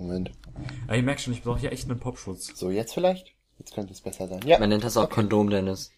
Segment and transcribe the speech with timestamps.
[0.00, 0.32] Moment.
[0.88, 2.52] Ja, ich merke schon, ich brauche hier echt einen Popschutz.
[2.54, 3.34] So, jetzt vielleicht?
[3.58, 4.40] Jetzt könnte es besser sein.
[4.44, 4.58] Ja.
[4.58, 5.92] Man nennt das auch Kondom, Dennis.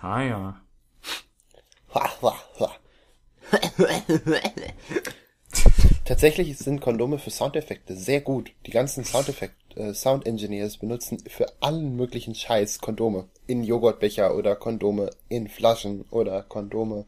[0.00, 0.60] Ah ja.
[1.94, 2.72] Ha, ha, ha.
[6.04, 8.50] Tatsächlich sind Kondome für Soundeffekte sehr gut.
[8.66, 13.28] Die ganzen Soundeffekt, äh, Sound Engineers benutzen für allen möglichen Scheiß Kondome.
[13.46, 17.06] In Joghurtbecher oder Kondome in Flaschen oder Kondome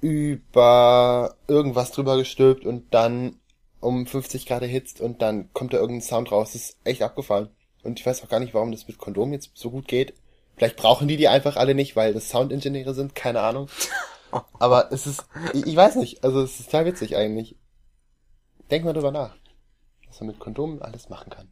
[0.00, 3.40] über irgendwas drüber gestülpt und dann
[3.86, 6.52] um 50 Grad erhitzt und dann kommt da irgendein Sound raus.
[6.52, 7.48] Das ist echt abgefallen.
[7.84, 10.14] Und ich weiß auch gar nicht, warum das mit Kondom jetzt so gut geht.
[10.56, 13.68] Vielleicht brauchen die die einfach alle nicht, weil das Soundingenieure sind, keine Ahnung.
[14.58, 17.56] Aber es ist, ich ich weiß nicht, also es ist total witzig eigentlich.
[18.70, 19.36] Denk mal drüber nach,
[20.08, 21.48] was man mit Kondomen alles machen kann.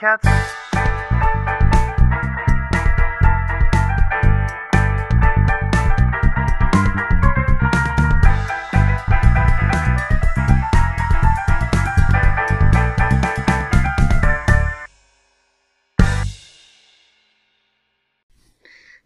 [0.00, 0.22] Hertz.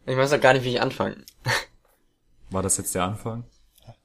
[0.04, 1.24] Ich weiß auch gar nicht, wie ich anfangen.
[2.50, 3.44] War das jetzt der Anfang?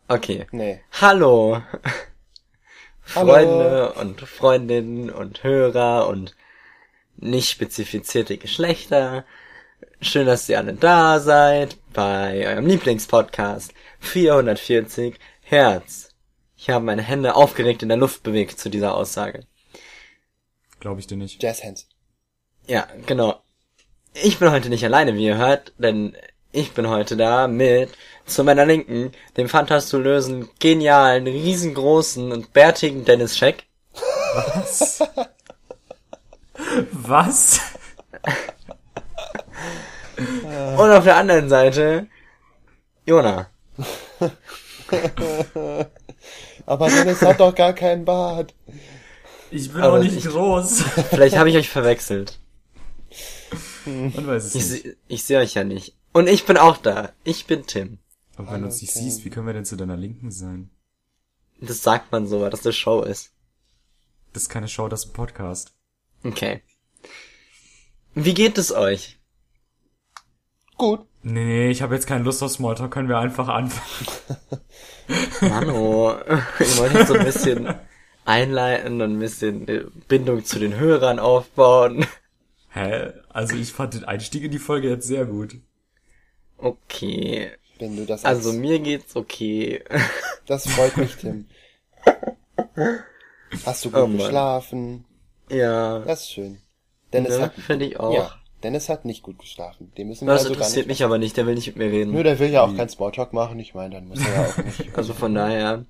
[0.08, 0.48] Okay.
[0.52, 0.82] Nee.
[1.02, 1.62] Hallo.
[3.16, 3.34] Hallo.
[3.34, 6.36] Freunde und Freundinnen und Hörer und
[7.16, 9.26] nicht spezifizierte Geschlechter.
[10.02, 16.10] Schön, dass ihr alle da seid bei eurem Lieblingspodcast 440 Hertz.
[16.58, 19.46] Ich habe meine Hände aufgeregt in der Luft bewegt zu dieser Aussage.
[20.80, 21.42] Glaube ich dir nicht.
[21.42, 21.88] Jazzhands.
[22.68, 23.42] Ja, genau.
[24.14, 26.16] Ich bin heute nicht alleine, wie ihr hört, denn
[26.52, 27.90] ich bin heute da mit
[28.26, 33.64] zu meiner Linken dem fantastulösen, genialen, riesengroßen und bärtigen Dennis Scheck.
[36.92, 37.60] Was?
[40.18, 42.08] Und auf der anderen Seite
[43.06, 43.48] Jona.
[46.66, 48.54] Aber Dennis hat doch gar keinen Bart.
[49.52, 50.82] Ich bin Aber auch nicht ich- groß.
[51.10, 52.40] Vielleicht habe ich euch verwechselt.
[53.86, 54.84] Man weiß es Ich, nicht.
[54.84, 55.96] se- ich sehe euch ja nicht.
[56.18, 57.14] Und ich bin auch da.
[57.24, 58.00] Ich bin Tim.
[58.38, 59.02] Aber wenn du uns nicht Okay.
[59.04, 60.72] siehst, wie können wir denn zu deiner Linken sein?
[61.62, 63.34] Das sagt man so, weil das eine Show ist.
[64.34, 65.76] Das ist keine Show, das ist ein Podcast.
[66.24, 66.64] Okay.
[68.16, 69.20] Wie geht es euch?
[70.76, 71.06] Gut.
[71.22, 74.08] Nee, nee, ich habe jetzt keine Lust auf Smalltalk, können wir einfach anfangen.
[75.42, 76.18] Mano,
[76.60, 77.76] ich wollte jetzt so ein bisschen
[78.26, 82.08] einleiten und ein bisschen Bindung zu den Hörern aufbauen.
[82.70, 83.14] Hä?
[83.30, 85.58] Also ich fand den Einstieg in die Folge jetzt sehr gut.
[86.58, 87.52] Okay.
[87.80, 89.84] Wenn du das Also als- mir geht's okay.
[90.48, 91.46] das freut mich, Tim.
[93.66, 95.06] Hast du gut Oh geschlafen?
[95.50, 96.00] ja.
[96.00, 96.60] Das ist schön.
[97.14, 98.14] Dennis Ne, hat, finde ich auch.
[98.14, 98.32] ja,
[98.64, 99.92] Dennis hat nicht gut geschlafen.
[99.98, 101.00] Den müssen wir Das also gar interessiert nicht.
[101.00, 102.12] mich aber nicht, der will nicht mit mir reden.
[102.12, 103.60] Nö, der will ja auch keinen Smalltalk machen.
[103.60, 104.90] Ich meine, dann muss er ja auch nicht.
[104.98, 105.86] Also von daher.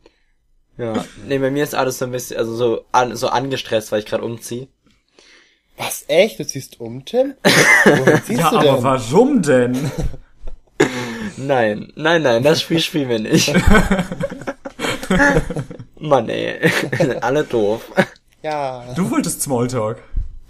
[0.78, 1.04] Ja.
[1.28, 4.06] Nee, bei mir ist alles so ein bisschen, also so, an, so angestresst, weil ich
[4.06, 4.68] gerade umziehe.
[5.78, 6.40] Was, echt?
[6.40, 7.34] Du ziehst um, Tim?
[7.86, 8.84] Wohin ziehst Ja, du aber denn?
[8.84, 9.92] warum denn?
[11.38, 13.54] Nein, nein, nein, das Spiel spielen wir nicht.
[16.00, 16.72] Mann ey,
[17.22, 17.92] alle doof.
[18.42, 20.02] Ja, Du wolltest Smalltalk.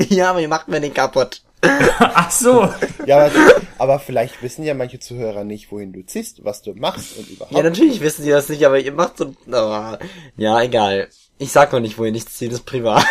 [0.09, 1.41] Ja, aber ihr macht mir den kaputt.
[1.61, 2.71] Ach so.
[3.05, 3.31] ja aber,
[3.79, 7.51] aber vielleicht wissen ja manche Zuhörer nicht, wohin du ziehst, was du machst und überhaupt.
[7.55, 9.33] Ja, natürlich wissen die das nicht, aber ihr macht so...
[9.47, 9.97] Oh,
[10.37, 11.07] ja, egal.
[11.39, 13.05] Ich sag noch nicht, wohin ich ziehe, das ist privat.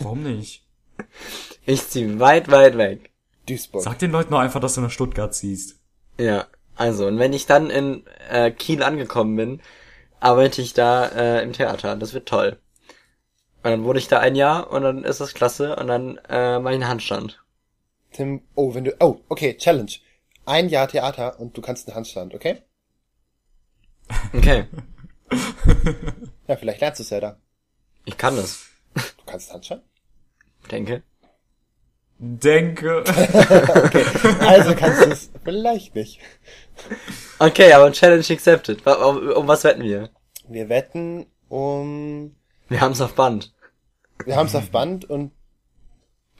[0.00, 0.62] Warum nicht?
[1.64, 3.10] Ich ziehe weit, weit weg.
[3.48, 3.82] Duisburg.
[3.82, 5.76] Sag den Leuten nur einfach, dass du nach Stuttgart ziehst.
[6.18, 9.62] Ja, also, und wenn ich dann in äh, Kiel angekommen bin,
[10.20, 11.96] arbeite ich da äh, im Theater.
[11.96, 12.58] Das wird toll.
[13.62, 16.58] Und dann wohne ich da ein Jahr und dann ist das klasse und dann äh,
[16.58, 17.42] mache ich einen Handstand.
[18.12, 19.92] Tim, oh, wenn du, oh, okay, Challenge.
[20.44, 22.62] Ein Jahr Theater und du kannst einen Handstand, okay?
[24.32, 24.68] Okay,
[26.46, 27.40] Ja, vielleicht lernst du es ja da.
[28.04, 28.66] ich kann das.
[28.94, 29.82] Du kannst Handstand?
[30.70, 31.02] Denke.
[32.18, 33.04] Denke.
[34.40, 36.20] Also kannst du es vielleicht nicht.
[37.38, 38.86] Okay, aber Challenge accepted.
[38.86, 40.10] Um, um was wetten wir?
[40.48, 42.34] Wir wetten um,
[42.68, 43.52] Wir haben's auf Band.
[44.24, 45.32] wir haben es auf Band und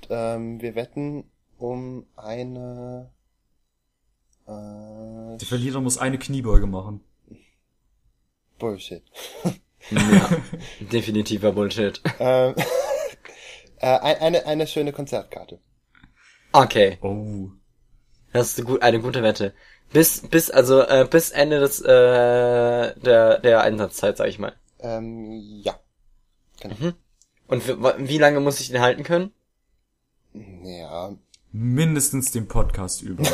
[0.09, 1.25] ähm, wir wetten
[1.59, 3.11] um eine,
[4.47, 7.01] äh, Der Verlierer muss eine Kniebeuge machen.
[8.59, 9.03] Bullshit.
[9.91, 10.31] Ja,
[10.93, 12.01] definitiver Bullshit.
[12.19, 12.55] Ähm,
[13.79, 15.59] äh, ein- eine, eine schöne Konzertkarte.
[16.53, 17.51] Okay, Oh.
[18.33, 19.55] das ist eine, gut, eine gute Wette.
[19.93, 21.87] Bis, bis, also, äh, bis Ende des, äh,
[23.01, 24.55] der, der Einsatzzeit, sag ich mal.
[24.81, 25.79] Ähm, ja.
[26.61, 26.93] Genau.
[27.47, 29.33] Und wie, wa- wie lange muss ich den halten können?
[30.33, 31.15] Ja.
[31.53, 33.23] Mindestens den Podcast über.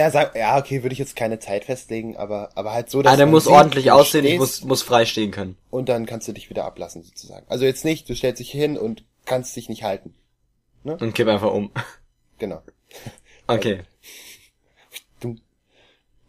[0.00, 3.12] Ja, sag, ja, okay, würde ich jetzt keine Zeit festlegen, aber, aber halt so, dass
[3.12, 5.58] Ah, der muss sieht, ordentlich aussehen, ich muss, muss frei stehen können.
[5.68, 7.44] Und dann kannst du dich wieder ablassen, sozusagen.
[7.50, 10.14] Also jetzt nicht, du stellst dich hin und kannst dich nicht halten.
[10.84, 11.70] Und kipp einfach um.
[12.38, 12.62] Genau.
[13.46, 13.82] Okay.
[15.20, 15.36] Du.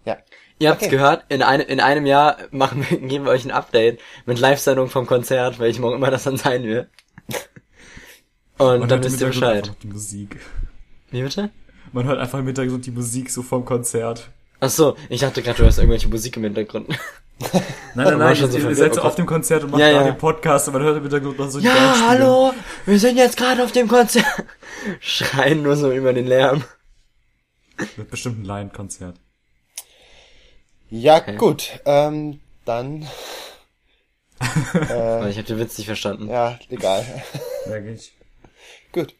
[0.03, 0.17] Ja.
[0.59, 0.91] Ihr habt's Okay.
[0.91, 4.89] gehört, in, einem in einem Jahr machen wir, geben wir euch ein Update mit Live-Sendung
[4.89, 6.89] vom Konzert, welchem auch immer das dann sein wird.
[8.57, 9.71] Und Man dann wisst ihr Bescheid.
[9.85, 10.41] Musik.
[11.11, 11.49] Wie bitte?
[11.93, 14.29] Man hört einfach im Hintergrund die Musik so vom Konzert.
[14.59, 16.87] Ach so, ich dachte gerade, du hast irgendwelche Musik im Hintergrund.
[17.95, 20.05] Nein, nein, nein, ihr, so ihr seid so auf dem Konzert und macht Ja, gerade
[20.05, 20.11] ja.
[20.11, 22.53] den Podcast und man hört im Hintergrund noch so die Ja, hallo,
[22.85, 24.25] wir sind jetzt gerade auf dem Konzert.
[24.99, 26.63] Schreien nur so über den Lärm.
[27.95, 29.15] Wird bestimmt ein Lion-Konzert.
[30.91, 31.79] Ja, gut.
[31.85, 33.07] Ähm, dann,
[34.39, 36.29] Aber ich habe den Witz nicht verstanden.
[36.29, 37.03] ja, egal.
[37.65, 38.13] Wirklich.
[38.93, 39.15] gut.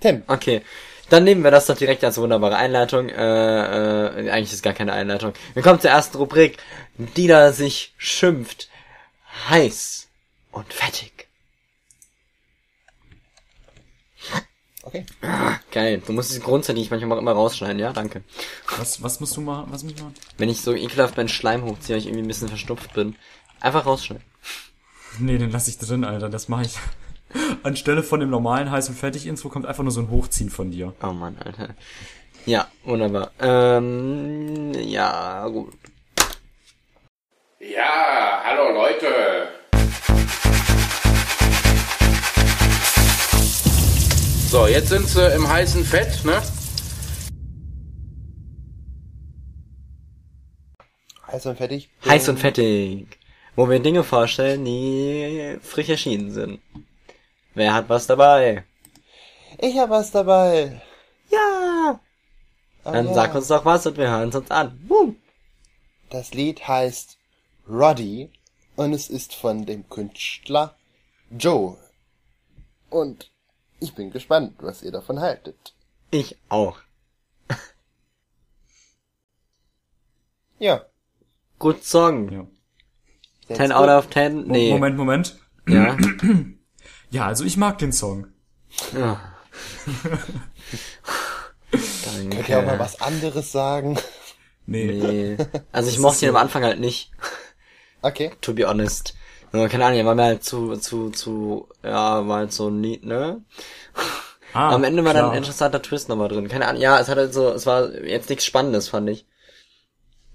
[0.00, 0.22] Tim.
[0.28, 0.62] Okay,
[1.10, 3.08] dann nehmen wir das doch direkt als wunderbare Einleitung.
[3.08, 5.32] Äh, äh, eigentlich ist gar keine Einleitung.
[5.54, 6.58] Wir kommen zur ersten Rubrik,
[6.96, 8.68] die da sich schimpft.
[9.48, 10.08] Heiß
[10.52, 11.28] und fettig.
[14.82, 15.04] Okay.
[15.70, 17.92] Geil, du musst diese Grundsätze, die ich manchmal immer rausschneiden, ja?
[17.92, 18.22] Danke.
[18.78, 19.70] Was, was musst du machen?
[19.70, 20.14] Was muss ich machen?
[20.38, 23.14] Wenn ich so ekelhaft meinen Schleim hochziehe, weil ich irgendwie ein bisschen verstopft bin.
[23.60, 24.24] Einfach rausschneiden.
[25.18, 26.30] Nee, den lass ich drin, Alter.
[26.30, 26.76] Das mache ich.
[27.62, 30.70] Anstelle von dem normalen heiß und fertig Intro kommt einfach nur so ein Hochziehen von
[30.70, 30.94] dir.
[31.02, 31.74] Oh Mann, Alter.
[32.46, 33.30] Ja, wunderbar.
[33.40, 35.74] Ähm, ja, gut.
[37.60, 39.48] Ja, hallo Leute.
[44.50, 46.40] So, jetzt sind sie im heißen Fett, ne?
[51.26, 51.90] Heiß und fertig.
[52.06, 53.18] Heiß und fettig.
[53.56, 56.60] Wo wir Dinge vorstellen, die frisch erschienen sind.
[57.58, 58.62] Wer hat was dabei?
[59.58, 60.80] Ich hab was dabei.
[61.28, 61.98] Ja!
[62.84, 63.14] Ah, Dann ja.
[63.14, 64.78] sag uns doch was und wir hören es uns an.
[64.86, 65.16] Woo.
[66.08, 67.18] Das Lied heißt
[67.68, 68.30] Roddy
[68.76, 70.76] und es ist von dem Künstler
[71.36, 71.76] Joe.
[72.90, 73.28] Und
[73.80, 75.74] ich bin gespannt, was ihr davon haltet.
[76.12, 76.78] Ich auch.
[80.60, 80.84] Ja.
[81.58, 82.48] Gut Song.
[83.48, 83.56] Ja.
[83.56, 84.46] 10 out of 10?
[84.46, 84.70] Nee.
[84.70, 85.36] Moment, Moment.
[85.66, 85.96] Ja.
[87.10, 88.26] Ja, also ich mag den Song.
[88.92, 89.20] ja.
[92.30, 93.98] Könnt ihr auch mal was anderes sagen?
[94.66, 94.86] Nee.
[94.86, 95.36] Nee.
[95.72, 97.10] Also ich mochte ihn am Anfang halt nicht.
[98.02, 98.32] Okay.
[98.42, 99.14] To be honest.
[99.52, 103.42] Keine Ahnung, er war mir halt zu, zu, zu, ja, war halt so neat, ne?
[104.52, 105.32] Ah, Am Ende war dann klar.
[105.32, 106.48] ein interessanter Twist nochmal drin.
[106.48, 109.26] Keine Ahnung, ja, es hat halt so, es war jetzt nichts Spannendes, fand ich.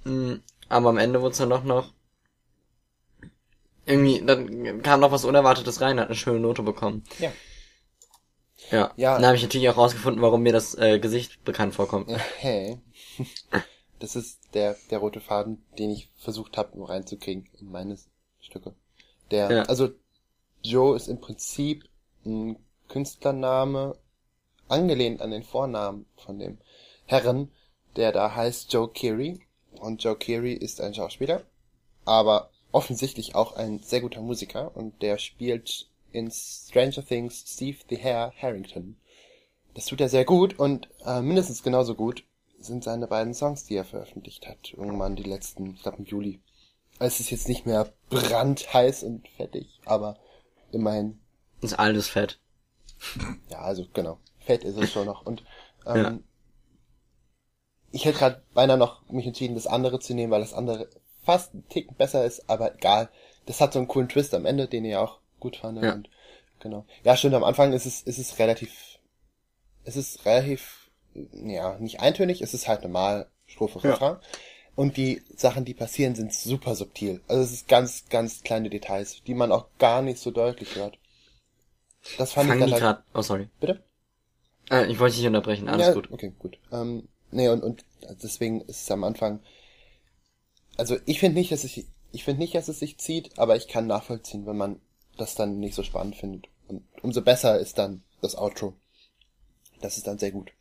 [0.03, 0.33] Mm,
[0.69, 1.93] Aber am Ende wurde es dann doch noch,
[3.85, 7.03] irgendwie, dann kam noch was Unerwartetes rein, hat eine schöne Note bekommen.
[7.19, 7.31] Ja.
[8.71, 8.91] Ja.
[8.95, 9.15] Ja.
[9.15, 12.09] Dann habe ich natürlich auch rausgefunden, warum mir das äh, Gesicht bekannt vorkommt.
[12.39, 12.79] Hey.
[13.99, 17.97] Das ist der, der rote Faden, den ich versucht habe, nur reinzukriegen in meine
[18.41, 18.75] Stücke.
[19.31, 19.63] Der, Ja.
[19.63, 19.91] also
[20.61, 21.85] Joe ist im Prinzip
[22.25, 22.57] ein
[22.89, 23.97] Künstlername,
[24.67, 26.57] angelehnt an den Vornamen von dem
[27.05, 27.49] Herren,
[27.95, 29.39] der da heißt Joe Keery.
[29.79, 31.43] Und Joe Keery ist ein Schauspieler,
[32.03, 37.97] aber offensichtlich auch ein sehr guter Musiker und der spielt in Stranger Things Steve the
[38.03, 38.97] Hare Harrington.
[39.73, 42.25] Das tut er sehr gut und äh, mindestens genauso gut
[42.59, 44.73] sind seine beiden Songs, die er veröffentlicht hat.
[44.73, 46.39] Irgendwann die letzten, ich glaube im Juli.
[46.99, 50.17] Es ist jetzt nicht mehr brandheiß und fettig, aber
[50.71, 51.19] immerhin,
[51.61, 52.39] ist alles fett.
[53.49, 55.25] ja, also genau, fett ist es schon noch.
[55.25, 55.43] Und
[55.85, 56.19] ähm, Ja.
[57.91, 60.89] ich hätte gerade beinahe noch mich entschieden, das andere zu nehmen, weil das andere
[61.23, 63.09] fast einen Ticken besser ist, aber egal.
[63.45, 65.83] Das hat so einen coolen Twist am Ende, den ihr auch gut fandet.
[65.83, 65.93] Ja.
[65.93, 66.09] Und
[66.59, 66.85] genau.
[67.03, 68.99] Ja, stimmt, am Anfang ist es, ist es relativ,
[69.83, 70.89] es ist relativ,
[71.33, 73.91] ja, nicht eintönig, es ist halt normal Strophe, Ja.
[73.91, 74.17] Refrain.
[74.75, 77.21] Und die Sachen, die passieren, sind super subtil.
[77.27, 80.97] Also es ist ganz, ganz kleine Details, die man auch gar nicht so deutlich hört.
[82.17, 83.49] Das fand Fangen ich dann halt, grad, oh sorry.
[83.59, 83.83] bitte?
[84.71, 86.11] Äh, ich wollte dich unterbrechen, alles ja, gut.
[86.11, 86.57] Okay, gut.
[86.71, 87.85] Ähm, nee, und, und
[88.23, 89.41] deswegen ist es am Anfang.
[90.77, 93.67] Also ich finde nicht, dass ich ich finde nicht, dass es sich zieht, aber ich
[93.67, 94.79] kann nachvollziehen, wenn man
[95.17, 96.47] das dann nicht so spannend findet.
[96.67, 98.75] Und umso besser ist dann das Outro.
[99.81, 100.51] Das ist dann sehr gut.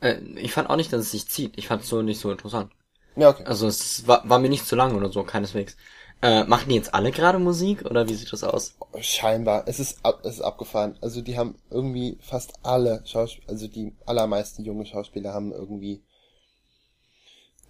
[0.00, 1.56] Äh, ich fand auch nicht, dass es sich zieht.
[1.56, 2.72] Ich fand es so nicht so interessant.
[3.14, 3.44] Ja, okay.
[3.44, 5.76] Also es war, war mir nicht zu lang oder so, keineswegs.
[6.20, 8.76] Äh, machen die jetzt alle gerade Musik oder wie sieht das aus?
[9.00, 9.64] Scheinbar.
[9.66, 10.96] Es ist, ab, es ist abgefahren.
[11.00, 16.02] Also die haben irgendwie fast alle Schauspieler, also die allermeisten junge Schauspieler haben irgendwie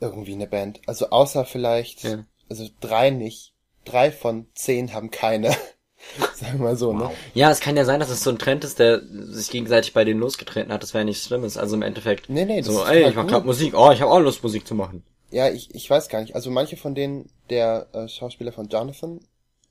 [0.02, 0.80] irgendwie eine Band.
[0.86, 2.24] Also außer vielleicht, Ja.
[2.50, 3.54] also drei nicht.
[3.84, 5.50] Drei von zehn haben keine.
[6.34, 7.10] Sagen wir mal so, ne?
[7.34, 10.04] Ja, es kann ja sein, dass es so ein Trend ist, der sich gegenseitig bei
[10.04, 10.82] denen losgetreten hat.
[10.82, 11.56] Das wäre nichts Schlimmes.
[11.56, 12.28] Also im Endeffekt.
[12.28, 13.74] Nee, nee, das so, ist ey, ich mach grad Musik.
[13.76, 15.04] Oh, ich habe auch Lust, Musik zu machen.
[15.30, 16.34] Ja, ich, ich weiß gar nicht.
[16.34, 19.20] Also manche von denen, der äh, Schauspieler von Jonathan,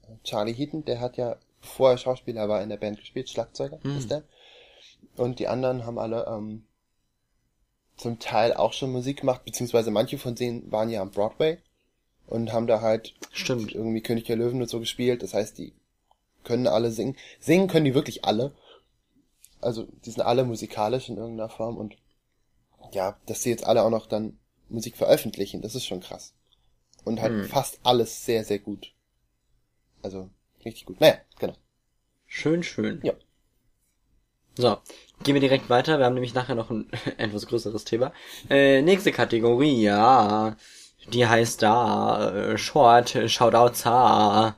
[0.03, 3.79] äh, Charlie Heaton, der hat ja, bevor er Schauspieler war, in der Band gespielt, Schlagzeuger
[3.97, 4.23] ist der.
[5.17, 6.63] Und die anderen haben alle ähm,
[8.01, 11.59] zum Teil auch schon Musik gemacht, beziehungsweise manche von denen waren ja am Broadway
[12.27, 13.73] und haben da halt Stimmt.
[13.73, 15.21] irgendwie König der Löwen und so gespielt.
[15.21, 15.73] Das heißt, die
[16.43, 17.15] können alle singen.
[17.39, 18.53] Singen können die wirklich alle.
[19.61, 21.95] Also die sind alle musikalisch in irgendeiner Form und
[22.91, 24.39] ja, dass sie jetzt alle auch noch dann
[24.69, 26.33] Musik veröffentlichen, das ist schon krass.
[27.03, 28.93] Und halt fast alles sehr, sehr gut.
[30.01, 30.29] Also,
[30.65, 30.99] richtig gut.
[30.99, 31.55] Naja, genau.
[32.25, 32.99] Schön, schön.
[33.03, 33.13] Ja.
[34.57, 34.77] So,
[35.23, 35.97] gehen wir direkt weiter.
[35.99, 38.11] Wir haben nämlich nachher noch ein etwas größeres Thema.
[38.49, 40.55] Äh, nächste Kategorie, ja.
[41.11, 44.55] Die heißt da äh, Short Shoutouts ha.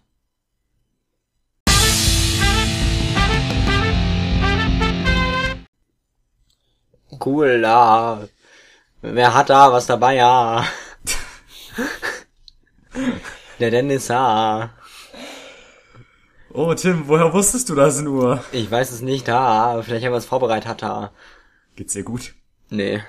[7.26, 8.28] Cool, da.
[9.02, 10.66] Wer hat da was dabei, ja?
[13.60, 14.72] Der Dennis, ja.
[16.56, 18.44] Oh, Tim, woher wusstest du das nur?
[18.52, 19.82] Ich weiß es nicht, da.
[19.82, 21.12] Vielleicht haben wir es vorbereitet, da.
[21.76, 22.36] Geht's dir gut?
[22.70, 23.02] Nee.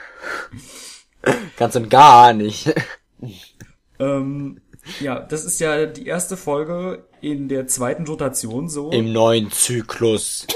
[1.59, 2.73] Ganz und gar nicht.
[4.01, 4.61] Ähm,
[4.99, 8.91] ja, das ist ja die erste Folge in der zweiten Rotation so.
[8.91, 10.49] Im neuen Zyklus.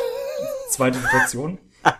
[0.69, 1.59] Zweite Rotation.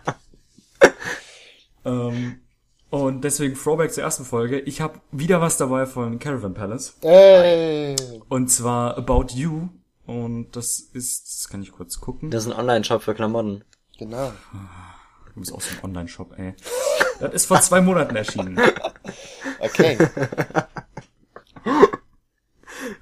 [1.85, 2.41] ähm,
[2.89, 4.59] und deswegen Throwback zur ersten Folge.
[4.59, 6.97] Ich habe wieder was dabei von Caravan Palace.
[7.03, 7.95] Ey,
[8.27, 9.69] Und zwar About You.
[10.09, 12.31] Und das ist, das kann ich kurz gucken.
[12.31, 13.63] Das ist ein Online-Shop für Klamotten.
[13.97, 14.31] genau.
[15.33, 16.55] Du bist aus dem Online-Shop, ey.
[17.19, 18.59] Das ist vor zwei Monaten erschienen.
[19.61, 19.97] Okay.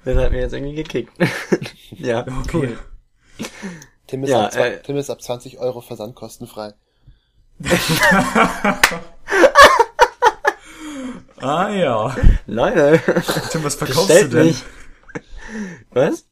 [0.04, 1.12] Das hat mir jetzt irgendwie gekickt.
[1.90, 2.76] ja, Okay.
[4.08, 6.74] Tim ist, Ja, ab, äh, Tim ist ab 20 Euro versandkostenfrei.
[11.40, 12.16] Ah ja.
[12.46, 13.00] Leute,
[13.52, 14.46] Tim, was verkaufst bestellt du denn?
[14.48, 14.64] mich.
[15.90, 16.27] Was?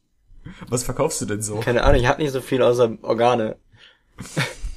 [0.69, 1.61] Was verkaufst du denn so?
[1.61, 3.57] Keine Ahnung, ich hab nicht so viel außer Organe.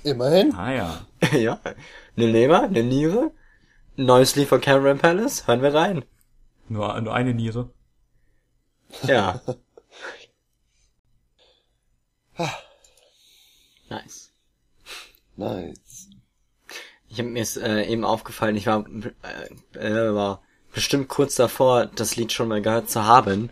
[0.03, 0.53] Immerhin.
[0.55, 1.05] Ah ja.
[1.37, 1.59] ja.
[2.15, 3.31] Eine Leber, eine Niere,
[3.97, 6.05] ein neues Lied von Cameron Palace, hören wir rein.
[6.67, 7.69] Nur, nur eine Niere.
[9.03, 9.41] Ja.
[13.89, 14.31] nice.
[15.35, 16.09] Nice.
[17.07, 18.85] Ich hab mir äh, eben aufgefallen, ich war,
[19.73, 20.41] äh, äh, war
[20.73, 23.49] bestimmt kurz davor, das Lied schon mal gehört zu haben,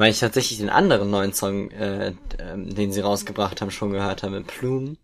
[0.00, 4.22] weil ich tatsächlich den anderen neuen Song, äh, ähm, den sie rausgebracht haben, schon gehört
[4.22, 4.96] habe, mit Plume.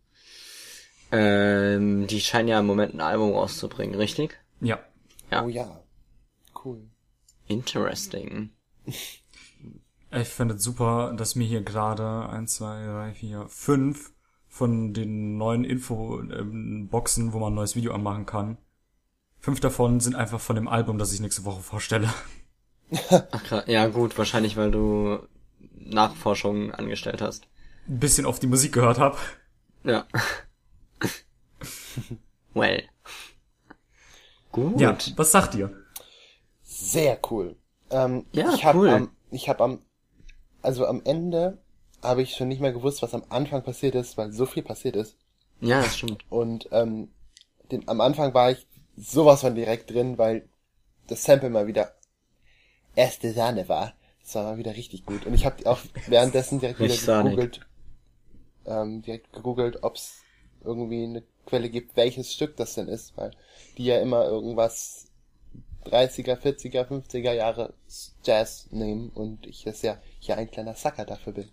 [1.12, 4.40] Ähm, die scheinen ja im Moment ein Album rauszubringen, richtig?
[4.62, 4.78] Ja.
[5.30, 5.44] Ja.
[5.44, 5.82] Oh ja.
[6.64, 6.88] Cool.
[7.46, 8.52] Interesting.
[8.86, 9.22] Ich
[10.24, 14.14] finde es super, dass mir hier gerade eins, zwei, drei, vier, fünf
[14.48, 18.56] von den neuen Info-Boxen, wo man ein neues Video anmachen kann.
[19.40, 22.08] Fünf davon sind einfach von dem Album, das ich nächste Woche vorstelle.
[23.10, 25.18] Ach, ja gut, wahrscheinlich, weil du
[25.74, 27.46] Nachforschungen angestellt hast.
[27.88, 29.16] Ein bisschen auf die Musik gehört habe.
[29.84, 30.06] Ja.
[32.54, 32.82] well.
[34.52, 34.80] Gut.
[34.80, 35.70] Ja, was sagt ihr?
[36.62, 37.56] Sehr cool.
[37.90, 38.88] Ähm, Ja, ich hab cool.
[38.88, 39.82] Am, ich habe am,
[40.62, 41.58] also am Ende
[42.02, 44.96] habe ich schon nicht mehr gewusst, was am Anfang passiert ist, weil so viel passiert
[44.96, 45.16] ist.
[45.60, 46.24] Ja, das stimmt.
[46.28, 47.08] Und ähm,
[47.70, 48.66] den, am Anfang war ich
[48.96, 50.48] sowas von direkt drin, weil
[51.06, 51.92] das Sample mal wieder
[52.96, 53.94] erste Sahne war.
[54.22, 55.24] Das war mal wieder richtig gut.
[55.26, 57.60] Und ich habe auch währenddessen direkt wieder gegoogelt,
[58.66, 60.22] ähm, direkt gegoogelt, ob es
[60.64, 63.30] irgendwie eine Quelle gibt, welches Stück das denn ist, weil
[63.78, 65.06] die ja immer irgendwas
[65.84, 67.74] 30er, 40er, 50er Jahre
[68.24, 71.48] Jazz nehmen und ich das ja hier ein kleiner Sucker dafür bin.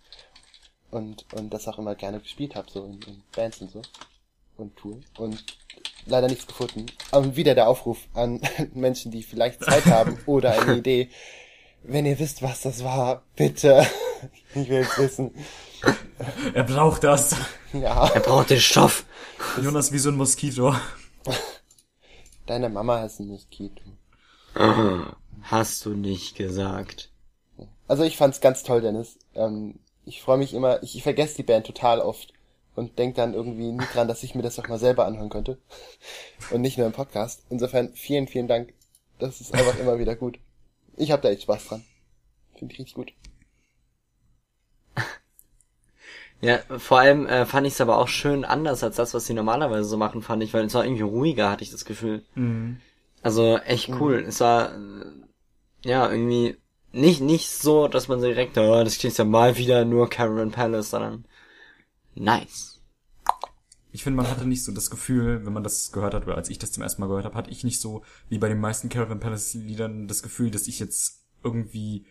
[0.90, 3.82] Und, und das auch immer gerne gespielt habe, so in, in Bands und so.
[4.58, 5.04] Und Touren.
[5.18, 5.44] Und
[6.06, 6.86] leider nichts gefunden.
[7.12, 8.42] Aber wieder der Aufruf an
[8.74, 11.10] Menschen, die vielleicht Zeit haben oder eine Idee.
[11.84, 13.86] Wenn ihr wisst, was das war, bitte.
[14.56, 15.32] Ich will es wissen.
[16.54, 17.36] Er braucht das.
[17.74, 19.04] Ja, Er braucht den Stoff.
[19.62, 20.74] Jonas wie so ein Moskito.
[22.46, 23.84] deine Mama ist ein Moskito.
[25.42, 27.12] Hast du nicht gesagt.
[27.90, 29.18] Also ich fand's ganz toll, Dennis.
[29.36, 32.32] Ähm, ich freue mich immer, ich, ich vergesse die Band total oft
[32.76, 35.58] und denk dann irgendwie nie dran, dass ich mir das doch mal selber anhören könnte.
[36.52, 37.44] Und nicht nur im Podcast.
[37.50, 38.74] Insofern vielen, vielen Dank.
[39.20, 40.40] Das ist einfach immer wieder gut.
[40.98, 41.84] Ich habe da echt Spaß dran.
[42.58, 43.14] Finde ich richtig gut.
[46.42, 49.34] Ja, vor allem äh, fand ich es aber auch schön anders als das, was sie
[49.34, 52.26] normalerweise so machen, fand ich, weil es war irgendwie ruhiger, hatte ich das Gefühl.
[52.36, 52.82] Mhm.
[53.22, 54.26] Also echt cool.
[54.28, 55.06] Es war äh,
[55.86, 56.58] ja irgendwie
[56.92, 60.90] nicht, nicht so, dass man direkt, oh, das klingt ja mal wieder nur Caravan Palace,
[60.90, 61.24] sondern
[62.16, 62.82] nice.
[63.92, 66.50] Ich finde, man hatte nicht so das Gefühl, wenn man das gehört hat, oder als
[66.50, 68.90] ich das zum ersten Mal gehört habe, hatte ich nicht so, wie bei den meisten
[68.90, 72.08] Caravan Palace Liedern, das Gefühl, dass ich jetzt irgendwie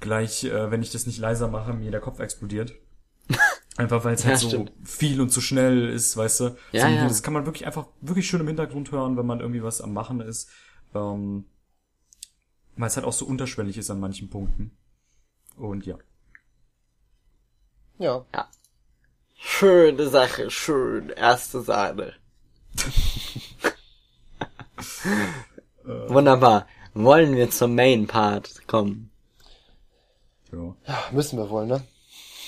[0.00, 2.74] gleich, äh, wenn ich das nicht leiser mache, mir der Kopf explodiert.
[3.76, 4.72] Einfach weil es Ja, halt so stimmt.
[4.82, 6.56] viel und zu schnell ist, weißt du.
[6.72, 7.04] Ja, so, ja.
[7.08, 9.92] Das kann man wirklich einfach wirklich schön im Hintergrund hören, wenn man irgendwie was am
[9.92, 10.48] Machen ist.
[10.94, 11.44] Ähm,
[12.76, 14.76] weil es halt auch so unterschwellig ist an manchen Punkten.
[15.56, 15.98] Und ja.
[17.98, 18.24] Ja.
[19.36, 22.14] Schöne Sache, schön, erste Sahne.
[25.84, 26.66] Wunderbar.
[26.94, 29.10] Wollen wir zum Main Part kommen?
[30.52, 30.74] ja.
[30.86, 31.04] ja.
[31.12, 31.82] Müssen wir wohl, ne?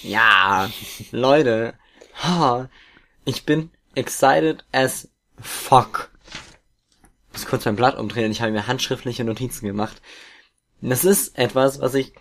[0.02, 0.70] Ja,
[1.10, 1.74] Leute,
[3.24, 5.08] ich bin excited as
[5.40, 6.10] fuck.
[7.28, 10.00] Ich muss kurz mein Blatt umdrehen, ich habe mir handschriftliche Notizen gemacht.
[10.80, 12.12] Das ist etwas, was ich,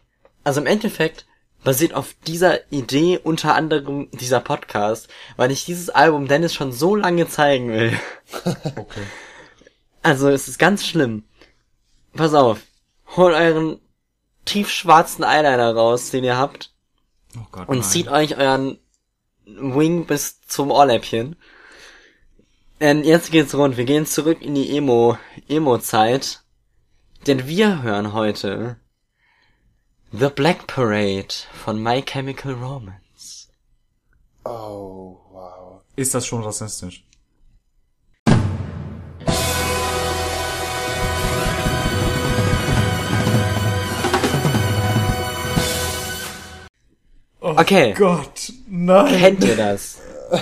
[0.43, 1.27] also im Endeffekt
[1.63, 6.95] basiert auf dieser Idee unter anderem dieser Podcast, weil ich dieses Album Dennis schon so
[6.95, 7.99] lange zeigen will.
[8.75, 9.03] Okay.
[10.03, 11.23] Also es ist ganz schlimm.
[12.13, 12.59] Pass auf,
[13.15, 13.79] holt euren
[14.45, 16.71] tiefschwarzen Eyeliner raus, den ihr habt,
[17.35, 17.67] Oh Gott.
[17.67, 17.87] und nein.
[17.87, 18.77] zieht euch euren
[19.45, 21.35] Wing bis zum Ohrläppchen.
[22.79, 23.75] Denn jetzt geht's rund.
[23.75, 25.17] Wir gehen zurück in die Emo,
[25.49, 26.41] Emo-Zeit.
[27.25, 28.77] Denn wir hören heute
[30.19, 33.49] The Black Parade von My Chemical Romance.
[34.45, 35.81] Oh, wow.
[35.95, 37.03] Ist das schon rassistisch?
[47.39, 47.93] Oh Okay.
[47.93, 49.17] Gott, nein.
[49.19, 49.99] Kennt ihr das?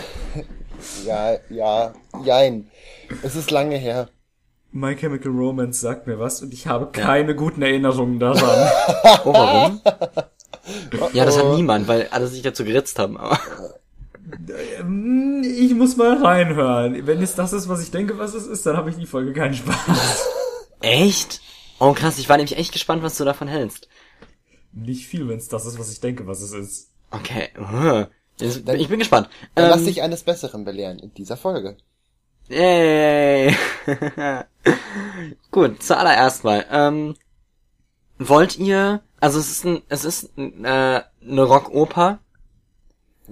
[1.03, 2.69] Ja, ja, jein.
[3.23, 4.09] Es ist lange her.
[4.75, 8.69] My Chemical Romance sagt mir was und ich habe keine guten Erinnerungen daran.
[9.23, 9.81] Oh, warum?
[11.13, 13.17] Ja, das hat niemand, weil alle sich dazu geritzt haben.
[13.17, 13.39] Aber
[14.79, 17.05] Ähm, ich muss mal reinhören.
[17.07, 19.31] Wenn es das ist, was ich denke, was es ist, dann habe ich die Folge
[19.33, 20.27] keinen Spaß.
[20.81, 21.41] echt?
[21.79, 23.87] Oh krass, ich war nämlich echt gespannt, was du davon hältst.
[24.73, 26.89] Nicht viel, wenn es das ist, was ich denke, was es ist.
[27.11, 27.49] Okay.
[28.39, 29.29] Ich bin gespannt.
[29.53, 31.77] Dann lass Ähm, dich eines Besseren belehren in dieser Folge.
[32.47, 33.55] Yay!
[35.51, 36.65] Gut, zuallererst mal.
[36.69, 37.15] Ähm,
[38.19, 42.19] wollt ihr, also es ist ein, es ist ein, äh, eine Rockoper.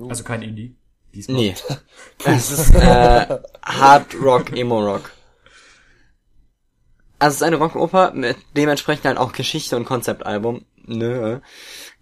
[0.10, 0.76] Also kein Indie.
[1.14, 1.38] Diesmal.
[1.38, 1.56] Nee.
[2.26, 5.12] es ist äh, Hard Rock, Emo Rock.
[7.20, 10.66] Also es ist eine Rockoper mit dementsprechend halt auch Geschichte und Konzeptalbum.
[10.86, 11.40] Nö.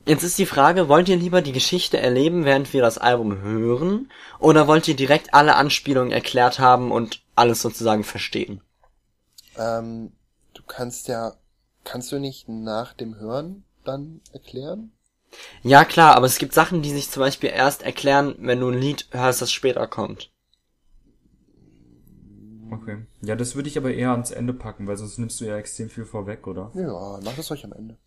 [0.05, 4.11] Jetzt ist die Frage, wollt ihr lieber die Geschichte erleben, während wir das Album hören?
[4.39, 8.61] Oder wollt ihr direkt alle Anspielungen erklärt haben und alles sozusagen verstehen?
[9.57, 10.11] Ähm,
[10.53, 11.33] du kannst ja,
[11.83, 14.91] kannst du nicht nach dem Hören dann erklären?
[15.61, 18.81] Ja, klar, aber es gibt Sachen, die sich zum Beispiel erst erklären, wenn du ein
[18.81, 20.31] Lied hörst, das später kommt.
[22.71, 23.05] Okay.
[23.21, 25.89] Ja, das würde ich aber eher ans Ende packen, weil sonst nimmst du ja extrem
[25.89, 26.71] viel vorweg, oder?
[26.73, 27.97] Ja, mach das euch am Ende.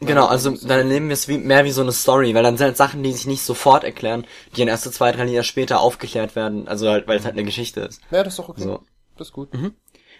[0.00, 2.66] Genau, also dann nehmen wir es wie, mehr wie so eine Story, weil dann sind
[2.66, 6.36] halt Sachen, die sich nicht sofort erklären, die in erste zwei, drei Lieder später aufgeklärt
[6.36, 8.00] werden, also halt, weil es halt eine Geschichte ist.
[8.10, 8.62] Ja, das ist doch okay.
[8.62, 8.82] So.
[9.16, 9.48] Das ist gut.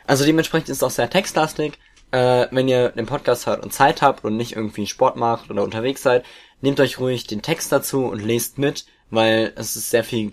[0.06, 1.78] Also dementsprechend ist es auch sehr textlastig.
[2.10, 5.62] Äh, wenn ihr den Podcast hört und Zeit habt und nicht irgendwie Sport macht oder
[5.62, 6.24] unterwegs seid,
[6.62, 10.32] nehmt euch ruhig den Text dazu und lest mit, weil es ist sehr viel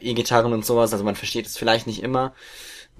[0.00, 2.34] E-Gitarren und sowas, also man versteht es vielleicht nicht immer.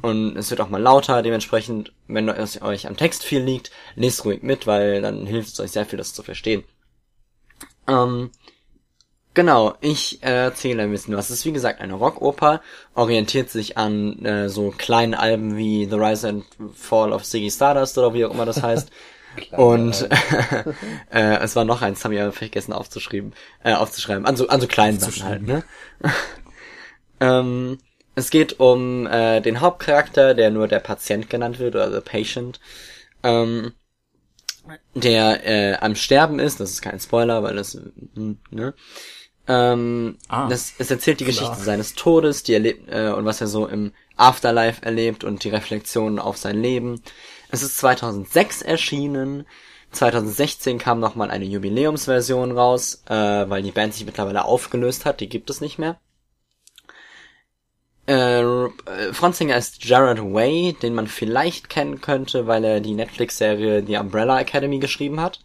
[0.02, 4.24] Und es wird auch mal lauter, dementsprechend, wenn es euch am Text viel liegt, lest
[4.24, 6.64] ruhig mit, weil dann hilft es euch sehr viel, das zu verstehen.
[7.86, 8.30] Ähm,
[9.32, 11.30] genau, ich äh, erzähle ein bisschen was.
[11.30, 12.60] Es ist wie gesagt eine Rockoper,
[12.94, 17.96] orientiert sich an äh, so kleinen Alben wie The Rise and Fall of Ziggy Stardust
[17.96, 18.90] oder wie auch immer das heißt.
[19.50, 20.08] Und
[21.10, 23.32] äh, es war noch eins, habe ich aber vergessen aufzuschreiben,
[23.64, 24.26] äh, aufzuschreiben.
[24.26, 25.64] An so, an so kleinen Sachen halt, ne?
[27.20, 27.78] ähm,
[28.14, 32.60] es geht um äh, den Hauptcharakter, der nur der Patient genannt wird, oder The Patient,
[33.22, 33.72] ähm,
[34.94, 37.78] der äh, am Sterben ist, das ist kein Spoiler, weil das,
[38.50, 38.74] ne?
[39.46, 41.34] Ähm, Ah, das, es erzählt die klar.
[41.34, 45.50] Geschichte seines Todes, die erlebt, äh, und was er so im Afterlife erlebt und die
[45.50, 47.02] Reflexionen auf sein Leben.
[47.50, 49.46] Es ist 2006 erschienen.
[49.92, 55.28] 2016 kam nochmal eine Jubiläumsversion raus, äh, weil die Band sich mittlerweile aufgelöst hat, die
[55.28, 56.00] gibt es nicht mehr.
[58.06, 58.68] Äh, äh,
[59.12, 64.40] Frontsänger ist Jared Way, den man vielleicht kennen könnte, weil er die Netflix-Serie The Umbrella
[64.40, 65.40] Academy geschrieben hat.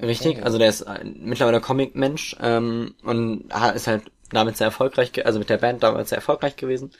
[0.00, 5.38] Richtig, also der ist äh, mittlerweile Comic-Mensch ähm, und ist halt damit sehr erfolgreich, also
[5.38, 6.92] mit der Band damals sehr erfolgreich gewesen.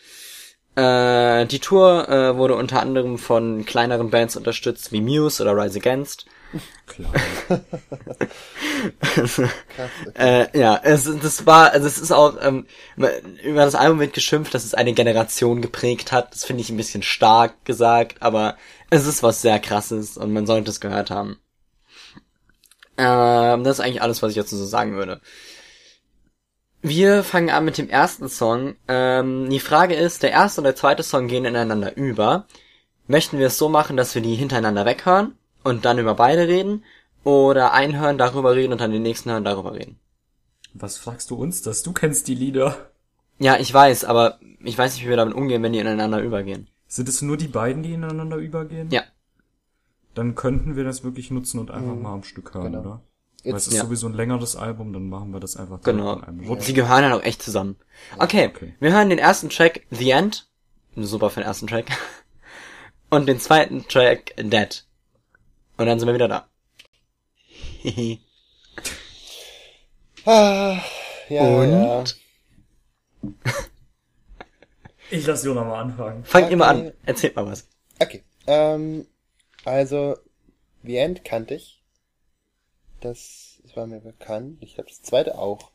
[0.79, 5.81] Äh, die Tour äh, wurde unter anderem von kleineren Bands unterstützt, wie Muse oder Rise
[5.81, 6.27] Against.
[6.87, 7.13] Klar.
[9.01, 9.39] Krass,
[10.07, 10.49] okay.
[10.53, 14.55] Äh, ja, es, das war, also es ist auch, ähm, über das Album wird geschimpft,
[14.55, 16.33] dass es eine Generation geprägt hat.
[16.33, 18.57] Das finde ich ein bisschen stark gesagt, aber
[18.89, 21.41] es ist was sehr krasses und man sollte es gehört haben.
[22.97, 25.21] Ähm, das ist eigentlich alles, was ich dazu so sagen würde.
[26.81, 28.77] Wir fangen an mit dem ersten Song.
[28.87, 32.47] Ähm, die Frage ist, der erste und der zweite Song gehen ineinander über.
[33.09, 36.85] Möchten wir es so machen, dass wir die hintereinander weghören und dann über beide reden?
[37.25, 39.99] Oder einhören, darüber reden und dann den nächsten hören, darüber reden?
[40.75, 41.83] Was fragst du uns das?
[41.83, 42.91] Du kennst die Lieder.
[43.39, 46.69] Ja, ich weiß, aber ich weiß nicht, wie wir damit umgehen, wenn die ineinander übergehen.
[46.87, 48.89] Sind es nur die beiden, die ineinander übergehen?
[48.91, 49.03] Ja.
[50.15, 52.03] Dann könnten wir das wirklich nutzen und einfach Mhm.
[52.03, 52.81] mal am Stück hören, Genau.
[52.81, 53.01] oder?
[53.49, 53.85] Jetzt- Weil es ist Ja.
[53.85, 56.15] sowieso ein längeres Album, dann machen wir das einfach Genau.
[56.17, 56.67] in einem Rutsch.
[56.67, 57.77] Die gehören dann auch echt zusammen.
[58.19, 58.75] Okay, Okay.
[58.81, 60.47] wir hören den ersten Track The End.
[60.97, 61.87] Super für den ersten Track.
[63.11, 64.85] Und den zweiten Track Dead.
[65.77, 66.49] Und dann sind wir wieder da.
[70.27, 70.79] Ah,
[71.29, 71.71] ja, Und?
[71.73, 72.05] ja.
[75.11, 76.23] Ich lass Jona mal anfangen.
[76.25, 76.89] Fangt ihr mal Okay.
[76.89, 76.93] an.
[77.07, 77.67] Erzählt mal was.
[77.99, 78.23] Okay.
[78.47, 79.07] Ähm,
[79.65, 80.19] also,
[80.83, 81.78] The End kannte ich.
[83.01, 84.59] Das, das war mir bekannt.
[84.61, 85.71] Ich glaube, das zweite auch.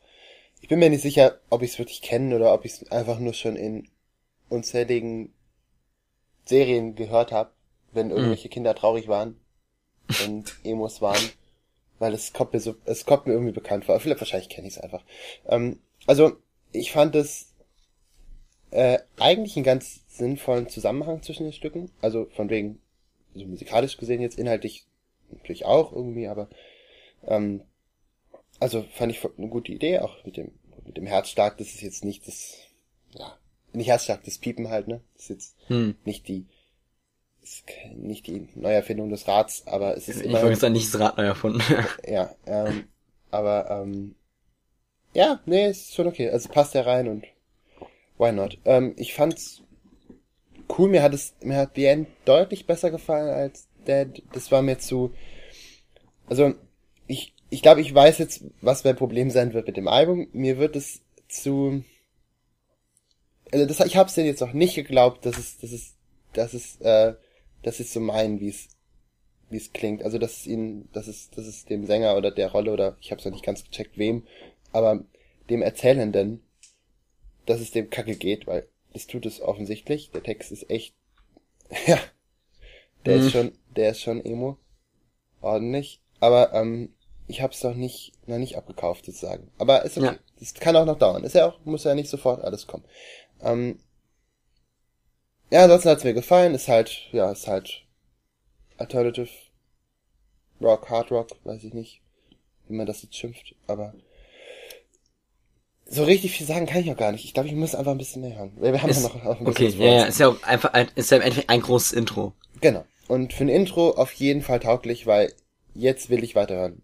[0.60, 3.18] Ich bin mir nicht sicher, ob ich es wirklich kenne oder ob ich es einfach
[3.18, 3.88] nur schon in
[4.48, 5.32] unzähligen
[6.44, 7.50] Serien gehört habe,
[7.92, 9.38] wenn irgendwelche Kinder traurig waren
[10.26, 11.30] und Emos waren.
[11.98, 13.98] Weil es kommt mir so, es kommt mir irgendwie bekannt vor.
[14.00, 15.04] Vielleicht wahrscheinlich kenne ich es einfach.
[15.46, 16.36] Ähm, also,
[16.72, 17.52] ich fand es
[18.70, 21.90] äh, eigentlich einen ganz sinnvollen Zusammenhang zwischen den Stücken.
[22.00, 22.80] Also von wegen,
[23.34, 24.84] so musikalisch gesehen jetzt inhaltlich
[25.30, 26.48] natürlich auch irgendwie, aber
[27.28, 27.62] ähm,
[28.60, 30.52] also fand ich eine gute Idee, auch mit dem
[30.84, 32.56] mit dem Herzschlag, das ist jetzt nicht das,
[33.14, 33.38] ja,
[33.72, 35.00] nicht Herzschlag, das Piepen halt, ne?
[35.14, 35.96] Das ist jetzt Hm.
[36.04, 36.46] nicht die
[37.42, 41.00] ist nicht die Neuerfindung des Rads, aber es ist Ich immer wollte jetzt nicht das
[41.00, 41.62] Rad neu erfunden.
[42.08, 42.88] ja, ähm,
[43.30, 44.14] aber ähm,
[45.12, 46.30] ja, nee, ist schon okay.
[46.30, 47.24] Also passt ja rein und
[48.16, 48.58] why not?
[48.64, 49.62] Ähm, ich fand's
[50.78, 50.88] cool.
[50.88, 54.22] Mir hat es, mir hat The End deutlich besser gefallen als Dead.
[54.32, 55.12] Das war mir zu,
[56.26, 56.54] also
[57.54, 60.28] ich, glaube, ich weiß jetzt, was mein Problem sein wird mit dem Album.
[60.32, 61.84] Mir wird es zu,
[63.52, 65.94] also das, ich hab's denen jetzt noch nicht geglaubt, dass es, dass es,
[66.32, 67.14] dass es, äh,
[67.62, 68.68] dass es so meinen, wie es
[69.50, 70.02] wie es klingt.
[70.04, 73.10] Also dass es ihnen, dass es, dass es dem Sänger oder der Rolle oder ich
[73.12, 74.24] habe es noch nicht ganz gecheckt, wem,
[74.72, 75.04] aber
[75.50, 76.42] dem Erzählenden,
[77.46, 80.10] dass es dem Kacke geht, weil das tut es offensichtlich.
[80.10, 80.94] Der Text ist echt,
[81.86, 81.98] ja,
[83.06, 83.26] der Mhm.
[83.26, 84.56] ist schon, der ist schon emo,
[85.42, 86.00] ordentlich.
[86.20, 86.94] Aber ähm,
[87.26, 89.50] ich habe es noch nicht, noch nicht abgekauft sozusagen.
[89.58, 90.06] Aber ist okay.
[90.06, 90.18] Ja.
[90.38, 91.24] Das kann auch noch dauern.
[91.24, 92.84] Ist ja auch, muss ja nicht sofort alles kommen.
[93.40, 93.78] Ähm,
[95.50, 96.54] ja, ansonsten hat's mir gefallen.
[96.54, 97.82] Ist halt, ja, ist halt
[98.76, 99.28] Alternative
[100.60, 102.00] Rock, Hard Rock, weiß ich nicht,
[102.68, 103.94] wie man das jetzt schimpft, aber
[105.86, 107.24] so richtig viel sagen kann ich auch gar nicht.
[107.24, 108.52] Ich glaube, ich muss einfach ein bisschen mehr hören.
[108.56, 110.90] Wir haben Ist, ja noch auch ein okay, ja, ja, ist ja auch einfach, ein-
[110.94, 112.32] ist ja im Endeffekt ein großes Intro.
[112.60, 112.84] Genau.
[113.06, 115.32] Und für ein Intro auf jeden Fall tauglich, weil
[115.74, 116.82] jetzt will ich weiterhören.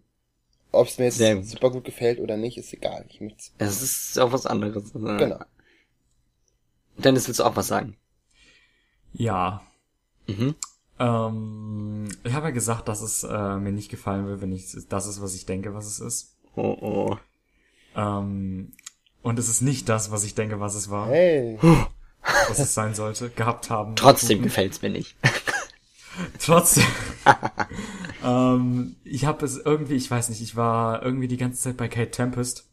[0.71, 1.45] Ob es mir jetzt gut.
[1.45, 3.05] super gut gefällt oder nicht, ist egal.
[3.09, 3.53] Ich möcht's.
[3.57, 4.93] Das ist auch was anderes.
[4.93, 5.39] Genau.
[6.97, 7.97] Dennis, willst du auch was sagen?
[9.13, 9.61] Ja.
[10.27, 10.55] Mhm.
[10.99, 15.07] Ähm, ich habe ja gesagt, dass es äh, mir nicht gefallen will, wenn ich das
[15.07, 16.37] ist, was ich denke, was es ist.
[16.55, 17.17] Oh, oh.
[17.95, 18.71] Ähm,
[19.23, 21.57] und es ist nicht das, was ich denke, was es war, Hey.
[22.47, 23.95] was es sein sollte, gehabt haben.
[23.95, 25.15] Trotzdem gefällt's mir nicht.
[26.39, 26.85] Trotzdem.
[28.23, 31.87] ähm, ich habe es irgendwie, ich weiß nicht, ich war irgendwie die ganze Zeit bei
[31.87, 32.67] Kate Tempest.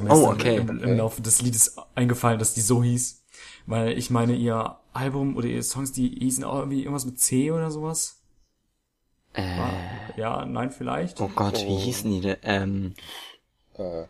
[0.00, 0.56] Mir Oh, okay.
[0.56, 3.22] Im, Im Laufe des Liedes eingefallen, dass die so hieß.
[3.66, 7.50] Weil ich meine, ihr Album oder ihre Songs, die hießen auch irgendwie irgendwas mit C
[7.52, 8.20] oder sowas.
[9.34, 9.42] Äh,
[10.16, 11.20] Ja, nein, vielleicht.
[11.20, 11.78] oh Gott, wie Oh.
[11.78, 12.36] hießen die denn?
[12.42, 12.94] Ähm,
[13.78, 14.04] Äh,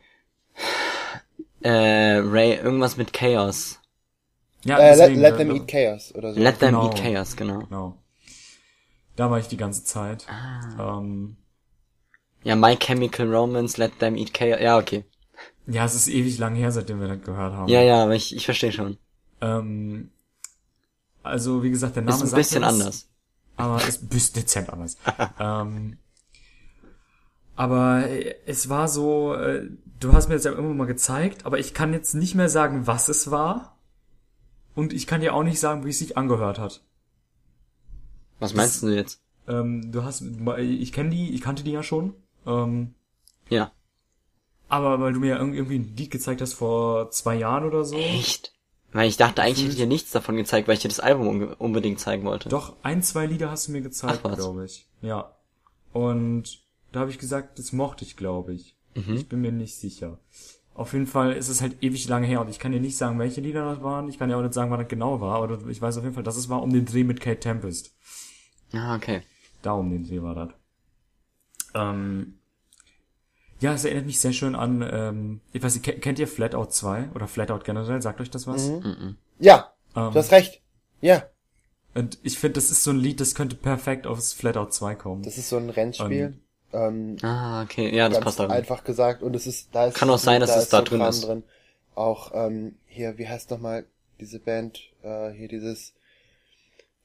[1.62, 3.80] äh, Ray, irgendwas mit Chaos.
[4.64, 6.40] Ja, äh, let, deswegen, let äh, them eat chaos oder so.
[6.40, 6.86] Let them Genau.
[6.86, 7.60] eat Chaos, genau.
[7.68, 7.96] Genau.
[9.18, 10.26] Da war ich die ganze Zeit.
[10.28, 11.00] Ah.
[11.00, 11.36] Ähm,
[12.44, 14.60] Ja, My Chemical Romance, Let them eat Chaos.
[14.60, 15.04] Ja, okay.
[15.66, 17.68] ja, es ist ewig lang her, seitdem wir das gehört haben.
[17.68, 18.96] Ja, ja, aber ich, ich verstehe schon.
[19.40, 20.10] Ähm,
[21.24, 23.08] also, wie gesagt, der Name Ist ein bisschen was, anders.
[23.56, 24.96] Aber ist ein bisschen dezent anders.
[25.40, 25.98] ähm,
[27.56, 31.58] aber äh, es war so, äh, du hast mir jetzt ja immer mal gezeigt, aber
[31.58, 33.76] ich kann jetzt nicht mehr sagen, was es war.
[34.76, 36.84] Und ich kann dir auch nicht sagen, wie es sich angehört hat.
[38.40, 39.20] Was meinst du jetzt?
[39.46, 40.22] Ähm, du hast,
[40.58, 42.14] ich kenne die, ich kannte die ja schon.
[42.46, 42.94] Ähm,
[43.48, 43.72] Ja.
[44.68, 47.96] aber weil du mir irgendwie ein Lied gezeigt hast vor zwei Jahren oder so.
[47.96, 48.52] Echt?
[48.92, 51.54] Weil ich dachte, eigentlich hätte ich dir nichts davon gezeigt, weil ich dir das Album
[51.58, 52.48] unbedingt zeigen wollte.
[52.48, 54.86] Doch, ein, zwei Lieder hast du mir gezeigt, glaube ich.
[55.02, 55.36] Ja.
[55.92, 56.60] Und
[56.92, 58.76] da habe ich gesagt, das mochte ich, glaube ich.
[58.94, 59.14] Mhm.
[59.16, 60.18] Ich bin mir nicht sicher.
[60.74, 63.18] Auf jeden Fall ist es halt ewig lange her und ich kann dir nicht sagen,
[63.18, 64.08] welche Lieder das waren.
[64.08, 66.14] Ich kann dir auch nicht sagen, wann das genau war, aber ich weiß auf jeden
[66.14, 67.94] Fall, dass es war um den Dreh mit Kate Tempest.
[68.72, 69.22] Ah, okay.
[69.62, 70.50] Da um den Dreh war das.
[71.74, 72.38] Ähm,
[73.60, 76.66] ja, es erinnert mich sehr schön an, ähm, ich weiß nicht, ke- kennt ihr Flatout
[76.70, 78.00] 2 oder Flatout generell?
[78.00, 78.70] Sagt euch das was?
[79.40, 80.60] Ja, Ähm, du hast recht.
[81.00, 81.24] Ja,
[81.94, 85.22] Und ich finde, das ist so ein Lied, das könnte perfekt aufs Flatout 2 kommen.
[85.22, 86.34] das ist so ein Rennspiel.
[86.72, 87.94] Ähm, Ah, okay.
[87.94, 88.50] Ja, das passt auch.
[88.50, 89.22] einfach gesagt.
[89.22, 91.26] Und es ist, da ist Kann auch sein, dass es da drin Sopran ist.
[91.26, 91.42] Drin.
[91.94, 93.86] Auch ähm, hier, wie heißt nochmal
[94.20, 94.80] diese Band?
[95.02, 95.94] Äh, hier dieses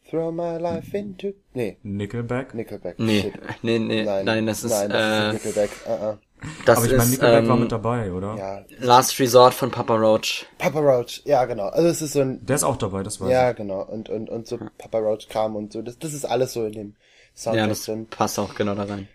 [0.09, 1.33] Throw My Life into.
[1.53, 2.53] Nee, Nickelback.
[2.53, 2.99] Nickelback.
[2.99, 3.33] Nee, Shit.
[3.63, 5.71] nee, nee, nein, das ist, nein, das äh, ist nicht Nickelback.
[5.85, 6.17] Uh -uh.
[6.65, 8.35] das Aber ich meine, Nickelback war ähm, mit dabei, oder?
[8.37, 10.45] Ja, Last Resort von Papa Roach.
[10.57, 11.21] Papa Roach.
[11.25, 11.67] Ja, genau.
[11.67, 13.55] Also es ist so ein Der ist auch dabei, das weiß Ja, ich.
[13.57, 13.81] genau.
[13.83, 15.81] Und, und, und so Papa Roach Kram und so.
[15.81, 18.07] Das, das ist alles so in dem Ja, Soundtrack das drin.
[18.07, 19.07] passt auch genau da rein.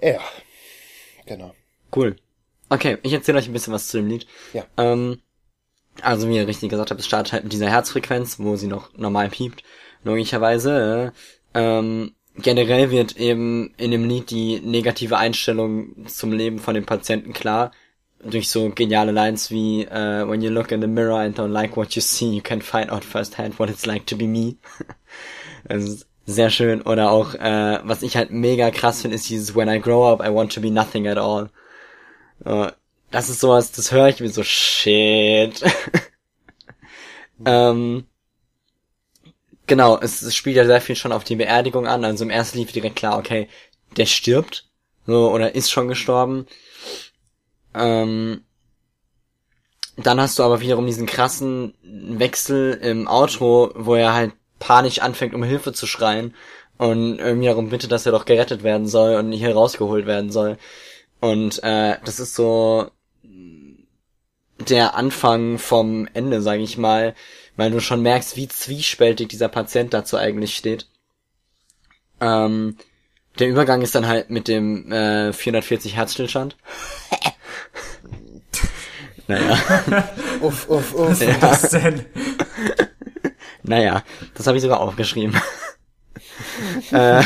[0.00, 0.20] Ja.
[1.26, 1.52] Genau.
[1.94, 2.16] Cool.
[2.70, 4.26] Okay, ich erzähle euch ein bisschen was zu dem Lied.
[4.52, 4.64] Ja.
[4.76, 5.20] Ähm,
[6.02, 8.96] also wie ihr richtig gesagt habt, es startet halt mit dieser Herzfrequenz, wo sie noch
[8.96, 9.62] normal piept,
[10.04, 11.12] logischerweise.
[11.54, 16.86] Äh, ähm, generell wird eben in dem Lied die negative Einstellung zum Leben von dem
[16.86, 17.72] Patienten klar,
[18.22, 21.76] durch so geniale Lines wie äh, When you look in the mirror and don't like
[21.76, 24.56] what you see, you can find out firsthand what it's like to be me.
[25.64, 26.82] Das ist sehr schön.
[26.82, 30.22] Oder auch, äh, was ich halt mega krass finde, ist dieses When I grow up,
[30.24, 31.50] I want to be nothing at all.
[32.44, 32.72] Äh,
[33.10, 35.62] das ist sowas, das höre ich mir so, shit.
[37.44, 38.04] ähm,
[39.68, 42.04] genau, es, es spielt ja sehr viel schon auf die Beerdigung an.
[42.04, 43.48] Also im ersten lief direkt klar, okay,
[43.96, 44.66] der stirbt.
[45.06, 46.46] So, oder ist schon gestorben.
[47.74, 48.42] Ähm,
[49.96, 55.34] dann hast du aber wiederum diesen krassen Wechsel im Outro, wo er halt panisch anfängt,
[55.34, 56.34] um Hilfe zu schreien
[56.78, 60.58] und irgendwie darum bittet, dass er doch gerettet werden soll und hier rausgeholt werden soll.
[61.20, 62.90] Und äh, das ist so
[64.58, 67.14] der Anfang vom Ende, sage ich mal,
[67.58, 70.86] weil du schon merkst, wie zwiespältig dieser Patient dazu eigentlich steht.
[72.20, 72.76] Ähm,
[73.40, 76.56] der Übergang ist dann halt mit dem äh, 440 Herzstillstand.
[79.26, 79.58] naja.
[80.40, 81.20] Uff, uff, uff.
[81.40, 82.06] Was denn?
[83.64, 85.34] Naja, das habe ich sogar aufgeschrieben.
[86.92, 87.24] äh,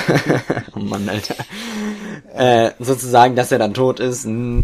[0.74, 1.36] oh Mann, Alter.
[2.34, 4.24] Äh, sozusagen, dass er dann tot ist.
[4.24, 4.62] mh,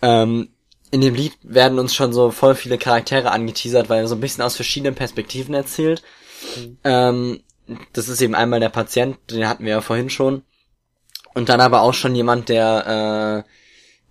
[0.00, 0.48] Ähm,
[0.90, 4.20] in dem Lied werden uns schon so voll viele Charaktere angeteasert, weil er so ein
[4.20, 6.02] bisschen aus verschiedenen Perspektiven erzählt.
[6.84, 7.40] Ähm,
[7.92, 10.42] das ist eben einmal der Patient, den hatten wir ja vorhin schon.
[11.34, 13.44] Und dann aber auch schon jemand, der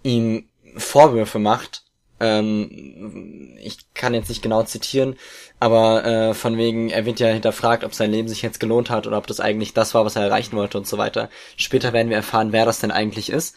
[0.04, 1.84] äh, ihm Vorwürfe macht.
[2.20, 5.18] Ähm, ich kann jetzt nicht genau zitieren,
[5.60, 9.06] aber äh, von wegen, er wird ja hinterfragt, ob sein Leben sich jetzt gelohnt hat
[9.06, 11.30] oder ob das eigentlich das war, was er erreichen wollte und so weiter.
[11.58, 13.56] Später werden wir erfahren, wer das denn eigentlich ist.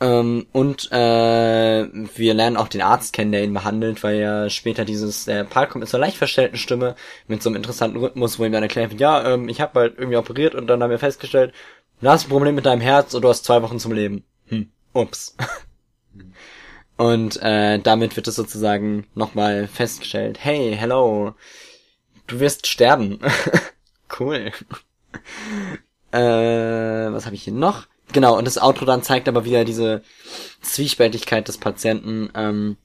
[0.00, 4.84] Ähm, und äh, wir lernen auch den Arzt kennen, der ihn behandelt, weil ja später
[4.84, 6.96] dieses, der Part kommt mit so einer leicht verstellten Stimme,
[7.28, 9.98] mit so einem interessanten Rhythmus, wo ihm dann erklärt wird, ja, ähm, ich habe halt
[9.98, 11.54] irgendwie operiert und dann haben wir festgestellt,
[12.00, 14.24] du hast ein Problem mit deinem Herz und du hast zwei Wochen zum Leben.
[14.48, 15.36] Hm, ups.
[16.96, 21.34] Und äh, damit wird es sozusagen nochmal festgestellt, hey, hello,
[22.26, 23.20] du wirst sterben.
[24.18, 24.50] cool.
[26.12, 26.18] äh,
[27.12, 27.86] was habe ich hier noch?
[28.12, 30.02] Genau, und das Outro dann zeigt aber wieder diese
[30.62, 32.76] Zwiespältigkeit des Patienten, ähm,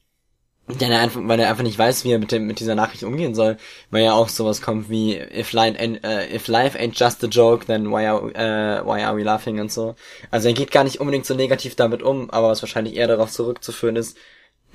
[0.67, 3.03] der er einfach, weil er einfach nicht weiß, wie er mit dem mit dieser Nachricht
[3.03, 3.57] umgehen soll,
[3.89, 7.27] weil ja auch sowas kommt wie if life ain't, äh, if life ain't just a
[7.27, 9.95] joke, then why are äh, why are we laughing und so.
[10.29, 13.31] Also er geht gar nicht unbedingt so negativ damit um, aber was wahrscheinlich eher darauf
[13.31, 14.17] zurückzuführen ist,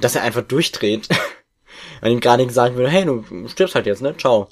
[0.00, 1.08] dass er einfach durchdreht,
[2.00, 4.16] weil ihm gerade gesagt wird, hey, du stirbst halt jetzt, ne?
[4.16, 4.48] Ciao.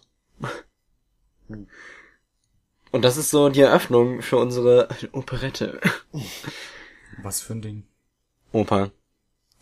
[2.95, 5.81] Und das ist so die Eröffnung für unsere Operette.
[7.25, 7.89] Was für ein Ding?
[8.53, 8.93] Oper.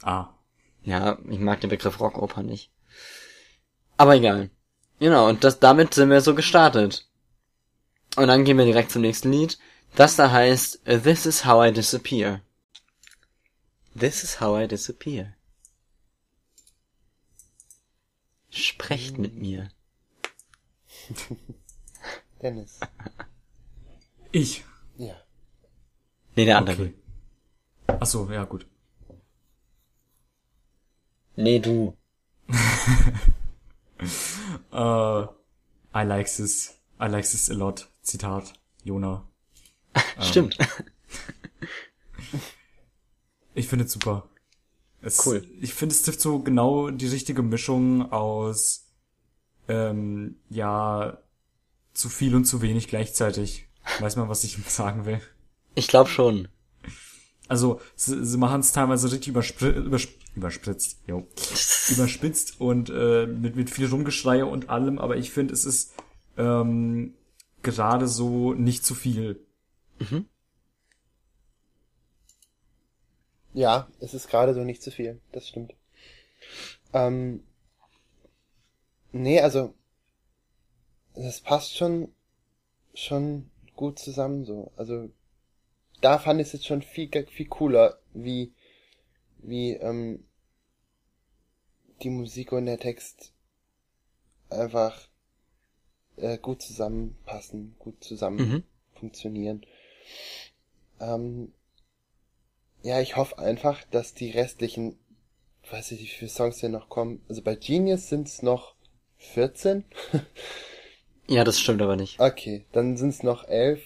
[0.03, 0.35] Ah.
[0.83, 2.71] Ja, ich mag den Begriff Rockoper nicht.
[3.97, 4.51] Aber egal.
[4.99, 7.09] Genau, und das, damit sind wir so gestartet.
[8.17, 9.59] Und dann gehen wir direkt zum nächsten Lied.
[9.97, 12.43] Das da heißt This is how I disappear.
[13.99, 15.33] This is how I disappear.
[18.51, 19.71] Sprecht mit mir.
[22.43, 22.81] Dennis.
[24.33, 24.65] Ich.
[24.97, 25.15] Ja.
[26.35, 26.83] Nee, der andere.
[26.83, 26.95] Okay.
[27.87, 28.67] Ach so, ja gut.
[31.37, 31.97] Nee, du.
[34.73, 35.23] Äh,
[35.95, 36.77] I like this.
[37.01, 37.89] I like this a lot.
[38.03, 38.53] Zitat.
[38.83, 39.29] Jona.
[40.21, 40.59] Stimmt.
[43.55, 44.29] Ich finde es super.
[45.03, 45.47] Es, Cool.
[45.61, 48.89] Ich finde, es trifft so genau die richtige Mischung aus
[49.69, 51.22] ähm, ja
[51.93, 53.69] zu viel und zu wenig gleichzeitig.
[54.01, 55.21] Weiß man, was ich sagen will?
[55.75, 56.49] Ich glaube schon.
[57.49, 61.27] Also sie, sie machen es teilweise richtig überspr übersp überspritzt, jo.
[61.91, 65.93] überspitzt und äh, mit, mit viel Rumgeschreie und allem, aber ich finde, es ist
[66.39, 67.15] ähm,
[67.63, 69.45] gerade so nicht zu viel.
[73.55, 75.21] Ja, es ist gerade so nicht zu viel.
[75.33, 75.75] Das stimmt.
[76.93, 77.43] Ähm,
[79.13, 79.75] nee, also
[81.15, 82.13] das passt schon
[82.95, 84.73] schon gut zusammen so.
[84.77, 85.11] Also
[86.01, 88.53] da fand ich es jetzt schon viel viel cooler, wie
[89.39, 90.25] wie ähm,
[92.03, 93.33] die Musik und der Text
[94.51, 95.09] einfach
[96.17, 98.63] äh, gut zusammenpassen, gut zusammen Mhm.
[98.95, 99.65] funktionieren.
[101.01, 101.53] Ähm,
[102.83, 104.99] ja, ich hoffe einfach, dass die restlichen,
[105.71, 107.23] weiß ich wie viele Songs hier noch kommen.
[107.29, 108.75] Also bei Genius sind es noch
[109.19, 109.85] 14.
[111.29, 112.21] Ja, das stimmt aber nicht.
[112.21, 113.81] Okay, dann sind es noch 11,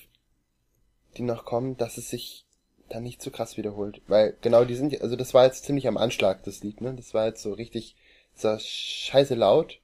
[1.16, 2.44] die noch kommen, dass es sich
[2.88, 4.00] dann nicht zu krass wiederholt.
[4.06, 6.94] Weil genau die sind, also das war jetzt ziemlich am Anschlag, das Lied, ne?
[6.94, 7.96] Das war jetzt so richtig,
[8.34, 9.80] das war scheiße laut.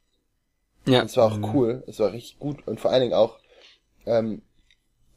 [0.87, 1.01] Ja.
[1.01, 3.39] Und es war auch cool, es war richtig gut und vor allen Dingen auch,
[4.07, 4.43] ähm,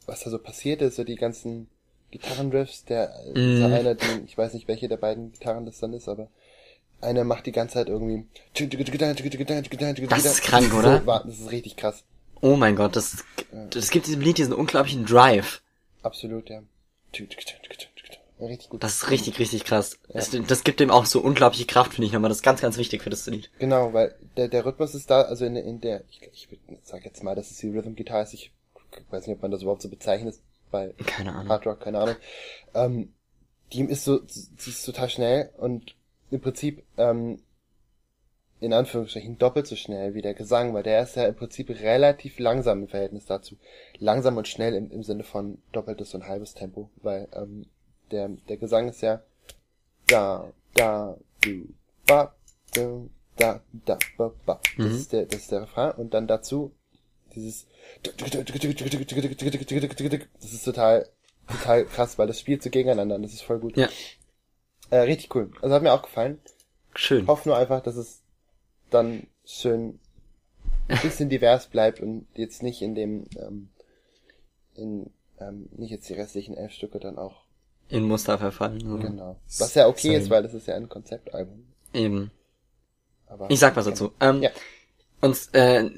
[0.06, 1.68] was da so passiert ist, so die ganzen
[2.12, 3.62] Gitarrenriffs, der, Mhm.
[3.64, 6.28] einer, die, ich weiß nicht, welche der beiden Gitarren das dann ist, aber
[7.00, 8.26] einer macht die ganze Zeit irgendwie.
[10.08, 11.00] Das ist krank, oder?
[11.00, 12.04] So, war- das ist richtig krass.
[12.40, 13.24] Oh mein Gott, das,
[13.70, 15.62] das gibt diesem Lied diesen unglaublichen Drive.
[16.02, 16.62] Absolut, ja.
[18.38, 18.82] Richtig gut.
[18.82, 19.98] Das ist richtig, richtig krass.
[20.08, 22.28] Das, das gibt dem auch so unglaubliche Kraft, finde ich nochmal.
[22.28, 23.50] Das ist ganz, ganz wichtig für das Lied.
[23.58, 26.48] Genau, weil der, der Rhythmus ist da, also in, in der, ich, ich
[26.82, 28.52] sag jetzt mal, dass es die Rhythm Guitar ist, ich
[29.10, 30.36] weiß nicht, ob man das überhaupt so bezeichnet,
[30.70, 31.48] bei Keine Ahnung.
[31.48, 32.16] Hard Rock, keine Ahnung.
[32.74, 33.14] Ähm,
[33.72, 35.94] die ist so, sie ist total schnell und
[36.30, 37.40] im Prinzip, ähm,
[38.60, 42.38] in Anführungsstrichen doppelt so schnell wie der Gesang, weil der ist ja im Prinzip relativ
[42.38, 43.56] langsam im Verhältnis dazu.
[43.98, 47.66] Langsam und schnell im, im Sinne von doppeltes und halbes Tempo, weil ähm,
[48.10, 49.22] der, der Gesang ist ja
[50.06, 51.68] da, da, du,
[52.06, 52.34] ba,
[52.74, 54.60] du, da, da, ba, ba.
[54.78, 56.72] Das ist der, das ist der Refrain und dann dazu
[57.34, 57.66] dieses
[60.40, 61.06] das ist total
[61.48, 63.76] total krass, weil das spielt so gegeneinander und das ist voll gut.
[63.76, 63.88] Ja,
[64.90, 65.50] Äh, richtig cool.
[65.60, 66.40] Also hat mir auch gefallen.
[66.94, 67.26] schön.
[67.26, 68.22] Hoffe nur einfach, dass es
[68.90, 69.98] dann schön
[70.88, 73.68] ein bisschen divers bleibt und jetzt nicht in dem ähm,
[74.74, 77.44] in ähm, nicht jetzt die restlichen elf Stücke dann auch
[77.88, 78.80] In Muster verfallen.
[78.80, 78.96] So.
[78.98, 79.40] genau.
[79.58, 80.18] Was ja okay Same.
[80.18, 81.66] ist, weil das ist ja ein Konzeptalbum.
[81.92, 82.30] Eben.
[83.26, 84.12] Aber Ich sag was dazu.
[84.20, 84.50] Ähm, Ja.
[85.20, 85.90] Und äh,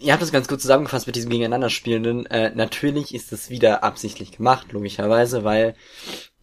[0.00, 2.26] ihr habt das ganz gut zusammengefasst mit diesem Gegeneinanderspielenden.
[2.26, 5.74] Äh, natürlich ist es wieder absichtlich gemacht, logischerweise, weil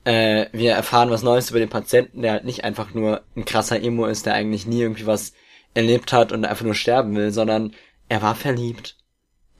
[0.06, 3.82] äh, wir erfahren was Neues über den Patienten, der halt nicht einfach nur ein krasser
[3.82, 5.34] Emo ist, der eigentlich nie irgendwie was
[5.74, 7.74] erlebt hat und einfach nur sterben will, sondern
[8.10, 8.98] er war verliebt.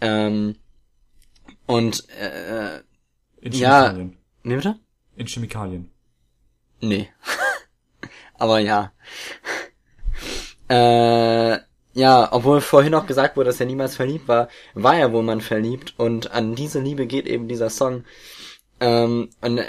[0.02, 0.56] Ähm,
[1.68, 2.80] und äh,
[3.42, 3.84] In Ja.
[3.84, 4.18] Chemikalien.
[4.44, 4.76] wie bitte?
[5.16, 5.92] In Chemikalien.
[6.82, 7.10] Nee.
[8.38, 8.92] Aber ja.
[10.68, 11.60] Äh,
[11.94, 15.42] ja, obwohl vorhin auch gesagt wurde, dass er niemals verliebt war, war er wohl man
[15.42, 18.06] verliebt und an diese Liebe geht eben dieser Song.
[18.80, 19.66] Ähm, und äh,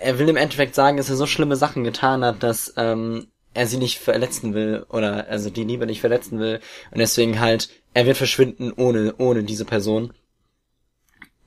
[0.00, 3.66] er will im Endeffekt sagen, dass er so schlimme Sachen getan hat, dass ähm, er
[3.66, 6.60] sie nicht verletzen will oder also die Liebe nicht verletzen will
[6.90, 10.12] und deswegen halt er wird verschwinden ohne ohne diese Person.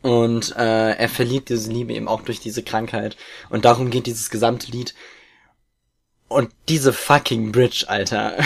[0.01, 3.17] Und äh, er verliert diese Liebe eben auch durch diese Krankheit.
[3.49, 4.93] Und darum geht dieses gesamte Lied.
[6.27, 8.37] Und diese fucking Bridge, Alter.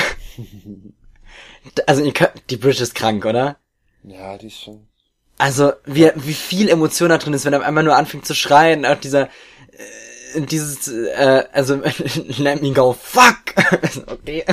[1.85, 3.57] also ihr könnt, die Bridge ist krank, oder?
[4.03, 4.87] ja, die ist schon
[5.37, 8.85] Also wie, wie viel Emotion da drin ist, wenn er einmal nur anfängt zu schreien.
[8.85, 9.27] Auch dieser,
[10.35, 11.75] dieses, äh, also
[12.37, 13.37] let me go, fuck.
[14.07, 14.45] okay.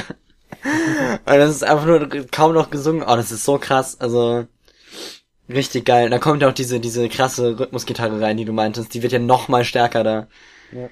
[0.64, 3.02] Und das ist einfach nur kaum noch gesungen.
[3.02, 4.00] Oh, das ist so krass.
[4.00, 4.46] Also
[5.48, 6.10] richtig geil.
[6.10, 8.94] Da kommt ja auch diese diese krasse Rhythmusgitarre rein, die du meintest.
[8.94, 10.26] Die wird ja noch mal stärker da.
[10.72, 10.88] Ja.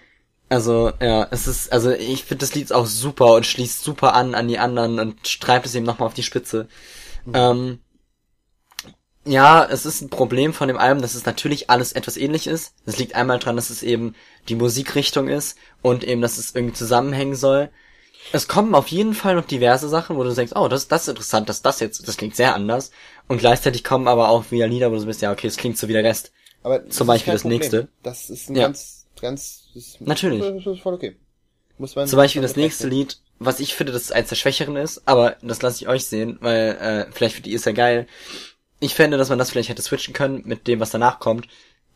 [0.49, 4.35] Also ja, es ist also ich finde das Lied auch super und schließt super an
[4.35, 6.69] an die anderen und treibt es eben noch mal auf die Spitze.
[7.33, 7.81] Ähm,
[9.27, 12.75] ja, es ist ein Problem von dem Album, dass es natürlich alles etwas ähnlich ist.
[12.85, 14.15] Das liegt einmal dran, dass es eben
[14.49, 17.71] die Musikrichtung ist und eben, dass es irgendwie zusammenhängen soll.
[18.33, 21.09] Es kommen auf jeden Fall noch diverse Sachen, wo du denkst, oh, das, das ist
[21.09, 22.91] interessant, dass das jetzt, das klingt sehr anders.
[23.29, 25.89] Und gleichzeitig kommen aber auch wieder Lieder, wo du bist, ja, okay, es klingt so
[25.89, 26.33] wie der Rest.
[26.63, 27.59] Aber das Zum ist Beispiel das Problem.
[27.59, 27.89] nächste.
[28.03, 28.63] Das ist ein Ja.
[28.65, 30.41] ganz, ganz, das ist, Natürlich.
[30.41, 31.17] Das ist voll okay.
[31.77, 32.89] Muss man Zum Beispiel das nächste.
[32.89, 36.07] Lied, was ich finde, dass es eins der schwächeren ist, aber das lasse ich euch
[36.07, 36.77] sehen, weil
[37.09, 38.07] äh, vielleicht für die ist ja geil.
[38.81, 41.47] Ich fände, dass man das vielleicht hätte switchen können mit dem, was danach kommt.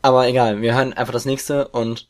[0.01, 2.07] Aber egal, wir hören einfach das nächste und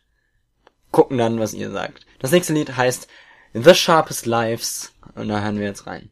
[1.00, 2.06] gucken dann, was ihr sagt.
[2.20, 3.08] Das nächste Lied heißt
[3.54, 6.10] The Sharpest Lives und da hören wir jetzt rein.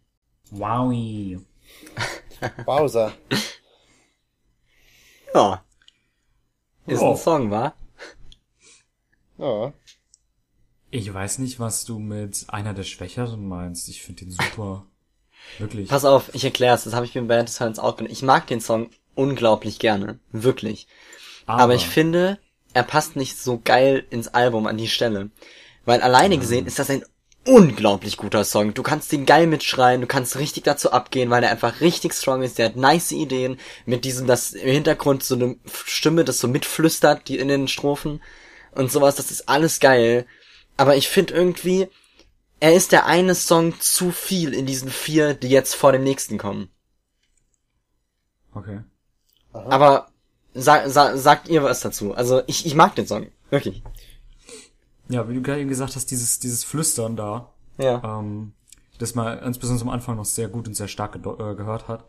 [0.49, 1.41] Wowie.
[2.65, 3.11] Bowser.
[5.33, 5.61] Ja.
[6.85, 7.09] Ist Ja.
[7.11, 7.73] ein Song, wa?
[9.37, 9.73] Ja.
[10.89, 13.89] Ich weiß nicht, was du mit einer der Schwächeren meinst.
[13.89, 14.85] Ich finde den super.
[15.57, 15.89] Wirklich.
[15.89, 18.13] Pass auf, ich erklär's, das habe ich mir bei Silence auch gedacht.
[18.13, 20.19] Ich mag den Song unglaublich gerne.
[20.31, 20.87] Wirklich.
[21.45, 22.39] Aber, ich finde,
[22.77, 25.31] er passt nicht so geil ins Album an die Stelle.
[25.83, 27.03] Weil alleine gesehen ist das ein
[27.43, 28.75] unglaublich guter Song.
[28.75, 32.43] Du kannst den geil mitschreien, du kannst richtig dazu abgehen, weil er einfach richtig strong
[32.43, 32.59] ist.
[32.59, 35.55] Der hat nice Ideen mit diesem, dass im Hintergrund so eine
[35.85, 38.21] Stimme das so mitflüstert, die in den Strophen
[38.73, 39.15] und sowas.
[39.15, 40.27] Das ist alles geil.
[40.75, 41.87] Aber ich finde irgendwie,
[42.59, 46.37] er ist der eine Song zu viel in diesen vier, die jetzt vor dem nächsten
[46.37, 46.69] kommen.
[48.53, 48.81] Okay.
[49.51, 50.11] Aber
[50.57, 52.13] sa sa sagt ihr was dazu?
[52.13, 53.83] Also ich, ich mag den Song, wirklich.
[55.09, 58.19] Ja, wie du gerade eben gesagt hast, dieses, dieses Flüstern da, Ja.
[58.19, 58.51] ähm,
[58.97, 62.05] das man insbesondere am Anfang noch sehr gut und sehr stark gedo- äh, gehört hat.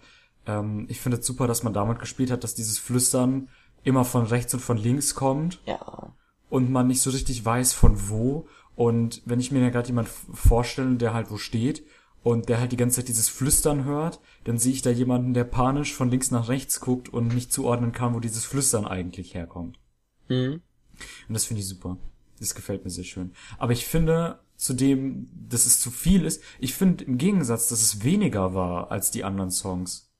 [0.46, 3.49] Ähm, ich finde es super, dass man damit gespielt hat, dass dieses Flüstern
[3.84, 6.12] immer von rechts und von links kommt Ja.
[6.51, 8.46] und man nicht so richtig weiß von wo.
[8.74, 11.84] Und wenn ich mir da gerade jemand vorstelle, der halt wo steht
[12.22, 15.44] und der halt die ganze Zeit dieses Flüstern hört, dann sehe ich da jemanden, der
[15.44, 19.78] panisch von links nach rechts guckt und nicht zuordnen kann, wo dieses Flüstern eigentlich herkommt.
[20.28, 20.60] Mhm.
[21.28, 21.96] Und das finde ich super.
[22.40, 23.32] Das gefällt mir sehr schön.
[23.58, 28.04] Aber ich finde, zudem, dass es zu viel ist, ich finde im Gegensatz, dass es
[28.04, 30.10] weniger war als die anderen Songs.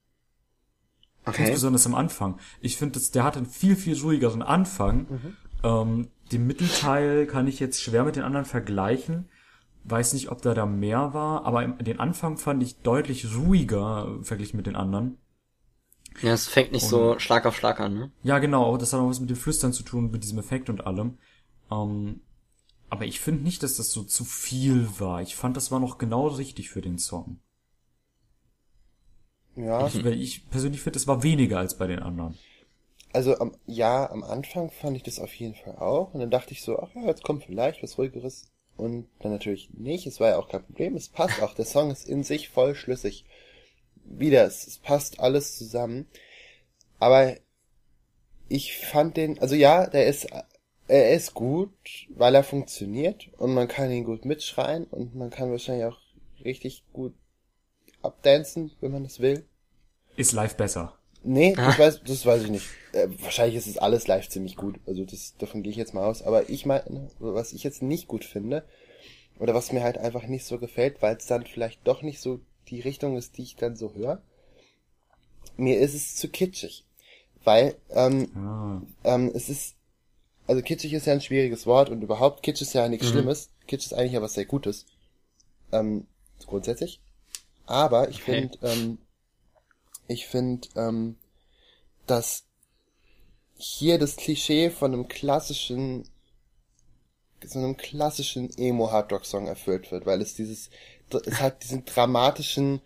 [1.25, 1.43] Okay.
[1.43, 2.39] Insbesondere am Anfang.
[2.61, 5.07] Ich finde, der hat einen viel, viel ruhigeren Anfang.
[5.63, 9.29] Ähm, den Mittelteil kann ich jetzt schwer mit den anderen vergleichen.
[9.91, 14.25] Weiß nicht, ob da da mehr war, aber den Anfang fand ich deutlich ruhiger äh,
[14.25, 15.19] verglichen mit den anderen.
[16.21, 18.13] Ja, es fängt nicht so Schlag auf Schlag an, ne?
[18.23, 20.87] Ja, genau, das hat auch was mit dem Flüstern zu tun, mit diesem Effekt und
[20.87, 21.19] allem.
[21.71, 22.21] Ähm,
[22.91, 25.23] aber ich finde nicht, dass das so zu viel war.
[25.23, 27.39] Ich fand, das war noch genau richtig für den Song.
[29.55, 29.87] Ja.
[29.87, 32.39] Ich, weil ich persönlich finde, es war weniger als bei den anderen.
[33.13, 36.15] Also am, ja, am Anfang fand ich das auf jeden Fall auch.
[36.15, 38.51] Und dann dachte ich so, ach ja, jetzt kommt vielleicht was ruhigeres.
[38.79, 40.07] Und dann natürlich nicht.
[40.07, 40.95] Es war ja auch kein Problem.
[40.95, 41.53] Es passt auch.
[41.53, 43.27] Der Song ist in sich voll schlüssig.
[44.05, 46.07] Wieder, es, es passt alles zusammen.
[46.99, 47.37] Aber
[48.49, 50.29] ich fand den, also ja, der ist,
[50.87, 51.73] er ist gut,
[52.11, 55.99] weil er funktioniert und man kann ihn gut mitschreien und man kann wahrscheinlich auch
[56.45, 57.15] richtig gut
[58.01, 59.45] abdancen, wenn man das will.
[60.17, 60.99] Ist live besser.
[61.23, 62.71] Nee, das weiß, das weiß ich nicht.
[62.93, 64.77] Äh, wahrscheinlich ist es alles live ziemlich gut.
[64.87, 66.23] Also das, davon gehe ich jetzt mal aus.
[66.23, 68.65] Aber ich meine, was ich jetzt nicht gut finde,
[69.39, 72.41] oder was mir halt einfach nicht so gefällt, weil es dann vielleicht doch nicht so
[72.69, 74.23] die Richtung ist, die ich dann so höre,
[75.57, 76.85] mir ist es zu kitschig.
[77.45, 79.77] Weil, ähm, Ah, ähm, es ist,
[80.47, 83.51] also kitschig ist ja ein schwieriges Wort und überhaupt Kitsch ist ja nichts Schlimmes.
[83.67, 84.87] Kitsch ist eigentlich ja was sehr Gutes.
[85.73, 86.07] Ähm,
[86.47, 87.01] grundsätzlich.
[87.67, 88.25] Aber ich Okay.
[88.25, 88.99] finde, ähm,
[90.09, 91.17] ich finde, ähm,
[92.07, 92.45] dass
[93.55, 96.09] hier das Klischee von einem klassischen,
[97.45, 100.71] so einem klassischen Emo-Hardrock-Song erfüllt wird, weil es dieses,
[101.11, 102.81] es hat diesen dramatischen,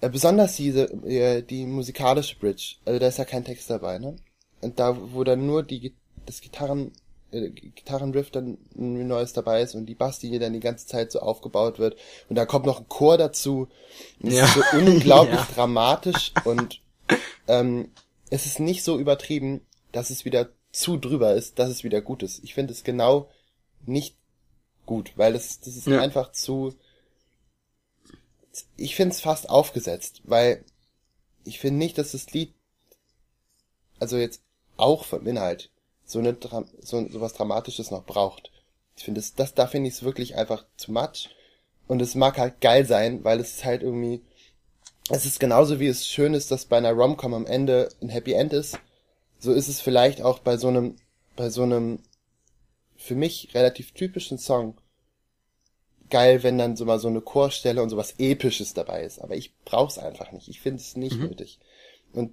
[0.00, 4.16] äh, besonders diese, äh, die musikalische Bridge, also da ist ja kein Text dabei, ne?
[4.60, 5.94] Und da, wo dann nur die,
[6.24, 6.92] das Gitarren,
[7.34, 11.20] äh, Gitarrenriff dann ein neues dabei ist und die Basslinie dann die ganze Zeit so
[11.20, 11.96] aufgebaut wird
[12.28, 13.68] und da kommt noch ein Chor dazu.
[14.22, 14.44] Es Ja.
[14.44, 15.48] ist so unglaublich Ja.
[15.54, 16.80] dramatisch und
[17.48, 17.90] ähm,
[18.30, 19.60] es ist nicht so übertrieben,
[19.92, 22.42] dass es wieder zu drüber ist, dass es wieder gut ist.
[22.42, 23.28] Ich finde es genau
[23.86, 24.16] nicht
[24.86, 26.00] gut, weil es das ist Ja.
[26.00, 26.74] einfach zu
[28.76, 30.64] ich finde es fast aufgesetzt, weil
[31.44, 32.54] ich finde nicht, dass das Lied
[34.00, 34.42] also jetzt
[34.76, 35.70] auch vom Inhalt
[36.04, 36.36] so eine
[36.80, 38.50] so, so was Dramatisches noch braucht.
[38.96, 41.30] Ich finde das, das da finde ich es wirklich einfach zu much
[41.88, 44.22] und es mag halt geil sein, weil es ist halt irgendwie
[45.10, 48.32] es ist genauso wie es schön ist, dass bei einer Romcom am Ende ein Happy
[48.32, 48.78] End ist,
[49.38, 50.96] so ist es vielleicht auch bei so einem
[51.36, 52.00] bei so einem
[52.96, 54.78] für mich relativ typischen Song
[56.10, 59.20] geil, wenn dann so mal so eine Chorstelle und sowas Episches dabei ist.
[59.20, 60.48] Aber ich brauch's einfach nicht.
[60.48, 61.58] Ich finde es nicht nötig.
[62.12, 62.32] Und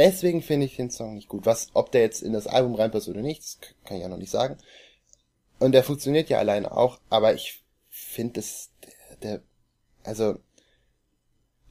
[0.00, 1.44] deswegen finde ich den Song nicht gut.
[1.44, 4.16] Was, ob der jetzt in das Album reinpasst oder nicht, das kann ich ja noch
[4.16, 4.56] nicht sagen.
[5.58, 9.42] Und der funktioniert ja alleine auch, aber ich finde es, der, der,
[10.02, 10.38] also,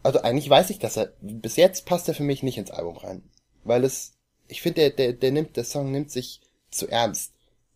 [0.04, 2.98] also eigentlich weiß ich, dass er, bis jetzt passt er für mich nicht ins Album
[2.98, 3.24] rein.
[3.64, 4.14] Weil es,
[4.48, 7.34] ich finde, der, der, der nimmt, der Song nimmt sich zu ernst.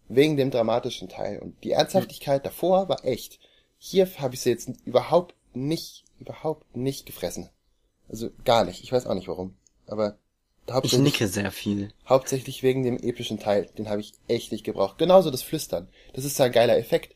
[0.07, 1.39] Wegen dem dramatischen Teil.
[1.39, 3.39] Und die Ernsthaftigkeit davor war echt.
[3.79, 7.49] Hier habe ich sie jetzt überhaupt nicht, überhaupt nicht gefressen.
[8.07, 8.83] Also gar nicht.
[8.83, 9.57] Ich weiß auch nicht warum.
[9.87, 10.17] Aber
[10.83, 11.91] Ich nicke sehr viel.
[12.07, 13.67] hauptsächlich wegen dem epischen Teil.
[13.77, 14.97] Den habe ich echt nicht gebraucht.
[14.97, 15.89] Genauso das Flüstern.
[16.13, 17.13] Das ist ja ein geiler Effekt.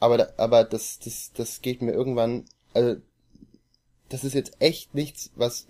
[0.00, 2.44] Aber, aber das, das, das geht mir irgendwann,
[2.74, 3.00] also,
[4.08, 5.66] das ist jetzt echt nichts, was,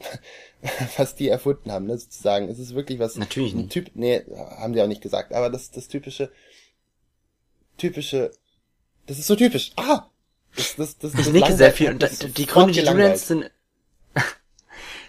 [0.96, 2.48] was die erfunden haben, ne, sozusagen.
[2.48, 3.16] Es ist wirklich was.
[3.16, 3.72] Natürlich ein nicht.
[3.72, 4.22] Typ, nee,
[4.58, 6.30] haben die auch nicht gesagt, aber das, das typische,
[7.76, 8.30] typische,
[9.06, 9.72] das ist so typisch.
[9.76, 10.06] Ah!
[10.56, 13.28] Das, das, das, Ich das nicke langweilt- sehr viel und die Gründe, die du nennst,
[13.28, 13.50] sind,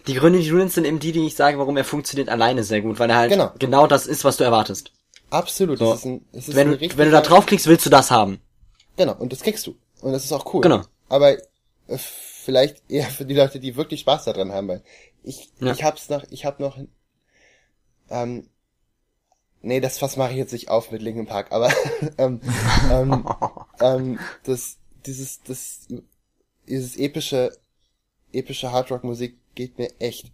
[0.10, 2.64] die Gründe, die du nennst, sind eben die, die ich sage, warum er funktioniert alleine
[2.64, 3.52] sehr gut, weil er halt Genau.
[3.60, 4.92] genau, das ist, was du erwartest.
[5.30, 5.94] Absolut, So.
[5.94, 8.42] es ist ein, es ist Wenn, du- wenn du da draufklickst, willst du das haben.
[8.98, 9.76] Genau, und das kriegst du.
[10.02, 10.62] Und das ist auch cool.
[10.62, 10.82] Genau.
[11.08, 14.84] Aber äh, vielleicht eher für die Leute, die wirklich Spaß daran haben, weil
[15.24, 15.72] ich, Ja.
[15.72, 16.78] ich hab's noch, ich hab noch,
[18.10, 18.50] ähm,
[19.62, 21.72] nee, das Fass mache ich jetzt nicht auf mit Linkin Park, aber
[22.18, 22.42] ähm,
[22.92, 23.26] ähm,
[23.82, 25.88] ähm, das, dieses, das,
[26.68, 27.52] dieses epische,
[28.32, 30.32] epische Hardrock-Musik geht mir echt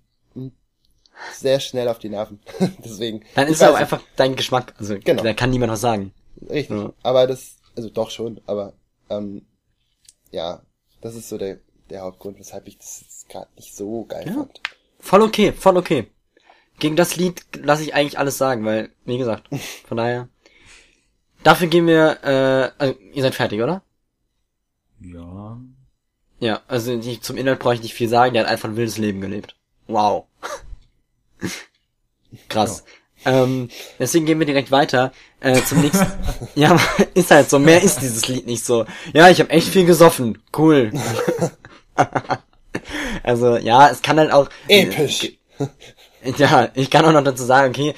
[1.34, 2.39] sehr schnell auf die Nerven.
[2.86, 3.23] Deswegen.
[3.34, 4.76] Dann ist es auch einfach dein Geschmack.
[4.78, 5.23] Also, Genau.
[5.23, 6.13] da kann niemand was sagen.
[6.47, 6.78] richtig.
[6.78, 6.93] Ja.
[7.01, 8.73] Aber das, also doch schon, aber
[9.09, 9.43] ähm,
[10.32, 10.61] ja,
[11.01, 11.57] das ist so der,
[11.89, 14.34] der Hauptgrund, weshalb ich das jetzt gerade nicht so geil Ja.
[14.34, 14.61] fand.
[14.99, 16.07] Voll okay, voll okay.
[16.78, 19.47] Gegen das Lied lasse ich eigentlich alles sagen, weil, wie gesagt,
[19.88, 20.30] von daher.
[21.43, 23.82] Dafür gehen wir, äh, also, ihr seid fertig, oder?
[24.99, 25.59] Ja.
[26.39, 28.97] Ja, also die, zum Inhalt brauche ich nicht viel sagen, der hat einfach ein wildes
[28.97, 29.55] Leben gelebt.
[29.88, 30.25] Wow.
[32.49, 32.83] Krass.
[33.25, 36.05] Ähm, deswegen gehen wir direkt weiter äh, zum nächsten.
[36.55, 36.79] ja,
[37.13, 37.57] ist halt so.
[37.57, 38.86] Mehr ist dieses Lied nicht so.
[39.13, 40.41] Ja, ich habe echt viel gesoffen.
[40.55, 40.91] Cool.
[43.23, 44.49] also ja, es kann halt auch.
[44.67, 45.33] Episch!
[46.38, 47.93] Ja, ich kann auch noch dazu sagen, okay,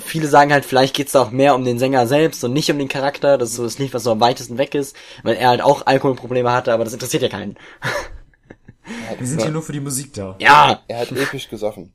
[0.00, 2.78] viele sagen halt, vielleicht geht's da auch mehr um den Sänger selbst und nicht um
[2.78, 3.38] den Charakter.
[3.38, 5.86] Das ist so das Lied, was so am weitesten weg ist, weil er halt auch
[5.86, 7.56] Alkoholprobleme hatte, aber das interessiert ja keinen.
[9.18, 10.34] Wir sind hier nur für die Musik da.
[10.40, 11.92] Ja, Er hat episch gesoffen.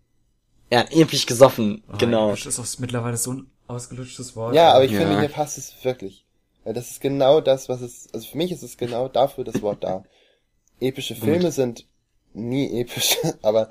[0.70, 2.30] er hat episch gesoffen, Ah, genau.
[2.32, 4.56] episch ist auch mittlerweile so ein ausgelutschtes Wort.
[4.56, 5.00] Ja, aber ich Ja.
[5.02, 6.26] finde, hier passt es wirklich.
[6.64, 9.62] Weil das ist genau das, was es, also für mich ist es genau dafür das
[9.62, 10.04] Wort da.
[10.80, 11.86] Epische Filme sind
[12.34, 13.70] nie episch, aber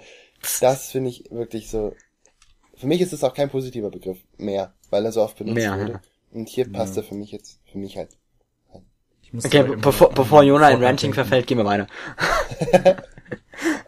[0.61, 1.95] das finde ich wirklich so,
[2.76, 5.78] für mich ist es auch kein positiver Begriff mehr, weil er so oft benutzt Mehr,
[5.78, 6.01] wurde.
[6.32, 8.11] Und hier passt er für mich jetzt, für mich halt.
[9.22, 11.14] Ich muss Okay, bevor, bevor Jona in Ranting denken.
[11.14, 11.86] verfällt, gehen wir weiter.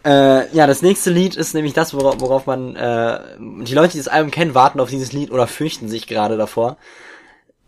[0.04, 3.98] äh, ja, das nächste Lied ist nämlich das, worauf, worauf man, äh, die Leute, die
[3.98, 6.76] das Album kennen, warten auf dieses Lied oder fürchten sich gerade davor.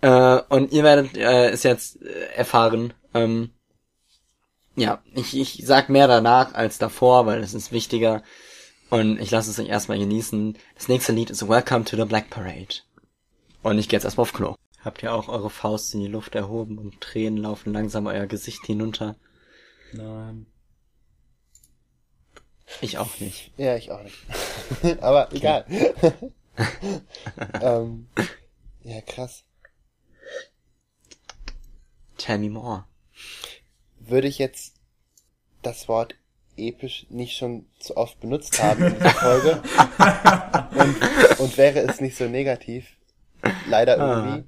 [0.00, 2.94] Äh, und ihr werdet äh, es jetzt äh, erfahren.
[3.14, 3.50] Ähm,
[4.76, 8.22] ja, ich, ich sag mehr danach als davor, weil es ist wichtiger.
[8.90, 10.56] Und ich lasse es euch erstmal genießen.
[10.74, 12.76] Das nächste Lied ist Welcome to the Black Parade.
[13.62, 14.54] Und ich gehe jetzt erstmal auf Klo.
[14.80, 18.64] Habt ihr auch eure Faust in die Luft erhoben und Tränen laufen langsam euer Gesicht
[18.64, 19.16] hinunter?
[19.92, 20.46] Nein.
[22.80, 23.52] Ich auch nicht.
[23.56, 24.16] Ja, ich auch nicht.
[25.02, 25.66] aber egal.
[27.62, 28.08] ähm,
[28.82, 29.44] ja, krass.
[32.16, 32.84] Tell me more.
[33.98, 34.74] Würde ich jetzt
[35.62, 36.14] das Wort
[36.58, 39.62] episch nicht schon zu oft benutzt haben in dieser Folge
[40.74, 42.86] und, und wäre es nicht so negativ,
[43.68, 44.44] leider irgendwie,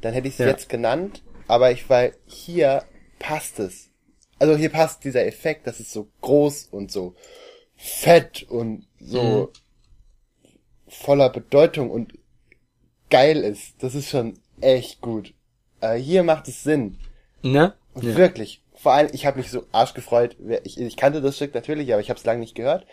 [0.00, 0.46] dann hätte ich es Ja.
[0.48, 2.84] jetzt genannt, aber ich, weil hier
[3.18, 3.90] passt es.
[4.38, 7.14] Also hier passt dieser Effekt, dass es so groß und so
[7.76, 9.50] fett und so
[10.88, 12.18] voller Bedeutung und
[13.10, 13.82] geil ist.
[13.82, 15.34] Das ist schon echt gut.
[15.80, 16.98] Äh, hier macht es Sinn.
[17.42, 17.74] Ne?
[17.94, 18.16] Und Ja.
[18.16, 18.62] Wirklich.
[18.84, 20.36] Vor allem, ich habe mich so arsch gefreut.
[20.62, 22.86] Ich, ich kannte das Stück natürlich, aber ich habe es lange nicht gehört.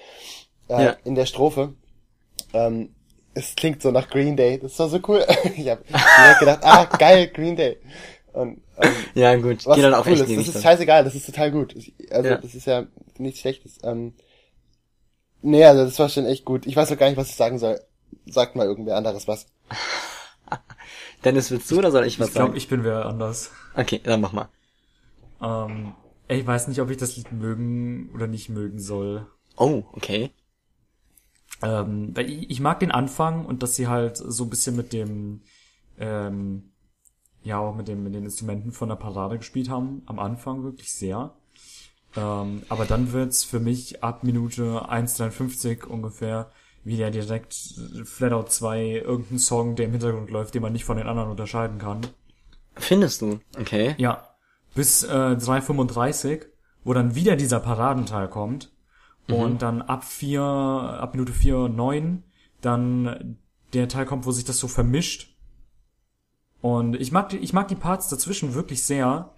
[0.69, 0.95] Äh, Ja.
[1.03, 1.73] In der Strophe.
[2.53, 2.95] Ähm,
[3.33, 4.57] es klingt so nach Green Day.
[4.57, 5.25] Das war so cool.
[5.57, 7.77] ich habe direkt gedacht, ah, geil, Green Day.
[8.31, 9.65] Und ähm, Ja, gut.
[9.65, 10.47] was Geht dann auch cool echt ist.
[10.47, 11.75] Das ist scheißegal, das ist total gut.
[11.75, 12.37] Ich- Also, Ja.
[12.37, 12.85] das ist ja
[13.17, 13.77] nichts Schlechtes.
[13.83, 14.13] Ähm,
[15.41, 16.65] nee, also das war schon echt gut.
[16.67, 17.81] Ich weiß noch gar nicht, was ich sagen soll.
[18.27, 19.45] Sagt mal irgendwer anderes was.
[21.25, 22.57] Dennis, willst du oder soll ich was Ich glaube, sagen?
[22.57, 23.51] ich bin wer anders.
[23.75, 24.47] Okay, dann mach mal.
[25.41, 25.93] Ähm,
[26.27, 29.27] ich weiß nicht, ob ich das Lied mögen oder nicht mögen soll.
[29.57, 30.31] Oh, okay.
[31.61, 34.93] Ähm, weil ich, ich mag den Anfang und dass sie halt so ein bisschen mit
[34.93, 35.41] dem,
[35.99, 36.71] ähm,
[37.43, 40.03] ja, auch mit dem, mit den Instrumenten von der Parade gespielt haben.
[40.05, 41.33] Am Anfang wirklich sehr.
[42.15, 46.51] Ähm, aber dann wird's für mich ab Minute 1,53 ungefähr
[46.83, 47.53] wieder direkt
[48.05, 51.77] Flatout 2 irgendein Song, der im Hintergrund läuft, den man nicht von den anderen unterscheiden
[51.77, 52.01] kann.
[52.75, 53.39] Findest du?
[53.59, 53.95] Okay.
[53.97, 54.30] Ja,
[54.75, 56.45] bis äh, 3,35,
[56.83, 58.71] wo dann wieder dieser Paradenteil kommt.
[59.27, 62.23] Und dann ab 4, ab Minute 4, 9,
[62.61, 63.37] dann
[63.73, 65.35] der Teil kommt, wo sich das so vermischt.
[66.61, 69.31] Und ich mag, die- ich mag die Parts dazwischen wirklich sehr,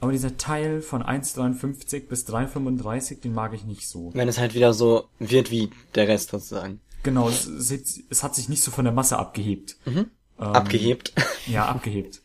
[0.00, 4.10] aber dieser Teil von 1,53 bis 3,35, den mag ich nicht so.
[4.14, 6.80] Wenn es halt wieder so wird wie der Rest sozusagen.
[7.02, 9.76] Genau, es, es, es hat sich nicht so von der Masse abgehebt.
[9.86, 11.12] Ähm, Abgehebt.
[11.46, 12.20] Ja, abgehebt.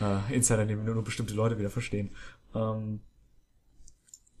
[0.00, 2.10] Äh, Insider, den nur, nur bestimmte Leute wieder verstehen.
[2.54, 3.00] Ähm,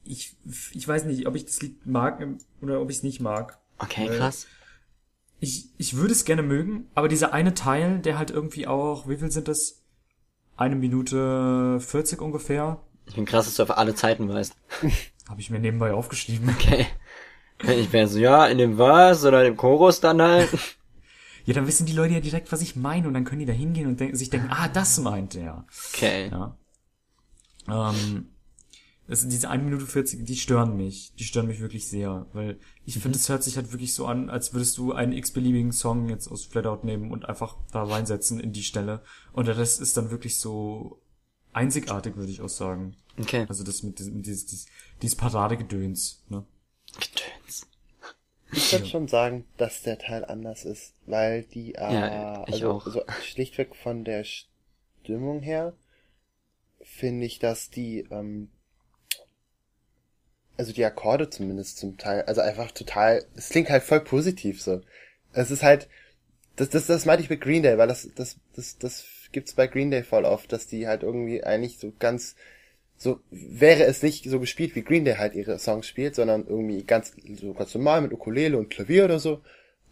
[0.04, 0.36] ich,
[0.72, 2.26] ich weiß nicht, ob ich das Lied mag
[2.60, 3.58] oder ob ich es nicht mag.
[3.78, 4.46] Okay, Äh, krass.
[5.40, 9.16] Ich, ich würde es gerne mögen, aber dieser eine Teil, der halt irgendwie auch, wie
[9.16, 9.82] viel sind das?
[10.56, 14.54] Eine Minute 40 ungefähr, Ich bin krass, dass du auf alle Zeiten weißt.
[15.28, 16.48] habe ich mir nebenbei aufgeschrieben.
[16.50, 16.86] Okay.
[17.62, 20.50] Ich wäre so, ja, in dem Vers oder im Chorus dann halt.
[21.44, 23.52] Ja, dann wissen die Leute ja direkt, was ich meine und dann können die da
[23.52, 25.66] hingehen und denk, sich denken, ah, das meint er.
[25.92, 26.30] Okay.
[26.30, 26.56] Ja.
[27.68, 28.28] Ähm,
[29.08, 31.12] das, diese 1 Minute 40, die stören mich.
[31.18, 32.26] Die stören mich wirklich sehr.
[32.32, 35.72] Weil ich finde, es hört sich halt wirklich so an, als würdest du einen x-beliebigen
[35.72, 39.02] Song jetzt aus Flatout nehmen und einfach da reinsetzen in die Stelle.
[39.32, 41.02] Und der Rest ist dann wirklich so
[41.52, 42.96] einzigartig, würde ich auch sagen.
[43.18, 43.44] Okay.
[43.48, 44.66] Also das mit diesem, dieses, dieses,
[45.02, 46.46] dieses Paradegedöns, ne?
[46.94, 47.66] Gedöns.
[48.54, 52.86] Ich würde schon sagen, dass der Teil anders ist, weil die, äh, Ja, also auch.
[52.86, 55.74] so schlichtweg von der Stimmung her
[56.82, 58.50] finde ich, dass die, ähm,
[60.56, 64.80] also die Akkorde zumindest zum Teil, also einfach total, es klingt halt voll positiv so.
[65.32, 65.88] Es ist halt,
[66.56, 69.66] das, das, das meinte ich mit Green Day, weil das, das, das, das gibt's bei
[69.66, 72.36] Green Day voll oft, dass die halt irgendwie eigentlich so ganz,
[73.02, 76.84] so wäre es nicht so gespielt, wie Green Day halt ihre Songs spielt, sondern irgendwie
[76.84, 79.40] ganz, so ganz normal mit Ukulele und Klavier oder so,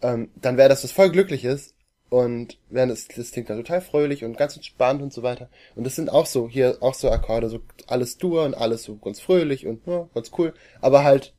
[0.01, 1.75] ähm, dann wäre das was voll Glückliches
[2.09, 5.49] und wenn das, das klingt dann total fröhlich und ganz entspannt und so weiter.
[5.75, 8.97] Und das sind auch so, hier auch so Akkorde, so alles dur und alles so
[8.97, 11.35] ganz fröhlich und ja, ganz cool, aber halt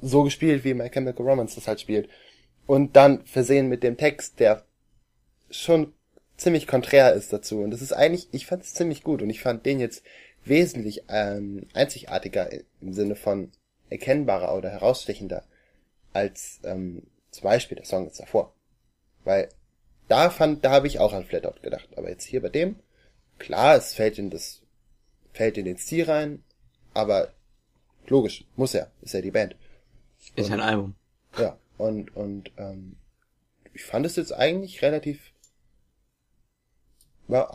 [0.00, 2.08] so gespielt, wie My Chemical Romance das halt spielt.
[2.66, 4.64] Und dann versehen mit dem Text, der
[5.50, 5.92] schon
[6.36, 7.60] ziemlich konträr ist dazu.
[7.60, 10.04] Und das ist eigentlich, ich fand es ziemlich gut und ich fand den jetzt
[10.44, 13.50] wesentlich ähm, einzigartiger im Sinne von
[13.88, 15.44] erkennbarer oder herausstechender
[16.12, 18.54] als ähm, zum Beispiel der Song jetzt davor.
[19.24, 19.48] Weil
[20.08, 21.88] da fand, da habe ich auch an Flatout gedacht.
[21.96, 22.76] Aber jetzt hier bei dem,
[23.38, 24.62] klar, es fällt in das,
[25.32, 26.42] fällt in den Stil rein,
[26.94, 27.32] aber
[28.06, 29.56] logisch, muss er, ist ja die Band.
[30.36, 30.94] Ist ein Album.
[31.38, 32.96] Ja, und, und ähm,
[33.72, 35.32] ich fand es jetzt eigentlich relativ
[37.30, 37.48] ja,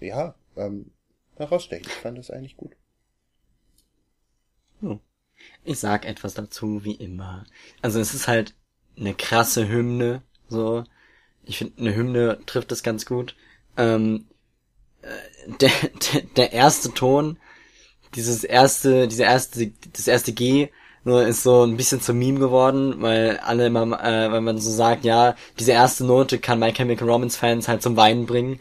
[0.00, 0.90] ja ähm,
[1.38, 1.88] herausstechend.
[1.88, 2.76] Ich fand es eigentlich gut.
[5.64, 7.44] Ich sag etwas dazu, wie immer.
[7.82, 8.54] Also es ist halt
[8.96, 10.84] eine krasse Hymne, so.
[11.44, 13.36] Ich finde, eine Hymne trifft es ganz gut.
[13.76, 14.26] Ähm,
[15.02, 15.08] äh,
[15.60, 15.70] der,
[16.12, 17.38] der, der erste Ton,
[18.14, 20.70] dieses erste, diese erste, das erste G,
[21.06, 24.72] so, ist so ein bisschen zum Meme geworden, weil alle immer, äh, weil man so
[24.72, 28.58] sagt, ja, diese erste Note kann My Chemical Romance Fans halt zum Weinen bringen.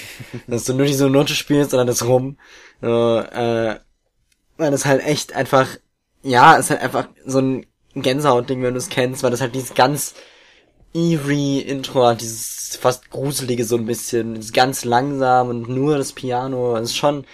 [0.46, 2.36] dass du nur diese Note spielst oder das rum.
[2.82, 3.80] So, äh,
[4.58, 5.68] weil das halt echt einfach,
[6.22, 9.72] ja, ist halt einfach so ein Gänsehautding, wenn du es kennst, weil das halt dieses
[9.72, 10.16] ganz
[10.92, 16.12] eerie Intro hat, dieses fast gruselige so ein bisschen, dieses ganz langsam und nur das
[16.12, 17.24] Piano, das ist schon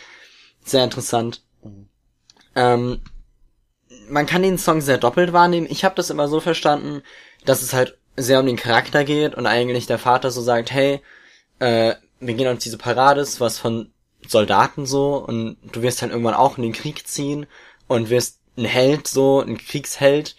[0.64, 1.42] sehr interessant.
[2.54, 3.00] Ähm,
[4.12, 5.66] man kann den Song sehr doppelt wahrnehmen.
[5.70, 7.02] Ich habe das immer so verstanden,
[7.46, 11.00] dass es halt sehr um den Charakter geht und eigentlich der Vater so sagt, hey,
[11.60, 13.90] äh, wir gehen uns diese Parades, was von
[14.28, 17.46] Soldaten so und du wirst halt irgendwann auch in den Krieg ziehen
[17.88, 20.36] und wirst ein Held so, ein Kriegsheld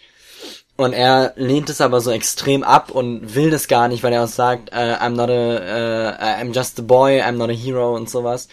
[0.76, 4.22] und er lehnt es aber so extrem ab und will das gar nicht, weil er
[4.22, 7.94] auch sagt, äh, I'm not a, äh, I'm just a boy, I'm not a hero
[7.94, 8.48] und sowas.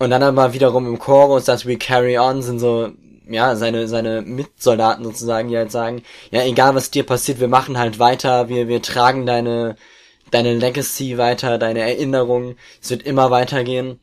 [0.00, 2.92] Und dann aber wiederum im Chorus, dass we carry on, sind so,
[3.28, 7.78] ja, seine, seine Mitsoldaten sozusagen, die halt sagen, ja, egal was dir passiert, wir machen
[7.78, 9.76] halt weiter, wir, wir tragen deine,
[10.30, 14.00] deine Legacy weiter, deine Erinnerung, es wird immer weitergehen.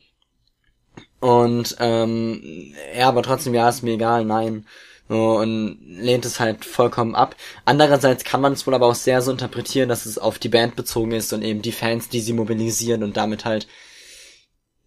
[1.20, 4.66] Und, ähm, er aber trotzdem, ja, ist mir egal, nein.
[5.08, 7.36] So, und lehnt es halt vollkommen ab.
[7.64, 10.74] Andererseits kann man es wohl aber auch sehr so interpretieren, dass es auf die Band
[10.74, 13.66] bezogen ist und eben die Fans, die sie mobilisieren und damit halt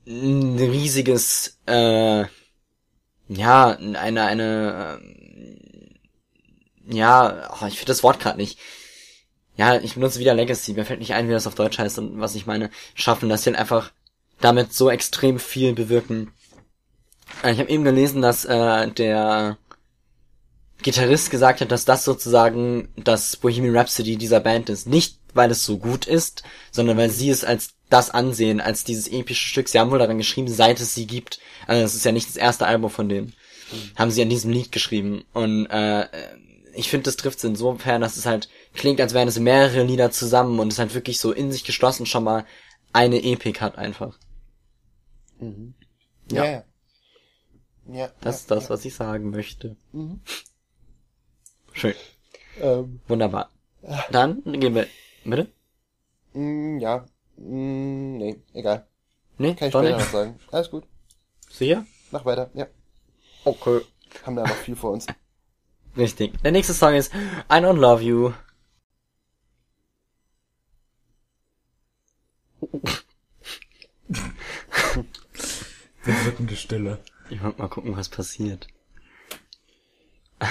[0.07, 2.25] ein riesiges, äh,
[3.27, 5.95] ja, eine, eine, ähm,
[6.87, 8.59] ja, oh, ich finde das Wort gerade nicht.
[9.57, 12.19] Ja, ich benutze wieder Legacy, mir fällt nicht ein, wie das auf Deutsch heißt und
[12.19, 13.91] was ich meine, schaffen, dass sie halt einfach
[14.41, 16.31] damit so extrem viel bewirken.
[17.43, 19.57] Äh, Ich habe eben gelesen, dass äh, der
[20.81, 24.87] Gitarrist gesagt hat, dass das sozusagen das Bohemian Rhapsody dieser Band ist.
[24.87, 29.07] Nicht, weil es so gut ist, sondern weil sie es als das ansehen, als dieses
[29.07, 29.69] epische Stück.
[29.69, 31.39] Sie haben wohl daran geschrieben, seit es sie gibt.
[31.65, 33.33] Also es ist ja nicht das erste Album von denen.
[33.95, 35.23] Haben sie an diesem Lied geschrieben.
[35.33, 36.07] Und äh,
[36.73, 40.11] ich finde, das trifft es insofern, dass es halt klingt, als wären es mehrere Lieder
[40.11, 42.45] zusammen und es halt wirklich so in sich geschlossen schon mal
[42.91, 44.17] eine Epik hat einfach.
[45.39, 45.47] Ja.
[46.31, 46.45] Ja.
[46.45, 46.63] ja.
[47.87, 48.09] Ja.
[48.19, 49.77] Das ist das, was ich sagen möchte.
[51.71, 51.93] Schön.
[52.59, 53.51] Ähm, Wunderbar.
[54.11, 54.87] Dann gehen wir.
[55.23, 55.47] Bitte?
[56.33, 57.05] mh, ja.
[57.37, 58.87] Mh, nee, egal.
[59.37, 60.05] Nee, Kann ich doch später nicht.
[60.05, 60.39] noch sagen.
[60.51, 60.85] Alles gut.
[61.49, 61.85] Sicher?
[62.11, 62.49] Mach weiter.
[62.53, 62.67] Ja.
[63.43, 63.81] Okay.
[64.25, 65.05] haben da noch viel vor uns.
[65.97, 66.41] Richtig.
[66.41, 68.31] Der nächste Song ist I Don't Love You.
[76.03, 76.99] Bedrückende Stille.
[77.29, 78.67] Ich wollte mal gucken, was passiert.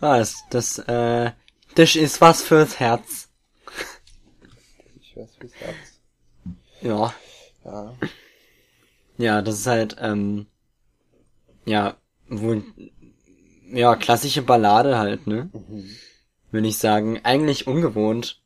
[0.00, 0.36] was?
[0.50, 1.30] Das, äh,
[1.74, 3.27] das ist was fürs Herz.
[5.18, 6.00] Weiß, wie es Herz.
[6.80, 7.12] Ja.
[7.64, 7.94] Ja.
[9.16, 10.46] Ja, das ist halt, ähm,
[11.64, 11.96] ja,
[12.28, 12.62] wohl,
[13.72, 15.50] ja, klassische Ballade halt, ne?
[16.52, 17.20] Würde ich sagen.
[17.24, 18.40] Eigentlich ungewohnt.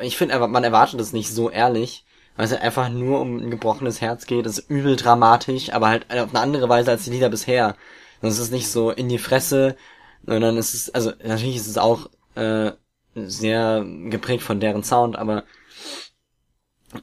[0.00, 3.50] Ich finde, man erwartet es nicht so ehrlich, weil es halt einfach nur um ein
[3.52, 4.46] gebrochenes Herz geht.
[4.46, 7.76] Das ist übel dramatisch, aber halt auf eine andere Weise als die Lieder bisher.
[8.20, 9.76] Das ist nicht so in die Fresse,
[10.26, 12.72] sondern es ist, also natürlich ist es auch äh,
[13.14, 15.44] sehr geprägt von deren Sound, aber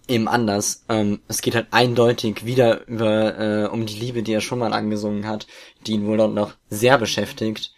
[0.07, 0.85] eben anders.
[0.89, 4.73] Ähm, es geht halt eindeutig wieder über äh, um die Liebe, die er schon mal
[4.73, 5.47] angesungen hat,
[5.85, 7.73] die ihn wohl dort noch sehr beschäftigt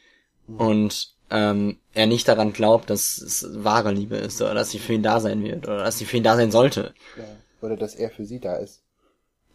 [0.47, 4.93] und ähm, er nicht daran glaubt, dass es wahre Liebe ist oder dass sie für
[4.93, 6.93] ihn da sein wird oder dass sie für ihn da sein sollte.
[7.17, 7.23] ja.
[7.61, 8.83] Oder dass er für sie da ist.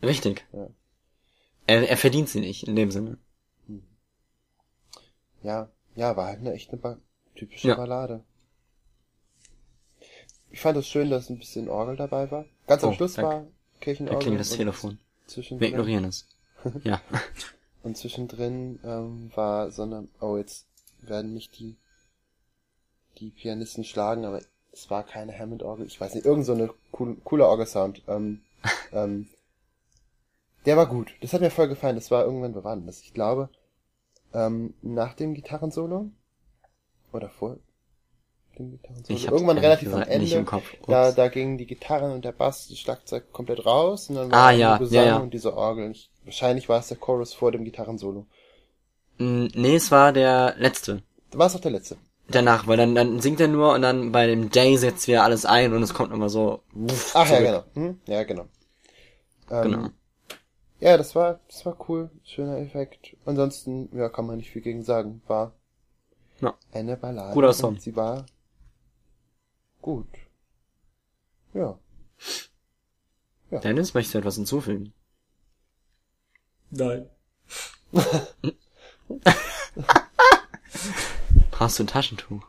[0.03, 0.47] Richtig.
[0.53, 0.68] Ja.
[1.66, 3.18] Er, er verdient sie nicht in dem Sinne.
[5.43, 6.97] Ja, ja, war halt eine echte ba
[7.36, 7.74] typische Ja.
[7.74, 8.24] Ballade.
[10.59, 12.45] Ich fand es schön, dass ein bisschen Orgel dabei war.
[12.67, 13.31] Ganz am Oh, Schluss danke.
[13.31, 13.49] war Da
[13.79, 14.19] Kirchenorgel.
[14.19, 14.99] klingelt das Telefon.
[15.37, 16.27] Wir ignorieren es.
[16.83, 17.01] Ja.
[17.85, 20.67] und zwischendrin ähm, war so eine, oh jetzt
[21.01, 21.77] werden mich die
[23.19, 24.41] die Pianisten schlagen, aber
[24.73, 25.87] es war keine Hammond-Orgel.
[25.87, 28.03] Ich weiß nicht, irgend so eine cool, cooler Orgelsound.
[28.09, 28.41] Ähm,
[28.93, 29.29] ähm,
[30.67, 31.13] der war gut.
[31.21, 31.95] Das hat mir voll gefallen.
[31.95, 33.01] Das war irgendwann, wo war das?
[33.03, 33.49] Ich glaube,
[34.35, 36.11] ähm, nach dem Gitarrensolo
[37.13, 37.59] oder vor
[38.59, 39.17] dem Gitarrensolo.
[39.19, 40.19] Ich hab's irgendwann relativ am Ende.
[40.19, 40.65] nicht im Kopf.
[40.87, 44.45] Da, da gingen die Gitarren und der Bass, das Schlagzeug komplett raus und dann Ah,
[44.47, 45.17] war ja, nur Gesang ja, ja.
[45.19, 45.91] und diese Orgel.
[45.93, 48.27] Ich, wahrscheinlich war es der Chorus vor dem Gitarrensolo.
[49.19, 51.03] Mm, Nee, es war der letzte.
[51.33, 51.97] War es auch der letzte.
[52.31, 55.47] Danach, weil dann, dann singt er nur und dann bei dem Day setzt wieder alles
[55.47, 56.63] ein und es kommt immer so.
[56.73, 57.65] wuff, Ach ja, zurück.
[57.75, 57.87] genau.
[57.89, 58.01] Hm?
[58.07, 58.45] Ja, genau.
[59.51, 59.89] Ähm, Genau.
[60.81, 62.11] Ja, das war, das war cool.
[62.23, 63.17] Schöner Effekt.
[63.25, 65.23] Ansonsten, ja, kann man nicht viel gegen sagen.
[65.27, 65.53] War
[66.41, 66.55] Ja.
[66.73, 67.35] eine Ballade.
[67.35, 67.79] Guter Song.
[67.81, 68.27] Sie war
[69.81, 70.09] gut.
[71.55, 71.79] Ja.
[73.51, 74.93] Dennis, möchtest du etwas hinzufügen?
[76.70, 77.09] Nein.
[81.51, 82.47] Brauchst du ein Taschentuch?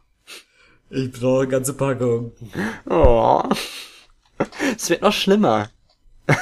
[0.89, 2.32] Ich brauche eine ganze Packung.
[2.89, 3.43] Oh.
[4.75, 5.69] Es wird noch schlimmer.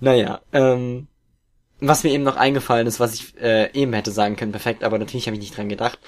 [0.00, 1.08] naja, ähm,
[1.80, 4.98] was mir eben noch eingefallen ist, was ich äh, eben hätte sagen können, perfekt, aber
[4.98, 5.98] natürlich habe ich nicht dran gedacht.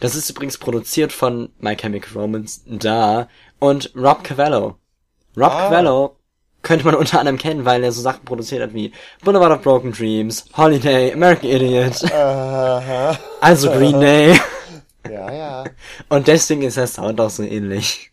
[0.00, 3.28] Das ist übrigens produziert von My Chemical Romance da
[3.58, 4.76] und Rob Cavallo.
[5.36, 5.68] Rob Ah.
[5.68, 6.16] Cavallo
[6.62, 8.92] könnte man unter anderem kennen, weil er so Sachen produziert hat wie
[9.24, 13.18] Boulevard of Broken Dreams, Holiday, American Idiot, Aha.
[13.40, 14.38] also Green Day.
[15.08, 15.64] Ja, ja.
[16.10, 18.10] Und deswegen ist der Sound auch so ähnlich.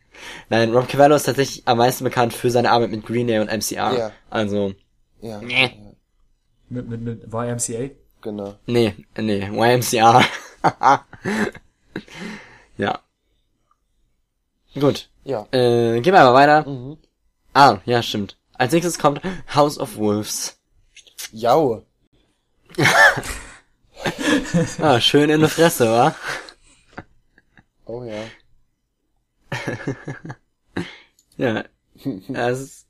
[0.50, 3.48] Nein, Rob Cavallo ist tatsächlich am meisten bekannt für seine Arbeit mit Green Day und
[3.52, 3.98] MCR.
[3.98, 4.12] Ja.
[4.30, 4.72] Also,
[5.20, 5.42] Ja.
[5.42, 5.72] Nee.
[6.70, 7.90] Mit, mit, mit YMCA?
[8.22, 8.56] genau.
[8.66, 10.24] nee, nee, YMCR.
[12.78, 13.00] ja.
[14.74, 15.10] Gut.
[15.24, 15.48] Ja.
[15.52, 16.68] Äh, gehen wir aber weiter.
[16.70, 16.98] Mhm.
[17.54, 18.38] Ah, ja, stimmt.
[18.54, 19.22] Als nächstes kommt
[19.54, 20.58] House of Wolves.
[21.32, 21.84] Jau.
[24.80, 26.16] Ah, schön in der Fresse, wa?
[27.86, 28.24] Oh ja.
[31.38, 31.64] Ja.
[32.34, 32.88] Es ist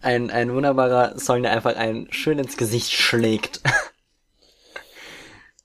[0.00, 3.60] ein, ein wunderbarer Song, der einfach einen schön ins Gesicht schlägt.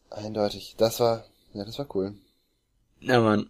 [0.10, 0.76] Eindeutig.
[0.78, 2.14] Das war, ja, das war cool.
[3.02, 3.50] Ja, Mann.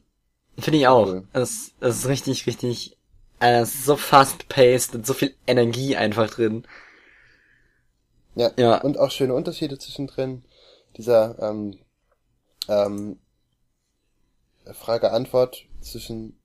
[0.57, 1.07] Finde ich auch.
[1.07, 1.27] Cool.
[1.33, 2.97] Es, es ist richtig, richtig,
[3.39, 6.65] äh, es ist so fast-paced und so viel Energie einfach drin.
[8.35, 8.51] Ja.
[8.57, 8.81] Ja.
[8.81, 10.43] Und auch schöne Unterschiede zwischendrin.
[10.97, 11.77] Dieser, ähm,
[12.67, 13.17] ähm,
[14.73, 16.37] Frage-Antwort zwischen,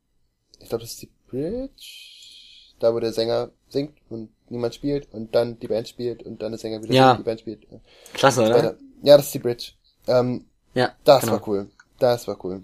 [0.61, 5.35] ich glaube, das ist die Bridge, da wo der Sänger singt und niemand spielt und
[5.35, 7.09] dann die Band spielt und dann der Sänger wieder Ja.
[7.11, 7.67] singt, die Band spielt.
[8.13, 8.77] Klasse, oder?
[9.03, 9.73] Ja, das ist die Bridge.
[10.07, 11.33] Ähm, Ja, das genau.
[11.35, 11.71] war cool.
[11.99, 12.63] Das war cool.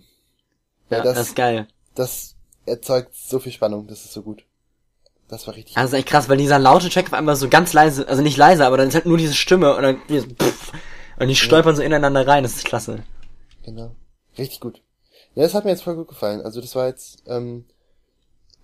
[0.90, 1.66] Ja, Ja, das, das- ist geil.
[1.94, 2.34] Das
[2.66, 4.44] erzeugt so viel Spannung, das ist so gut.
[5.28, 8.06] Das war richtig Also echt krass, weil dieser laute Track auf einmal so ganz leise,
[8.08, 10.72] also nicht leise, aber dann ist halt nur diese Stimme und dann dieses Pff,
[11.18, 13.02] und die stolpern so ineinander rein, das ist klasse.
[13.64, 13.92] Genau.
[14.38, 14.82] Richtig gut.
[15.34, 16.40] Ja, das hat mir jetzt voll gut gefallen.
[16.40, 17.64] Also das war jetzt, ähm,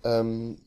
[0.03, 0.57] ähm,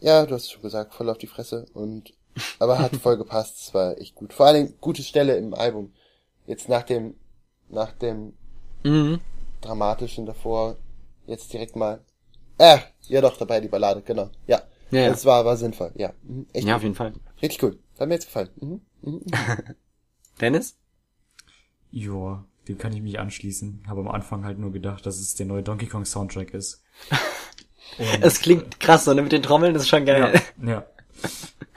[0.00, 2.12] ja, du hast es schon gesagt, voll auf die Fresse und,
[2.58, 3.58] aber hat voll gepasst.
[3.60, 4.32] Es war echt gut.
[4.32, 5.92] Vor allen Dingen gute Stelle im Album.
[6.46, 7.14] Jetzt nach dem,
[7.68, 8.34] nach dem
[8.82, 9.20] Mhm.
[9.62, 10.76] dramatischen davor,
[11.26, 12.00] jetzt direkt mal,
[12.58, 14.30] äh, ja doch, dabei die Ballade, genau.
[14.46, 14.62] Ja.
[14.90, 15.08] Ja, ja.
[15.10, 16.12] Das war, war sinnvoll, ja.
[16.22, 16.46] Mhm.
[16.52, 16.76] Echt Ja, gut.
[16.78, 17.12] auf jeden Fall.
[17.42, 17.78] Richtig cool.
[17.98, 18.50] Hat mir jetzt gefallen.
[18.60, 18.80] Mhm.
[19.02, 19.22] Mhm.
[20.40, 20.76] Dennis?
[21.90, 23.84] Joa, dem kann ich mich anschließen.
[23.88, 26.82] Habe am Anfang halt nur gedacht, dass es der neue Donkey Kong Soundtrack ist.
[28.20, 29.22] Es klingt krass, so, ne?
[29.22, 30.40] Mit den Trommeln, das ist schon geil.
[30.66, 30.84] Ja.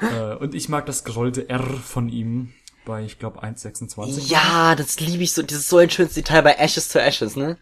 [0.01, 2.53] äh, und ich mag das gerollte R von ihm
[2.85, 4.27] bei, ich glaube, 1,26.
[4.27, 5.43] Ja, das liebe ich so.
[5.43, 7.57] Das ist so ein schönes Detail bei Ashes to Ashes, ne?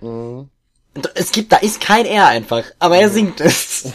[0.00, 0.48] Mhm.
[1.14, 3.92] Es gibt, da ist kein R einfach, aber er singt es.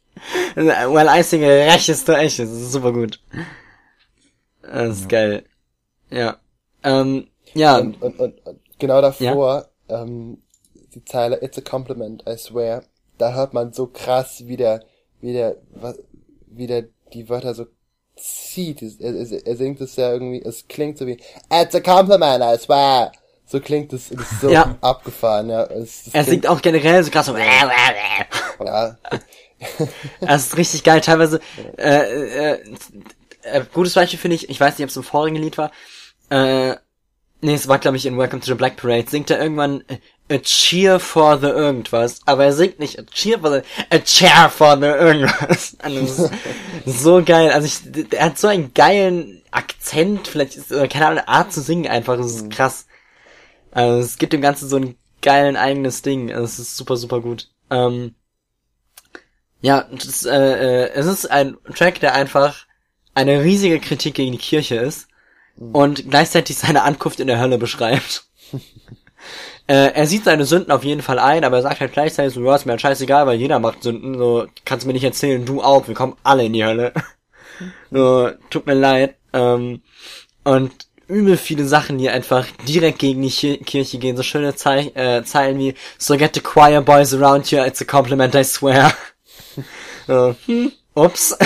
[0.54, 3.20] well, I sing Ashes to Ashes, das ist super gut.
[4.62, 5.44] Das ist geil.
[6.10, 6.36] Ja.
[6.84, 10.42] Ähm, ja, Und, und, und, und genau davor, ähm,
[10.94, 12.82] die Zeile It's a compliment, I swear,
[13.18, 14.84] da hört man so krass, wie der,
[15.20, 15.56] wie der,
[16.46, 17.66] wie der die Wörter so
[18.16, 18.82] zieht.
[18.82, 21.18] Er, er, er singt es ja irgendwie, es klingt so wie
[21.50, 23.12] It's a compliment, I swear.
[23.52, 24.76] So klingt es, es ist so Ja.
[24.80, 25.64] abgefahren, ja.
[25.64, 27.36] Es, er singt auch generell so krass so.
[27.36, 27.68] ja,
[30.22, 31.02] Das ist richtig geil.
[31.02, 31.38] Teilweise,
[31.76, 32.58] äh, äh,
[33.42, 35.70] äh, gutes Beispiel finde ich, ich weiß nicht, ob es im vorigen Lied war,
[36.30, 36.76] äh,
[37.42, 40.34] nee, es war glaube ich in Welcome to the Black Parade, singt er irgendwann äh,
[40.34, 43.60] A Cheer for the irgendwas, aber er singt nicht A Cheer for the,
[43.94, 45.76] A Chair for the irgendwas.
[46.86, 51.18] So geil, also ich, er hat so einen geilen Akzent, vielleicht ist, oder keine Ahnung,
[51.18, 52.86] eine Art zu singen einfach, das ist krass.
[53.72, 57.20] Also es gibt dem Ganzen so einen geilen eigenes Ding, also es ist super, super
[57.20, 57.48] gut.
[57.70, 58.14] Ähm,
[59.60, 62.66] ja, das, äh, äh, es ist ein Track, der einfach
[63.14, 65.08] eine riesige Kritik gegen die Kirche ist
[65.56, 68.24] und gleichzeitig seine Ankunft in der Hölle beschreibt.
[69.68, 72.44] äh, er sieht seine Sünden auf jeden Fall ein, aber er sagt halt gleichzeitig so,
[72.44, 75.44] ja, ist mir halt scheißegal, weil jeder macht Sünden, so, kannst du mir nicht erzählen,
[75.44, 76.92] du auch, wir kommen alle in die Hölle.
[77.90, 79.16] so, tut mir leid.
[79.32, 79.82] Ähm,
[80.44, 80.72] und
[81.12, 85.58] übel viele Sachen, die einfach direkt gegen die Kirche gehen, so schöne Zei äh, Zeilen
[85.58, 88.92] wie, so get the choir boys around you, it's a compliment, I swear.
[90.08, 91.38] So, hm, ups.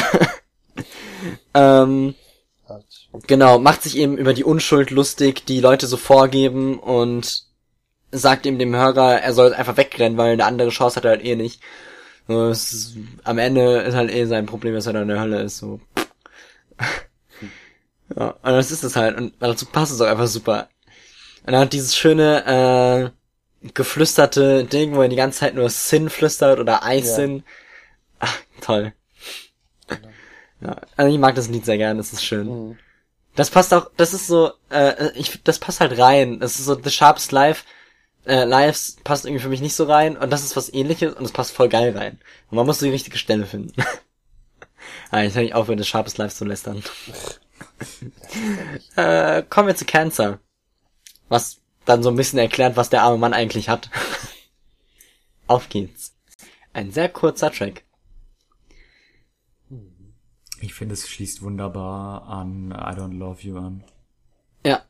[1.54, 2.14] ähm,
[3.26, 7.44] genau, macht sich eben über die Unschuld lustig, die Leute so vorgeben und
[8.12, 11.24] sagt ihm dem Hörer, er soll einfach wegrennen, weil eine andere Chance hat er halt
[11.24, 11.60] eh nicht.
[12.28, 15.42] So, ist, am Ende ist halt eh sein Problem, dass er da in der Hölle
[15.42, 15.58] ist.
[15.58, 15.80] So.
[18.14, 19.16] ja, und das ist es halt.
[19.16, 20.68] Und dazu passt es auch einfach super.
[21.46, 23.12] Und er hat dieses schöne,
[23.62, 27.28] äh, geflüsterte Ding, wo er die ganze Zeit nur Sin flüstert oder I Ja.
[28.18, 28.92] Ach, toll.
[30.61, 32.46] Ja, also ich mag das Lied sehr gern, das ist schön.
[32.48, 32.78] Mhm.
[33.34, 36.40] Das passt auch, das ist so, äh, ich, das passt halt rein.
[36.40, 37.64] Das ist so The Sharpest Life,
[38.24, 41.24] äh, Lives passt irgendwie für mich nicht so rein und das ist was ähnliches und
[41.24, 42.18] es passt voll geil rein.
[42.50, 43.74] Und man muss die richtige Stelle finden.
[45.11, 46.82] ah, jetzt kann ich aufhören, The Sharpest Life zu lästern.
[48.96, 50.40] äh, kommen wir zu Cancer.
[51.28, 53.90] Was dann so ein bisschen erklärt, was der arme Mann eigentlich hat.
[55.46, 56.16] Auf geht's.
[56.72, 57.84] Ein sehr kurzer Track.
[60.60, 63.84] Ich finde, es schließt wunderbar an I Don't Love You an.
[64.64, 64.82] Ja.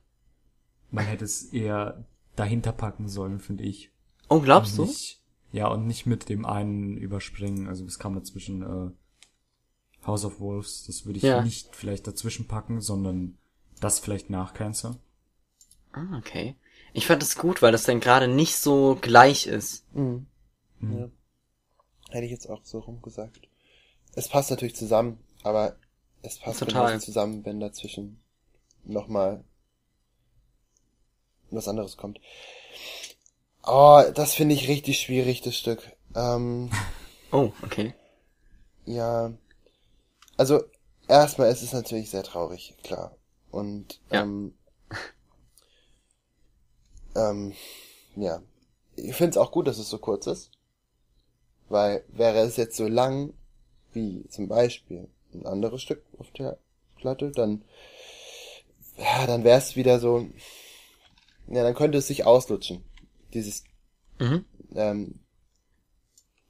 [0.90, 2.04] Man hätte es eher
[2.36, 3.92] dahinter packen sollen, finde ich.
[4.28, 4.84] Oh, glaubst du?
[4.84, 5.20] Nicht,
[5.52, 7.68] ja, und nicht mit dem einen überspringen.
[7.68, 8.90] Also es kam dazwischen äh,
[10.06, 10.84] House of Wolves.
[10.86, 11.42] Das würde ich Ja.
[11.42, 13.36] nicht vielleicht dazwischen packen, sondern
[13.80, 14.96] das vielleicht nach Cancer.
[15.92, 16.54] Ah, okay.
[16.92, 19.84] Ich fand es gut, weil das dann gerade nicht so gleich ist.
[19.94, 20.26] Mhm.
[20.80, 21.08] Ja.
[22.10, 23.48] Hätte ich jetzt auch so rumgesagt.
[24.14, 25.76] Es passt natürlich zusammen, aber
[26.22, 26.86] es passt Total.
[26.86, 28.20] genauso zusammen, wenn dazwischen
[28.84, 29.44] nochmal
[31.50, 32.20] was anderes kommt.
[33.64, 35.82] Oh, das finde ich richtig schwierig, das Stück.
[36.14, 36.70] Ähm,
[37.32, 37.92] Oh, okay.
[38.84, 39.32] ja.
[40.36, 40.64] Also,
[41.08, 43.16] erstmal ist es natürlich sehr traurig, klar.
[43.50, 44.22] Und, Ja.
[44.22, 44.54] ähm,
[47.14, 47.52] ähm,
[48.16, 48.42] ja.
[48.96, 50.50] Ich finde es auch gut, dass es so kurz ist.
[51.68, 53.34] Weil wäre es jetzt so lang,
[53.92, 56.58] wie zum Beispiel ein anderes Stück auf der
[56.96, 57.64] Platte, dann,
[58.96, 60.26] ja, dann wäre es wieder so,
[61.48, 62.84] ja, dann könnte es sich auslutschen.
[63.34, 63.64] Dieses,
[64.18, 64.44] Mhm.
[64.74, 65.20] ähm,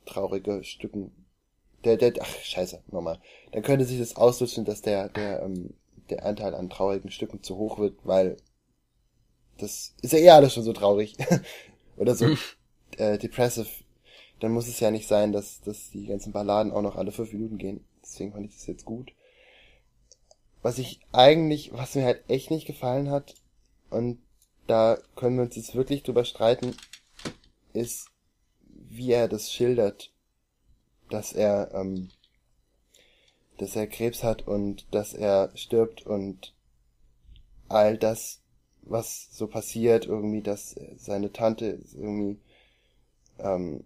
[0.04, 1.25] traurige Stücken.
[1.86, 3.20] Der, der, ach, scheiße, nochmal.
[3.52, 5.72] Dann könnte sich das auslutschen, dass der, der, ähm,
[6.10, 8.36] der Anteil an traurigen Stücken zu hoch wird, weil
[9.58, 11.16] das ist ja eh alles schon so traurig.
[11.96, 12.36] Oder so
[12.98, 13.68] äh, depressive.
[14.40, 17.32] Dann muss es ja nicht sein, dass, dass die ganzen Balladen auch noch alle fünf
[17.32, 17.84] Minuten gehen.
[18.02, 19.12] Deswegen fand ich das jetzt gut.
[20.62, 23.34] Was ich eigentlich, was mir halt echt nicht gefallen hat,
[23.90, 24.18] und
[24.66, 26.76] da können wir uns jetzt wirklich drüber streiten,
[27.72, 28.08] ist,
[28.64, 30.10] wie er das schildert,
[31.10, 32.10] dass er, ähm,
[33.58, 36.54] dass er Krebs hat und dass er stirbt und
[37.68, 38.42] all das,
[38.82, 42.38] was so passiert, irgendwie, dass seine Tante irgendwie
[43.38, 43.84] ähm,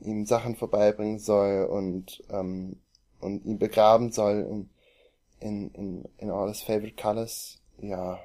[0.00, 2.80] ihm Sachen vorbeibringen soll und ähm,
[3.20, 4.70] und ihn begraben soll in
[5.40, 8.20] in in, in all his favorite colors ja,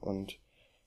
[0.00, 0.38] und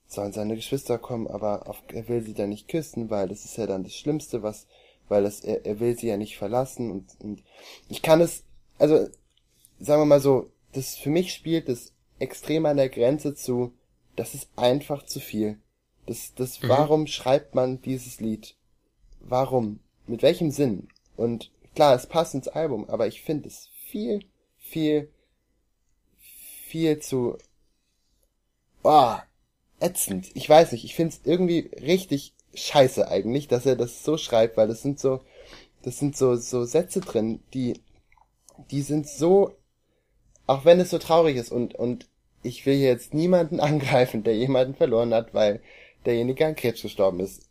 [0.07, 3.57] sollen seine Geschwister kommen, aber auf, er will sie dann nicht küssen, weil das ist
[3.57, 4.67] ja dann das Schlimmste, was,
[5.11, 7.43] weil das, er, er will sie ja nicht verlassen und, und
[7.89, 8.43] ich kann es,
[8.79, 9.09] also,
[9.79, 13.73] sagen wir mal so, das für mich spielt das extrem an der Grenze zu,
[14.15, 15.59] das ist einfach zu viel.
[16.05, 16.69] Das, das, Mhm.
[16.69, 18.55] warum schreibt man dieses Lied?
[19.19, 19.79] Warum?
[20.07, 20.87] Mit welchem Sinn?
[21.17, 24.21] Und klar, es passt ins Album, aber ich finde es viel,
[24.57, 25.11] viel,
[26.67, 27.37] viel zu,
[28.83, 29.15] oh,
[29.81, 30.31] ätzend.
[30.35, 34.57] Ich weiß nicht, ich finde es irgendwie richtig scheiße eigentlich, dass er das so schreibt,
[34.57, 35.21] weil das sind so,
[35.83, 37.79] das sind so, so Sätze drin, die,
[38.69, 39.55] die sind so,
[40.47, 42.07] auch wenn es so traurig ist und, und
[42.43, 45.61] ich will jetzt niemanden angreifen, der jemanden verloren hat, weil
[46.05, 47.43] derjenige an Krebs gestorben ist.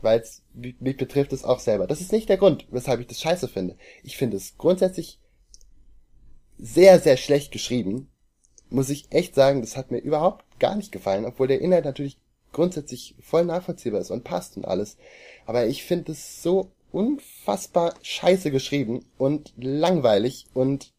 [0.00, 1.86] Weil es mich betrifft es auch selber.
[1.86, 3.76] Das ist nicht der Grund, weshalb ich das scheiße finde.
[4.02, 5.20] Ich finde es grundsätzlich
[6.58, 8.10] sehr, sehr schlecht geschrieben.
[8.68, 12.18] Muss ich echt sagen, das hat mir überhaupt gar nicht gefallen, obwohl der Inhalt natürlich
[12.52, 14.96] grundsätzlich voll nachvollziehbar ist und passt und alles.
[15.46, 20.92] Aber ich finde es so unfassbar scheiße geschrieben und langweilig und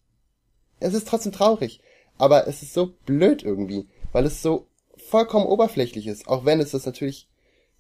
[0.80, 1.80] es ist trotzdem traurig.
[2.18, 6.72] Aber es ist so blöd irgendwie, weil es so vollkommen oberflächlich ist, auch wenn es
[6.72, 7.28] das natürlich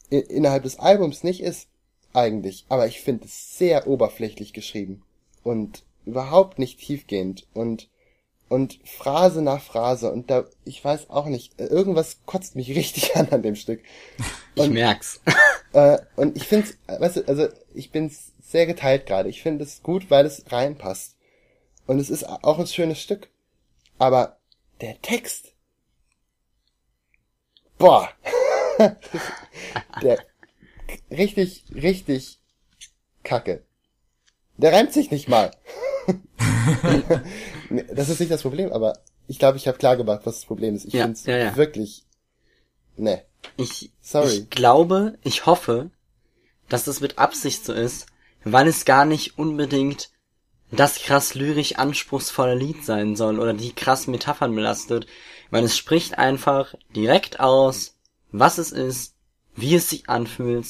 [0.09, 1.67] innerhalb des Albums nicht ist,
[2.13, 2.65] eigentlich.
[2.69, 5.03] Aber ich finde es sehr oberflächlich geschrieben
[5.43, 7.89] und überhaupt nicht tiefgehend und
[8.49, 13.29] und Phrase nach Phrase und da, ich weiß auch nicht, irgendwas kotzt mich richtig an
[13.31, 13.81] an dem Stück.
[14.55, 15.21] Ich Und- merk's.
[15.75, 19.27] Äh, und ich finde weißt du, also ich bin sehr geteilt gerade.
[19.27, 21.15] Ich finde es gut, weil es reinpasst.
[21.87, 23.29] Und es ist auch ein schönes Stück.
[23.97, 24.37] Aber
[24.81, 25.47] der Text.
[27.79, 28.07] Boah.
[30.03, 30.19] der
[31.09, 32.39] richtig, richtig
[33.23, 33.63] kacke.
[34.57, 35.49] Der reimt sich nicht mal.
[37.95, 40.75] Das ist nicht das Problem, aber ich glaube, ich habe klar gemacht, was das Problem
[40.75, 40.85] ist.
[40.85, 41.55] Ich Ja, finde es ja, ja.
[41.55, 42.03] wirklich.
[42.95, 43.23] Ne.
[43.57, 44.29] Ich, Sorry.
[44.29, 45.89] ich glaube, ich hoffe,
[46.69, 48.05] dass das mit Absicht so ist,
[48.43, 50.11] weil es gar nicht unbedingt
[50.71, 55.05] das krass lyrisch anspruchsvolle Lied sein soll oder die krass Metaphern belastet,
[55.51, 57.95] weil es spricht einfach direkt aus,
[58.31, 59.15] was es ist,
[59.55, 60.65] wie es sich anfühlt.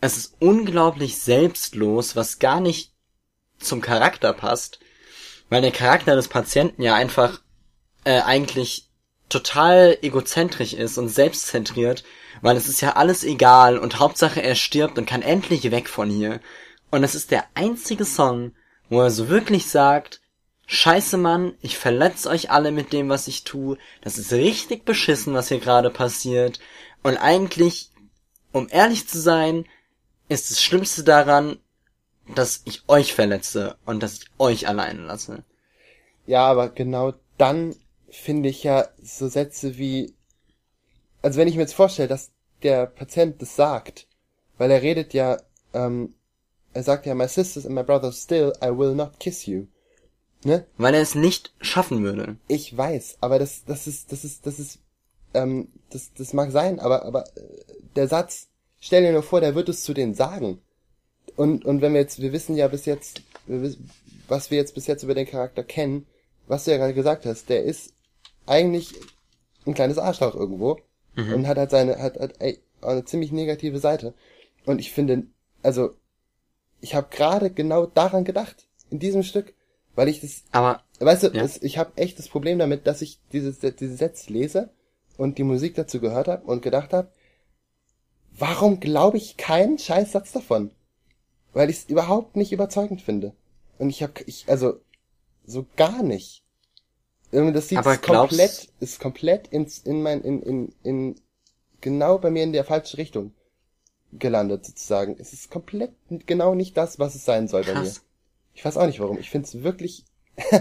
[0.00, 2.92] Es ist unglaublich selbstlos, was gar nicht
[3.60, 4.80] zum Charakter passt,
[5.48, 7.40] weil der Charakter des Patienten ja einfach
[8.04, 8.88] äh, eigentlich
[9.28, 12.04] total egozentrisch ist und selbstzentriert,
[12.42, 16.10] weil es ist ja alles egal und Hauptsache er stirbt und kann endlich weg von
[16.10, 16.40] hier.
[16.90, 18.52] Und es ist der einzige Song,
[18.88, 20.20] wo er so wirklich sagt,
[20.72, 23.76] Scheiße Mann, ich verletz euch alle mit dem, was ich tue.
[24.02, 26.60] Das ist richtig beschissen, was hier gerade passiert.
[27.02, 27.90] Und eigentlich,
[28.52, 29.66] um ehrlich zu sein,
[30.28, 31.58] ist das Schlimmste daran,
[32.34, 35.44] dass ich euch verletze und dass ich euch alleine lasse.
[36.26, 37.74] Ja, aber genau dann
[38.10, 40.14] finde ich ja so Sätze wie,
[41.22, 44.06] also wenn ich mir jetzt vorstelle, dass der Patient das sagt,
[44.58, 45.38] weil er redet ja,
[45.72, 46.14] ähm,
[46.72, 49.66] er sagt ja, my sisters and my brothers still, I will not kiss you.
[50.44, 50.66] Ne?
[50.78, 52.36] Weil er es nicht schaffen würde.
[52.48, 54.78] Ich weiß, aber das, das ist, das ist, das ist,
[55.34, 57.42] ähm, das, das mag sein, aber, aber äh,
[57.96, 58.48] der Satz,
[58.80, 60.62] stell dir nur vor, der wird es zu denen sagen.
[61.36, 63.90] Und, und wenn wir jetzt, wir wissen ja bis jetzt, wir wissen,
[64.28, 66.06] was wir jetzt bis jetzt über den Charakter kennen,
[66.46, 67.92] was du ja gerade gesagt hast, der ist
[68.46, 68.94] eigentlich
[69.66, 70.78] ein kleines Arschloch irgendwo
[71.34, 74.14] und hat halt seine, hat, hat ey, eine ziemlich negative Seite.
[74.66, 75.24] Und ich finde,
[75.62, 75.90] also,
[76.80, 79.54] ich habe gerade genau daran gedacht, in diesem Stück,
[79.94, 81.42] weil ich das Aber Weißt du, Ja.
[81.42, 84.70] es, ich habe echt das Problem damit, dass ich diese, diese Sätze lese
[85.16, 87.10] und die Musik dazu gehört habe und gedacht habe,
[88.32, 90.72] warum glaube ich keinen scheiß Satz davon?
[91.52, 93.32] Weil ich es überhaupt nicht überzeugend finde.
[93.78, 94.80] Und ich habe, ich, also,
[95.46, 96.44] so gar nicht.
[97.32, 101.20] Irgendwie Das Lied Aber ist komplett, ist komplett ins, in mein, in, in, in,
[101.80, 103.32] genau bei mir in der falsche Richtung
[104.12, 105.16] gelandet, sozusagen.
[105.18, 105.92] Es ist komplett
[106.26, 107.80] genau nicht das, was es sein soll bei mir.
[107.80, 108.02] krass.
[108.54, 109.18] Ich weiß auch nicht warum.
[109.18, 110.04] Ich finde es wirklich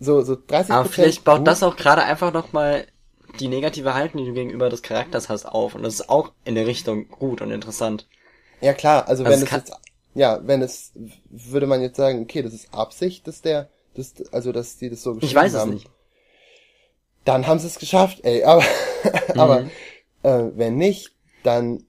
[0.00, 2.86] so so 30 Aber vielleicht baut das auch gerade einfach nochmal
[3.40, 5.74] die negative Haltung, die du gegenüber des Charakters hast, auf.
[5.74, 8.08] Und das ist auch in der Richtung gut und interessant.
[8.60, 9.72] Ja klar, also, Also wenn es es jetzt
[10.18, 10.92] ja, wenn es
[11.30, 15.02] würde man jetzt sagen, okay, das ist Absicht, dass der das also dass die das
[15.02, 15.74] so geschrieben Ich weiß es haben.
[15.74, 15.88] nicht.
[17.24, 18.64] Dann haben sie es geschafft, ey, aber
[19.36, 19.70] aber Mhm.
[20.22, 21.12] äh, wenn nicht,
[21.42, 21.84] dann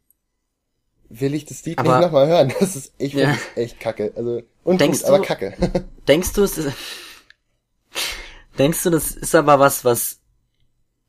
[1.10, 2.54] will ich das Lied Aber- nicht nochmal hören.
[2.60, 3.34] Das ist ich finde Ja.
[3.34, 4.14] das echt kacke.
[4.16, 5.54] Also und Denkst gut, aber du- kacke.
[6.08, 6.74] Denkst du, es ist,
[8.58, 10.20] denkst du, das ist aber was, was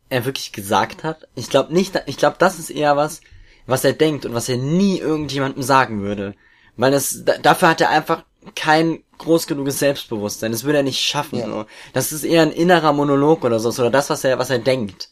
[0.08, 1.28] er wirklich gesagt hat?
[1.34, 3.20] Ich glaube nicht, ich glaube, das ist eher was,
[3.66, 6.34] was er denkt und was er nie irgendjemandem sagen würde.
[6.80, 8.24] Weil das, da, dafür hat er einfach
[8.54, 10.50] kein groß genuges Selbstbewusstsein.
[10.52, 11.46] Das würde er nicht schaffen, Ja.
[11.46, 11.66] so.
[11.92, 15.10] Das ist eher ein innerer Monolog oder so, oder das, was er, was er denkt.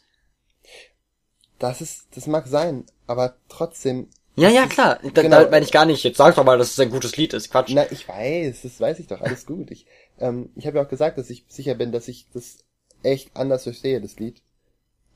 [1.59, 4.99] das ist, das mag sein, aber trotzdem, Ja, ja, klar.
[5.13, 5.43] Da, Genau.
[5.43, 7.51] da meine ich gar nicht, jetzt sag doch mal, dass es ein gutes Lied ist.
[7.51, 7.71] Quatsch.
[7.73, 9.69] na, ich weiß, das weiß ich doch, alles gut.
[9.69, 9.85] Ich,
[10.19, 12.59] ähm, ich habe ja auch gesagt, dass ich sicher bin, dass ich das
[13.03, 14.41] echt anders verstehe, das Lied.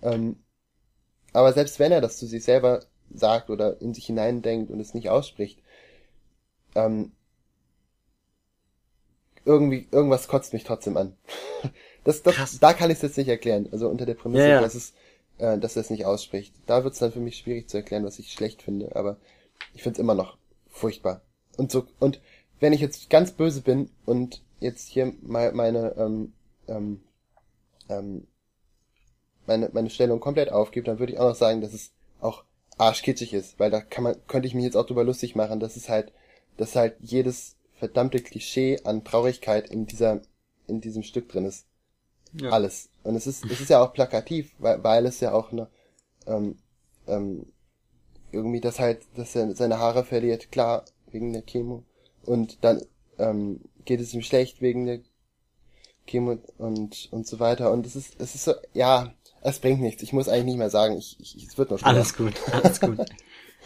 [0.02, 0.44] Ähm,
[1.32, 2.82] aber selbst wenn er das zu sich selber
[3.14, 5.60] sagt oder in sich hineindenkt und es nicht ausspricht,
[6.76, 7.12] ähm,
[9.46, 11.16] irgendwie, irgendwas kotzt mich trotzdem an.
[12.06, 12.60] Das, das, Krass.
[12.60, 13.70] da kann ich es jetzt nicht erklären.
[13.72, 14.62] Also unter der Prämisse, Ja, ja.
[14.62, 14.92] dass es,
[15.38, 16.54] äh, dass er es nicht ausspricht.
[16.66, 18.94] Da wird es dann für mich schwierig zu erklären, was ich schlecht finde.
[18.98, 19.16] Aber
[19.74, 20.38] ich finde es immer noch
[20.70, 21.22] furchtbar.
[21.56, 22.20] Und so, und
[22.60, 26.34] wenn ich jetzt ganz böse bin und jetzt hier mal meine, ähm,
[26.68, 27.04] ähm,
[27.88, 28.28] ähm,
[29.46, 32.44] meine, meine Stellung komplett aufgebe, dann würde ich auch noch sagen, dass es auch
[32.78, 35.76] arschkitschig ist, weil da kann man, könnte ich mich jetzt auch drüber lustig machen, dass
[35.76, 36.12] es halt,
[36.58, 40.22] dass halt jedes verdammte Klischee an Traurigkeit in dieser,
[40.68, 41.66] in diesem Stück drin ist.
[42.34, 42.50] Ja.
[42.50, 42.90] Alles.
[43.04, 45.68] Und es ist, es ist ja auch plakativ, weil, weil es ja auch eine,
[46.26, 46.58] ähm,
[47.08, 47.46] ähm,
[48.32, 51.84] irgendwie das halt, dass er seine Haare verliert, klar, wegen der Chemo.
[52.26, 52.82] Und dann
[53.20, 55.00] ähm, geht es ihm schlecht wegen der
[56.08, 57.72] Chemo und und so weiter.
[57.72, 60.02] Und es ist, es ist so, ja, es bringt nichts.
[60.02, 61.96] Ich muss eigentlich nicht mehr sagen, ich, ich es wird noch schlimmer.
[61.96, 63.00] Alles gut, alles gut.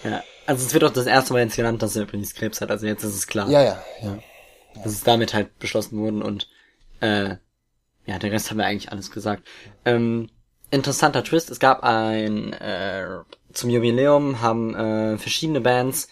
[0.04, 0.24] ja.
[0.46, 2.72] Also es wird auch das erste Mal jetzt genannt, dass er übrigens Krebs hat.
[2.72, 3.50] Also jetzt ist es klar.
[3.50, 4.20] Ja, ja, ja.
[4.76, 6.50] dass es damit halt beschlossen wurden und
[7.02, 7.36] äh,
[8.06, 9.44] ja, der Rest haben wir eigentlich alles gesagt.
[9.84, 10.30] Ähm,
[10.72, 13.06] interessanter Twist, es gab ein äh,
[13.54, 16.08] zum Jubiläum haben äh, verschiedene Bands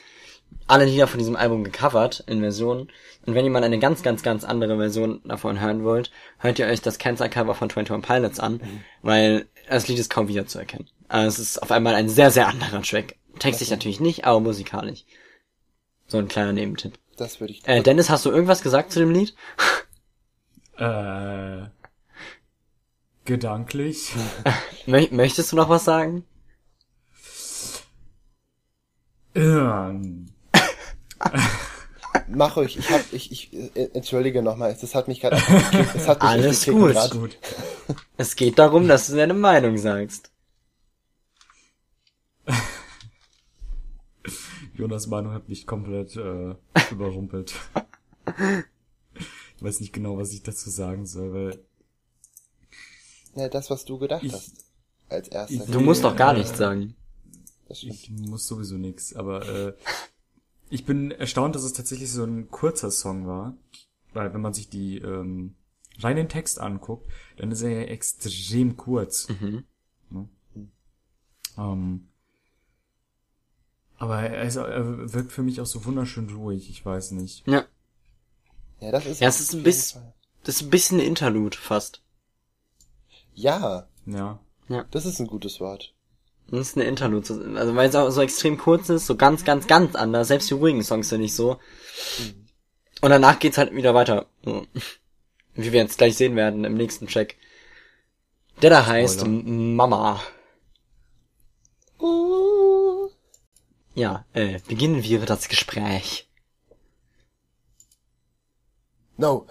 [0.68, 2.90] alle Lieder von diesem Album gecovert in Versionen.
[3.26, 6.68] Und wenn ihr mal eine ganz, ganz, ganz andere Version davon hören wollt, hört ihr
[6.68, 8.62] euch das Cancer-Cover von 21 Pilots an,
[9.02, 10.88] weil das Lied ist kaum wiederzuerkennen.
[11.08, 13.16] Also es ist auf einmal ein sehr, sehr anderer Track.
[13.40, 15.06] Textlich natürlich nicht, aber musikalisch.
[16.08, 16.98] So ein kleiner Nebentipp.
[17.18, 17.68] Das würde ich.
[17.68, 19.36] Äh, Dennis, hast du irgendwas gesagt zu dem Lied?
[20.78, 21.68] Äh,
[23.24, 24.12] gedanklich.
[24.88, 26.26] Mö möchtest du noch was sagen?
[29.34, 30.28] Ähm,
[32.28, 35.38] Mach euch, ich hab, ich, ich, äh, entschuldige nochmal, das hat mich gerade,
[35.94, 36.94] das hat mich Alles gut.
[36.94, 37.12] grad.
[37.12, 37.38] gut.
[38.18, 40.32] Es geht darum, dass du deine Meinung sagst.
[44.76, 46.56] Jonas Meinung hat mich komplett äh,
[46.92, 47.56] überrumpelt.
[49.58, 51.66] Ich weiß nicht genau, was ich dazu sagen soll, weil
[53.36, 54.66] Ja, das, was du gedacht Ich- hast.
[55.08, 55.66] Als erster.
[55.68, 56.96] Du musst doch gar Äh, nichts sagen.
[57.70, 59.14] Ich muss sowieso nix.
[59.16, 59.74] Aber äh,
[60.72, 63.56] ich bin erstaunt, dass es tatsächlich so ein kurzer Song war.
[64.14, 65.54] Weil wenn man sich die ähm,
[66.00, 67.08] rein den Text anguckt,
[67.38, 69.28] dann ist er ja extrem kurz.
[69.30, 69.64] Mhm.
[70.10, 70.30] Ne?
[71.60, 72.08] Ähm,
[73.98, 77.46] aber er, ist, er wirkt für mich auch so wunderschön ruhig, ich weiß nicht.
[77.48, 77.66] Ja.
[78.82, 79.22] Ja, das ist.
[79.22, 80.14] Ja, es ist ein bisschen- Fall.
[80.44, 82.02] Das ist ein bisschen ein Interlude fast.
[83.34, 84.40] Ja, Ja.
[84.92, 85.94] das ist ein gutes Wort.
[86.48, 87.56] Das ist eine Interlude.
[87.58, 90.28] Also weil es auch so extrem kurz ist, so ganz, ganz, ganz anders.
[90.28, 91.58] Selbst die ruhigen Songs sind nicht so.
[93.02, 94.28] Und danach geht's halt wieder weiter.
[94.44, 94.68] So.
[95.56, 97.36] Wie wir jetzt gleich sehen werden im nächsten Track.
[98.62, 100.22] Der da heißt Mama.
[102.00, 103.10] Uh.
[103.96, 106.30] Ja, äh, beginnen wir das Gespräch.
[109.18, 109.48] No.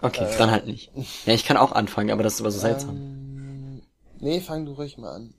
[0.00, 0.92] Okay, dann halt nicht.
[1.26, 2.96] Ja, ich kann auch anfangen, aber das ist aber so seltsam.
[2.96, 3.82] Ähm,
[4.20, 5.34] nee, fang du ruhig mal an.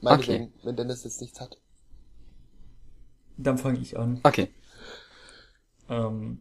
[0.00, 1.58] Meinetwegen, wenn Dennis jetzt nichts hat.
[3.36, 4.20] Dann fange ich an.
[4.22, 4.48] Okay.
[5.88, 6.40] Ähm,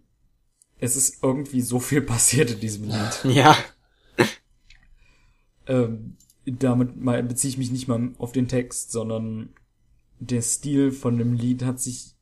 [0.78, 3.24] es ist irgendwie so viel passiert in diesem Lied.
[3.36, 3.58] Ja.
[5.66, 9.56] ähm, damit mal beziehe ich mich nicht mal auf den Text, sondern
[10.28, 12.16] der Stil von dem Lied hat sich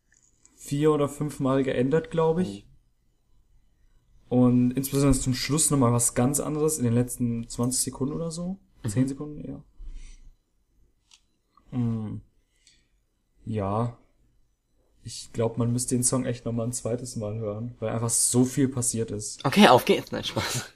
[0.56, 2.68] vier oder fünfmal geändert, glaube ich.
[4.30, 8.60] Und insbesondere zum Schluss nochmal was ganz anderes in den letzten 20 Sekunden oder so.
[8.88, 9.64] 10 Sekunden eher.
[11.78, 12.22] Mm.
[13.45, 13.98] Ja.
[15.03, 18.45] Ich glaube, man müsste den Song echt nochmal ein zweites Mal hören, weil einfach so
[18.45, 19.44] viel passiert ist.
[19.45, 20.11] Okay, auf geht's.
[20.11, 20.73] Nein, Spaß.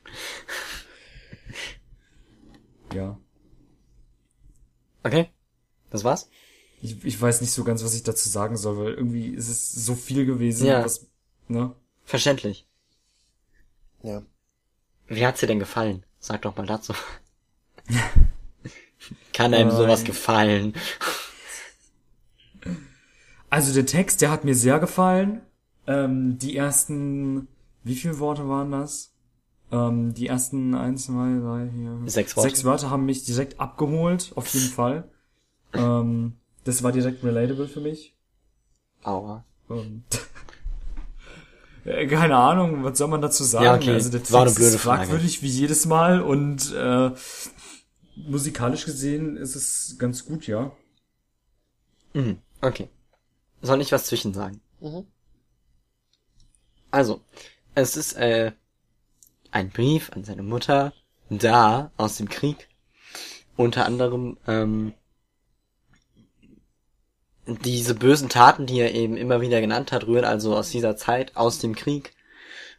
[2.93, 3.19] Ja.
[5.03, 5.29] Okay.
[5.89, 6.29] Das war's?
[6.85, 9.71] Ich, ich weiß nicht so ganz, was ich dazu sagen soll, weil irgendwie ist es
[9.73, 10.83] so viel gewesen, Ja.
[10.83, 11.07] was,
[11.47, 11.73] ne?
[12.03, 12.67] Verständlich.
[14.03, 14.21] Ja.
[15.07, 16.05] Wie hat's dir denn gefallen?
[16.19, 16.93] Sag doch mal dazu.
[19.33, 19.75] Kann einem Ähm.
[19.75, 20.73] sowas gefallen?
[23.49, 25.41] Also der Text, der hat mir sehr gefallen.
[25.87, 27.47] Ähm, die ersten,
[27.83, 29.11] wie viele Worte waren das?
[29.71, 32.49] Ähm, die ersten eins, zwei, drei, vier, fünf, Sechs Worte.
[32.49, 35.09] Sechs Wörter haben mich direkt abgeholt, auf jeden Fall.
[35.73, 38.13] Ähm, das war direkt relatable für mich.
[39.03, 39.45] Aua.
[39.69, 40.03] Und
[41.85, 43.65] Äh, keine Ahnung, was soll man dazu sagen?
[43.65, 43.93] Ja, okay.
[43.93, 45.03] Also der War eine Text blöde ist Frage.
[45.03, 47.11] fragwürdig wie jedes Mal und äh,
[48.15, 50.71] musikalisch gesehen ist es ganz gut, ja.
[52.13, 52.89] Mhm, okay.
[53.61, 54.61] Soll ich was zwischen sagen?
[54.79, 55.05] Mhm.
[56.89, 57.21] Also,
[57.75, 58.53] es ist äh,
[59.51, 60.91] ein Brief an seine Mutter,
[61.29, 62.67] da aus dem Krieg.
[63.57, 64.93] Unter anderem ähm,
[67.47, 71.35] diese bösen Taten, die er eben immer wieder genannt hat, rühren also aus dieser Zeit,
[71.35, 72.13] aus dem Krieg.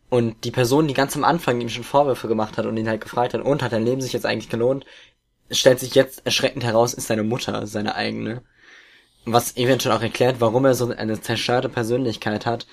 [0.08, 3.00] Und die Person, die ganz am Anfang ihm schon Vorwürfe gemacht hat und ihn halt
[3.00, 4.84] gefragt hat, und hat dein Leben sich jetzt eigentlich gelohnt,
[5.50, 8.42] stellt sich jetzt erschreckend heraus, ist seine Mutter, seine eigene.
[9.24, 12.66] Was eventuell auch erklärt, warum er so eine zerstörte Persönlichkeit hat.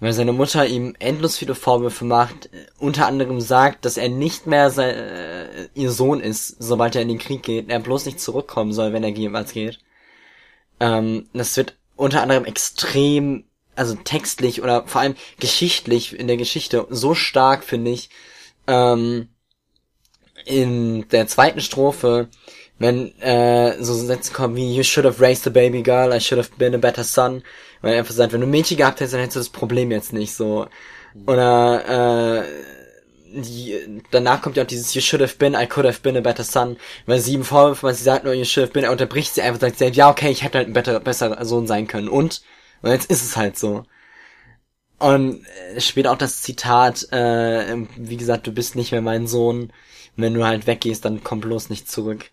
[0.00, 4.70] Weil seine Mutter ihm endlos viele Vorwürfe macht, unter anderem sagt, dass er nicht mehr
[4.70, 8.72] sein, äh, ihr Sohn ist, sobald er in den Krieg geht, er bloß nicht zurückkommen
[8.72, 9.78] soll, wenn er jemals geht.
[10.80, 13.44] Ähm, das wird unter anderem extrem,
[13.76, 18.10] also textlich oder vor allem geschichtlich in der Geschichte so stark, finde ich,
[18.66, 19.28] ähm,
[20.44, 22.28] in der zweiten Strophe,
[22.78, 26.38] wenn äh, so Sätze kommen wie You should have raised a baby girl, I should
[26.38, 27.42] have been a better son.
[27.80, 29.90] Weil er einfach sagt, wenn du ein Mädchen gehabt hättest, dann hättest du das Problem
[29.90, 30.66] jetzt nicht so.
[31.26, 32.48] Oder äh,
[33.32, 36.20] die, danach kommt ja auch dieses You should have been, I could have been a
[36.20, 36.76] better son,
[37.06, 39.42] weil sie ihm vorwirft, weil sie sagt nur You should have been, er unterbricht sie
[39.42, 42.08] einfach, sagt selbst, ja okay, ich hätte halt ein better, besserer Sohn sein können.
[42.08, 42.42] Und?
[42.82, 43.84] Und jetzt ist es halt so.
[44.98, 45.44] Und
[45.74, 49.72] äh, später auch das Zitat, äh, wie gesagt, du bist nicht mehr mein Sohn,
[50.16, 52.30] wenn du halt weggehst, dann komm bloß nicht zurück.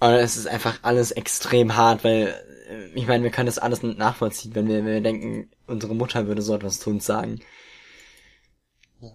[0.00, 2.34] Und es ist einfach alles extrem hart, weil,
[2.68, 6.26] äh, ich meine, wir können das alles nachvollziehen, wenn wir, wenn wir denken, unsere Mutter
[6.26, 7.40] würde so etwas tun sagen.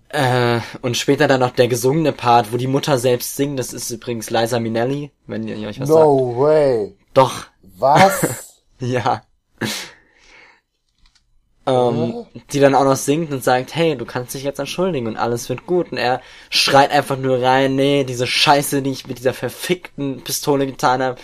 [0.09, 3.89] Äh, und später dann noch der gesungene Part, wo die Mutter selbst singt, das ist
[3.89, 5.99] übrigens Liza Minnelli, wenn ihr euch was sagt.
[5.99, 6.95] No way.
[7.13, 7.45] Doch,
[7.77, 8.63] Was?
[8.79, 9.23] ja.
[11.65, 15.17] Ähm, die dann auch noch singt und sagt, hey, du kannst dich jetzt entschuldigen und
[15.17, 15.91] alles wird gut.
[15.91, 20.65] Und er schreit einfach nur rein, nee, diese Scheiße, die ich mit dieser verfickten Pistole
[20.65, 21.19] getan habe,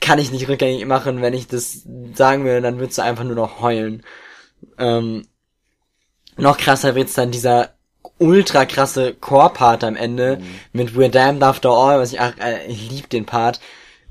[0.00, 1.22] kann ich nicht rückgängig machen.
[1.22, 1.82] Wenn ich das
[2.14, 4.04] sagen will, dann würdest du einfach nur noch heulen.
[4.78, 5.26] Ähm,
[6.36, 7.74] noch krasser wird's dann dieser
[8.18, 10.40] ultra krasse Core-Part am Ende
[10.72, 13.60] mit We're Damned After All, was ich, ach, äh, ich lieb den Part,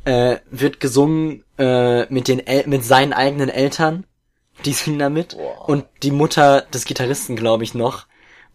[0.05, 4.05] äh, wird gesungen äh, mit den El mit seinen eigenen Eltern,
[4.65, 8.07] die singen damit und die Mutter des Gitarristen, glaube ich, noch.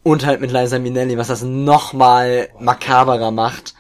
[0.03, 3.75] Und halt mit Liza Minnelli, was das noch mal makaberer macht.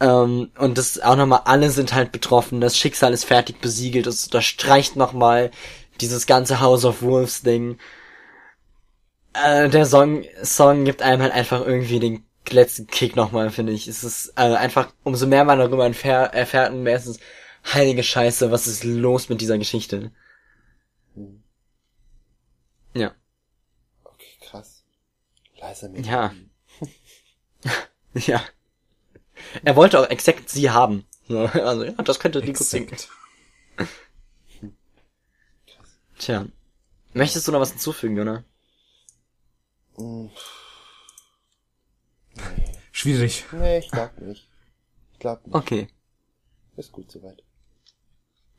[0.00, 4.24] Ähm, und das auch nochmal, alle sind halt betroffen, das Schicksal ist fertig besiegelt, das
[4.24, 5.50] unterstreicht nochmal
[6.00, 7.78] dieses ganze House of Wolves Ding
[9.34, 13.86] äh, der Song, Song gibt einem halt einfach irgendwie den letzten Kick nochmal, finde ich.
[13.86, 17.20] Es ist äh, einfach, umso mehr man darüber erfährt, erfährt mehr ist es,
[17.72, 20.12] heilige Scheiße, was ist los mit dieser Geschichte?
[22.94, 23.14] Ja.
[24.04, 24.84] Okay, krass.
[25.60, 26.06] Leiser mit.
[26.06, 26.32] Ja.
[28.14, 28.42] ja.
[29.64, 31.04] Er wollte auch exakt sie haben.
[31.28, 32.96] So, Also, ja, das könnte die singen.
[36.18, 36.46] Tja.
[37.14, 38.44] Möchtest du noch was hinzufügen, oder?
[40.00, 40.30] Hm,
[42.90, 43.44] Schwierig.
[43.52, 44.48] Nee, ich glaub nicht.
[45.12, 45.54] Ich glaub nicht.
[45.54, 45.88] Okay.
[46.76, 47.42] Ist gut soweit.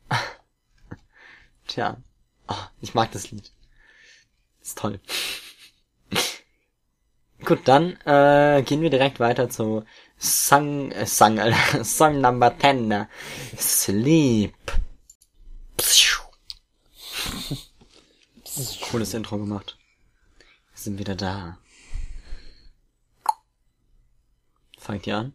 [1.66, 1.96] Tja.
[2.48, 3.52] Oh, ich mag das Lied.
[4.60, 5.00] Ist toll.
[7.44, 9.84] Gut, dann äh, gehen wir direkt weiter zu
[10.16, 12.90] Song, äh, Song, Alter, Song Number 10.
[12.92, 13.06] äh,
[13.58, 14.54] Sleep.
[18.82, 19.78] Cooles Intro gemacht.
[20.82, 21.58] Wir sind wieder da.
[24.76, 25.32] Fangt ihr an?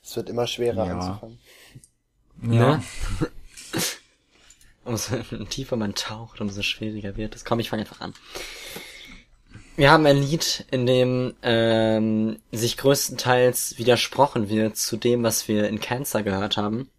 [0.00, 0.96] Es wird immer schwerer Ja.
[0.96, 1.40] anzufangen.
[2.42, 2.76] Ja.
[2.76, 2.84] Ne?
[4.84, 5.16] Umso
[5.50, 7.44] tiefer man taucht, umso schwieriger wird es.
[7.44, 8.14] Komm, ich fange einfach an.
[9.74, 15.68] Wir haben ein Lied, in dem ähm, sich größtenteils widersprochen wird zu dem, was wir
[15.68, 16.92] in Cancer gehört haben.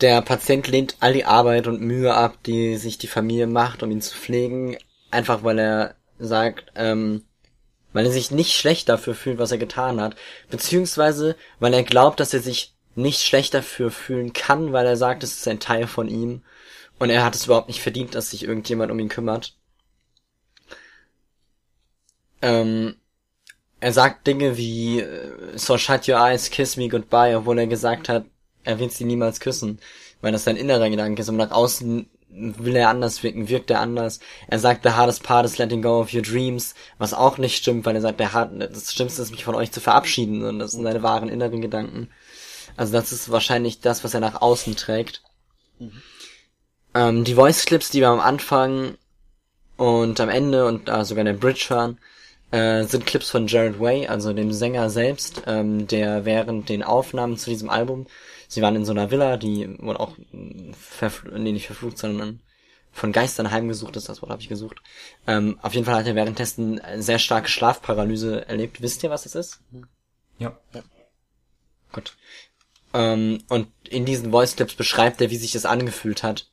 [0.00, 3.90] Der Patient lehnt all die Arbeit und Mühe ab, die sich die Familie macht, um
[3.90, 4.76] ihn zu pflegen,
[5.10, 7.24] einfach weil er sagt, ähm,
[7.92, 10.16] weil er sich nicht schlecht dafür fühlt, was er getan hat,
[10.50, 15.22] beziehungsweise weil er glaubt, dass er sich nicht schlecht dafür fühlen kann, weil er sagt,
[15.22, 16.42] es ist ein Teil von ihm.
[16.98, 19.56] Und er hat es überhaupt nicht verdient, dass sich irgendjemand um ihn kümmert.
[22.40, 22.96] Ähm,
[23.80, 28.08] er sagt Dinge wie äh, So shut your eyes, kiss me goodbye, obwohl er gesagt
[28.08, 28.26] hat,
[28.64, 29.78] er wird sie niemals küssen,
[30.20, 33.80] weil das sein innerer Gedanke ist und nach außen will er anders wirken, wirkt er
[33.80, 34.18] anders.
[34.48, 37.86] Er sagt, the hardest part is letting go of your dreams, was auch nicht stimmt,
[37.86, 40.72] weil er sagt, der hart, das Schlimmste ist, mich von euch zu verabschieden und das
[40.72, 42.08] sind seine wahren inneren Gedanken.
[42.76, 45.22] Also das ist wahrscheinlich das, was er nach außen trägt.
[46.94, 48.96] Ähm, die Voice Clips, die wir am Anfang
[49.76, 51.98] und am Ende und äh, sogar in der Bridge hören,
[52.50, 57.36] äh, sind Clips von Jared Way, also dem Sänger selbst, ähm, der während den Aufnahmen
[57.36, 58.06] zu diesem Album,
[58.48, 62.40] sie waren in so einer Villa, die wohl auch mh, verfl nee, nicht verflucht, sondern
[62.94, 64.80] von Geistern heimgesucht ist, das Wort habe ich gesucht.
[65.26, 68.80] Ähm, auf jeden Fall hat er währenddessen eine sehr starke Schlafparalyse erlebt.
[68.80, 69.60] Wisst ihr, was das ist?
[70.38, 70.56] Ja.
[71.92, 72.16] Gut.
[72.92, 76.50] Ähm, und in diesen Voice Clips beschreibt er, wie sich das angefühlt hat.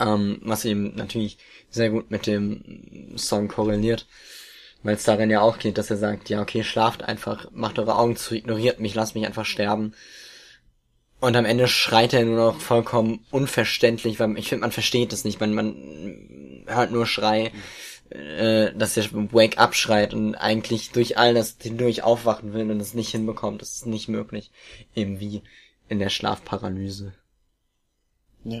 [0.00, 1.38] Ähm, was eben natürlich
[1.70, 4.06] sehr gut mit dem Song korreliert.
[4.82, 7.96] Weil es darin ja auch geht, dass er sagt, ja, okay, schlaft einfach, macht eure
[7.96, 9.94] Augen zu, ignoriert mich, lasst mich einfach sterben.
[11.24, 15.24] Und am Ende schreit er nur noch vollkommen unverständlich, weil ich finde, man versteht es
[15.24, 17.50] nicht, man, man hört nur Schrei,
[18.10, 22.78] äh, dass er Wake Up schreit und eigentlich durch all das hindurch aufwachen will und
[22.78, 23.62] es nicht hinbekommt.
[23.62, 24.50] Das ist nicht möglich.
[24.94, 25.42] Eben wie
[25.88, 27.14] in der Schlafparalyse.
[28.44, 28.60] Ja.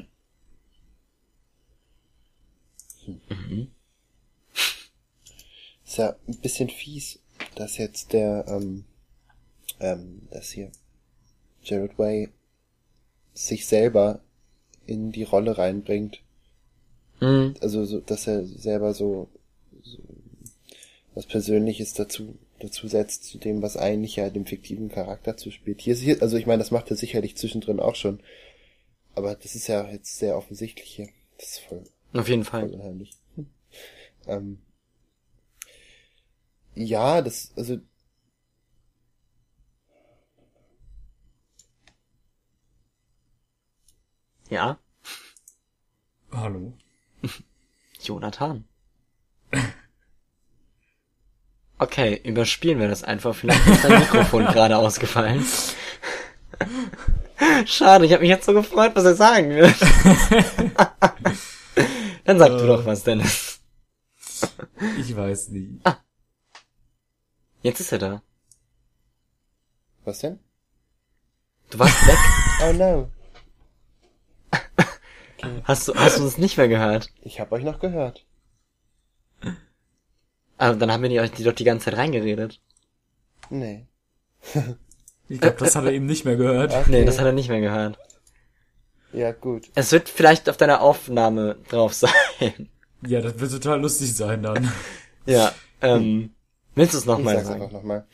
[5.84, 7.18] Ist ja ein bisschen fies,
[7.56, 8.86] dass jetzt der, ähm,
[9.80, 10.72] ähm, das hier,
[11.62, 12.32] Jared Way
[13.34, 14.20] sich selber
[14.86, 16.22] in die Rolle reinbringt.
[17.20, 17.54] Mhm.
[17.60, 19.28] Also, so, dass er selber so,
[19.82, 19.98] so
[21.14, 25.80] was Persönliches dazu, dazu setzt, zu dem, was eigentlich ja dem fiktiven Charakter zuspielt.
[25.80, 28.20] Hier ist hier, also ich meine, das macht er sicherlich zwischendrin auch schon.
[29.14, 31.08] Aber das ist ja jetzt sehr offensichtlich hier.
[31.38, 32.70] Das ist voll, Auf jeden voll Fall.
[32.70, 33.12] unheimlich.
[33.36, 33.46] Hm.
[34.26, 34.58] Ähm,
[36.74, 37.78] ja, das, also
[44.54, 44.78] Ja,
[46.30, 46.78] Hallo.
[48.00, 48.64] Jonathan.
[51.78, 53.34] Okay, überspielen wir das einfach.
[53.34, 55.44] Vielleicht ist dein Mikrofon gerade ausgefallen.
[57.66, 59.74] Schade, ich habe mich jetzt so gefreut, was er sagen wird.
[62.24, 63.58] Dann sag du doch was, Dennis.
[65.00, 65.82] Ich weiß nicht.
[67.62, 68.22] Jetzt ist er da.
[70.04, 70.38] was denn?
[71.70, 72.18] Du warst weg.
[72.62, 73.10] Oh no.
[75.64, 77.10] Hast du, hast du uns nicht mehr gehört?
[77.22, 78.24] Ich hab euch noch gehört.
[80.56, 82.60] Aber dann haben wir die, euch die doch die ganze Zeit reingeredet.
[83.50, 83.86] Nee.
[85.28, 86.72] Ich glaube, das hat er eben nicht mehr gehört.
[86.72, 86.90] Okay.
[86.90, 87.98] Nee, das hat er nicht mehr gehört.
[89.12, 89.70] Ja, gut.
[89.74, 92.68] Es wird vielleicht auf deiner Aufnahme drauf sein.
[93.06, 94.72] Ja, das wird total lustig sein dann.
[95.26, 95.52] ja,
[95.82, 96.30] ähm,
[96.74, 97.62] willst du es Ich nochmal sag's sagen?
[97.62, 98.06] einfach nochmal.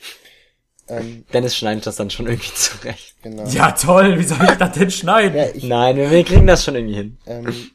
[0.90, 3.14] Ähm, Dennis schneidet das dann schon irgendwie zurecht.
[3.22, 3.44] genau.
[3.48, 4.18] Ja, toll.
[4.18, 5.36] Wie soll ich das denn schneiden?
[5.36, 7.18] Ja, ich, Nein, wir, wir kriegen das schon irgendwie hin.
[7.26, 7.70] ähm,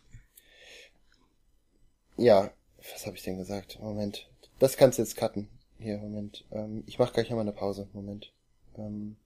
[2.17, 2.51] ja,
[2.93, 3.79] was habe ich denn gesagt?
[3.81, 4.27] Moment.
[4.59, 5.47] Das kannst du jetzt cutten.
[5.79, 6.45] Hier, Moment.
[6.51, 7.87] Ähm, ich mach gleich nochmal eine Pause.
[7.93, 8.31] Moment.
[8.77, 9.17] Ähm,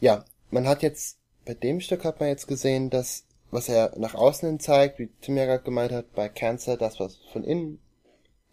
[0.00, 4.14] ja, man hat jetzt, bei dem Stück hat man jetzt gesehen, dass, was er nach
[4.14, 7.80] außen hin zeigt, wie Tim ja gerade gemeint hat, bei Cancer, das was von innen,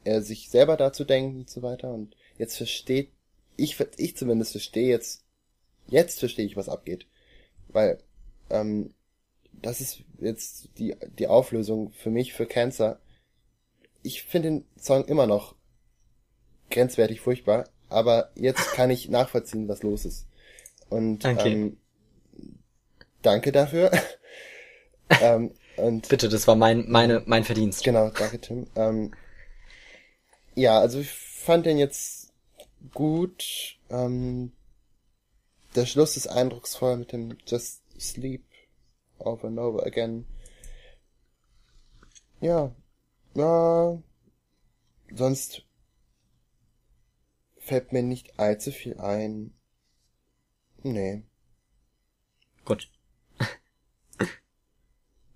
[0.09, 1.93] er sich selber dazu denkt und so weiter.
[1.93, 3.11] Und jetzt versteht,
[3.55, 5.23] ich, ich zumindest verstehe jetzt,
[5.87, 7.05] jetzt verstehe ich, was abgeht.
[7.67, 7.99] Weil,
[8.49, 8.93] ähm,
[9.61, 12.99] das ist jetzt die, die Auflösung für mich, für Cancer.
[14.01, 15.55] Ich finde den Song immer noch
[16.71, 20.25] grenzwertig furchtbar, aber jetzt kann ich nachvollziehen, was los ist.
[20.89, 21.53] Und Okay.
[21.53, 21.77] ähm,
[23.21, 23.91] danke dafür.
[25.21, 27.83] ähm, und Bitte, das war mein, meine, mein Verdienst.
[27.83, 28.67] Genau, danke Tim.
[28.75, 29.11] Ähm,
[30.59, 32.33] ja, also ich fand den jetzt
[32.93, 33.77] gut.
[33.89, 34.51] Ähm,
[35.75, 38.43] der Schluss ist eindrucksvoll mit dem Just Sleep
[39.17, 40.25] over and over again.
[42.41, 42.73] Ja,
[43.35, 44.01] ja,
[45.13, 45.63] sonst
[47.57, 49.53] fällt mir nicht allzu viel ein.
[50.81, 51.23] Nee.
[52.65, 52.89] Gut.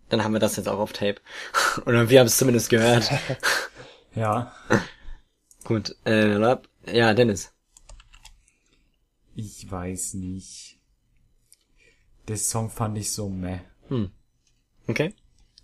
[0.10, 1.22] Dann haben wir das jetzt auch auf Tape.
[1.86, 3.12] Oder wir haben es zumindest gehört.
[4.16, 4.56] Ja.
[5.64, 6.40] Gut, äh,
[6.88, 7.54] ja, Dennis.
[9.36, 10.80] Ich weiß nicht.
[12.28, 13.60] Der Song fand ich so meh.
[14.88, 15.14] Okay.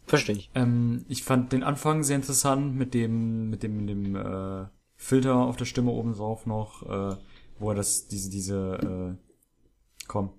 [0.05, 0.49] Verstehe ich.
[0.55, 5.35] Ähm, ich fand den Anfang sehr interessant mit dem, mit dem, mit dem äh, Filter
[5.35, 7.15] auf der Stimme oben drauf noch, äh,
[7.59, 10.34] wo er das, diese, diese, äh, komm,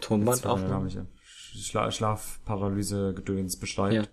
[0.00, 0.84] Tonbandaufnahme.
[0.84, 1.08] nicht ein.
[1.24, 3.94] Schla Schlafparalyse Gedöns beschreibt.
[3.94, 4.04] Ja.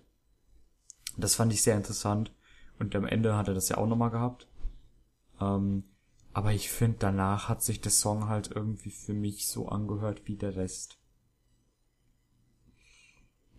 [1.16, 2.32] Das fand ich sehr interessant.
[2.80, 4.48] Und am Ende hat er das ja auch nochmal gehabt.
[5.40, 5.84] Ähm,
[6.32, 10.36] aber ich finde, danach hat sich der Song halt irgendwie für mich so angehört wie
[10.36, 10.96] der Rest.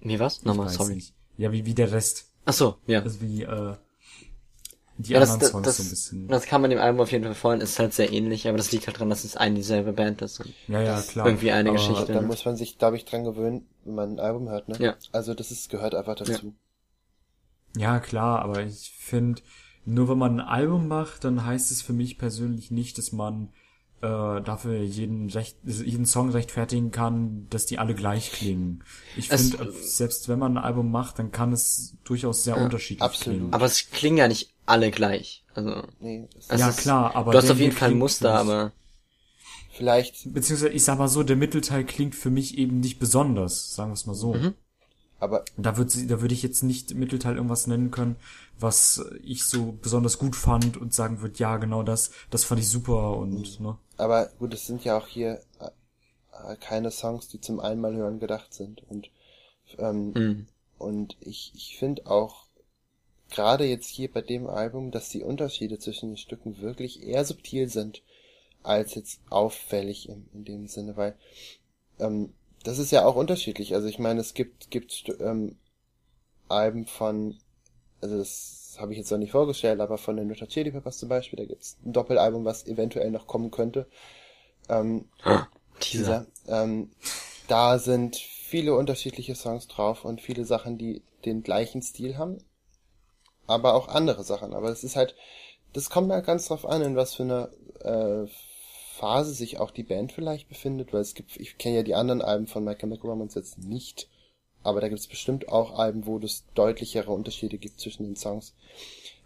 [0.02, 0.43] Wie was?
[0.43, 0.95] Nochmal, sorry.
[0.95, 1.14] Nicht.
[1.38, 2.31] Ja, wie, wie der Rest.
[2.45, 3.02] Ach so, ja.
[3.02, 3.76] Also wie, äh,
[4.98, 6.27] die Ja, das, anderen das, Songs das, so ein bisschen.
[6.27, 8.72] das kann man dem Album auf jeden Fall freuen, ist halt sehr ähnlich, aber das
[8.72, 10.39] liegt halt dran, dass es eine dieselbe Band ist.
[10.39, 11.27] Und ja, ja, klar.
[11.27, 12.14] irgendwie eine aber, Geschichte.
[12.14, 14.77] Da muss man sich, glaube ich, dran gewöhnen, wenn man ein Album hört, ne?
[14.80, 14.95] Ja.
[15.11, 16.31] Also das ist, gehört einfach dazu.
[16.31, 16.53] Ja,
[17.99, 19.41] klar, aber ich finde,
[19.85, 23.49] nur wenn man ein Album macht, dann heißt es für mich persönlich nicht, dass man
[24.02, 28.84] äh, dafür jeden, recht, jeden Song rechtfertigen kann, dass die alle gleich klingen.
[29.15, 33.38] Ich finde, selbst wenn man ein Album macht, dann kann es durchaus sehr unterschiedlich absolut.
[33.38, 33.53] klingen.
[33.53, 35.43] Aber es klingen ja nicht alle gleich.
[35.53, 38.72] Also, Nee, Ja, ist, klar, aber du hast auf jeden Fall ein Muster, aber
[39.72, 43.91] vielleicht, Beziehungsweise, ich sag mal so, der Mittelteil klingt für mich eben nicht besonders, sagen
[43.91, 44.34] wir es mal so.
[44.34, 44.53] Mhm.
[45.22, 48.15] Aber Da würde sie, da würde ich jetzt nicht im Mittelteil irgendwas nennen können,
[48.60, 52.69] was ich so besonders gut fand und sagen würde, ja, genau das, das fand ich
[52.69, 53.77] super und, ne.
[53.98, 55.41] Aber gut, es sind ja auch hier
[56.34, 58.84] äh, keine Songs, die zum einmal hören gedacht sind.
[58.89, 59.10] Und,
[59.80, 60.45] ähm, Mhm.
[60.80, 62.45] und ich, ich finde auch
[63.30, 67.69] gerade jetzt hier bei dem Album, dass die Unterschiede zwischen den Stücken wirklich eher subtil
[67.69, 68.03] sind,
[68.64, 71.15] als jetzt auffällig in, in dem Sinne, weil
[71.99, 72.34] ähm,
[72.64, 73.74] das ist ja auch unterschiedlich.
[73.74, 75.58] Also ich meine, es gibt, gibt ähm,
[76.48, 77.38] Alben von,
[78.02, 81.10] also das habe ich jetzt noch nicht vorgestellt, aber von den Hot Chili Peppers zum
[81.10, 83.88] Beispiel, da gibt's ein Doppelalbum, was eventuell noch kommen könnte.
[84.70, 85.10] Ähm,
[85.80, 86.26] Teaser.
[86.46, 86.92] dieser, ähm,
[87.48, 92.44] da sind viele unterschiedliche Songs drauf und viele Sachen, die den gleichen Stil haben,
[93.48, 94.54] aber auch andere Sachen.
[94.54, 95.16] Aber es ist halt,
[95.74, 97.50] das kommt halt ganz drauf an, in was für einer
[97.84, 98.28] äh,
[99.02, 102.22] Phase sich auch die Band vielleicht befindet, weil es gibt, ich kenne ja die anderen
[102.22, 104.07] Alben von My Chemical Romance jetzt nicht,
[104.61, 108.53] aber da gibt es bestimmt auch Alben, wo es deutlichere Unterschiede gibt zwischen den Songs.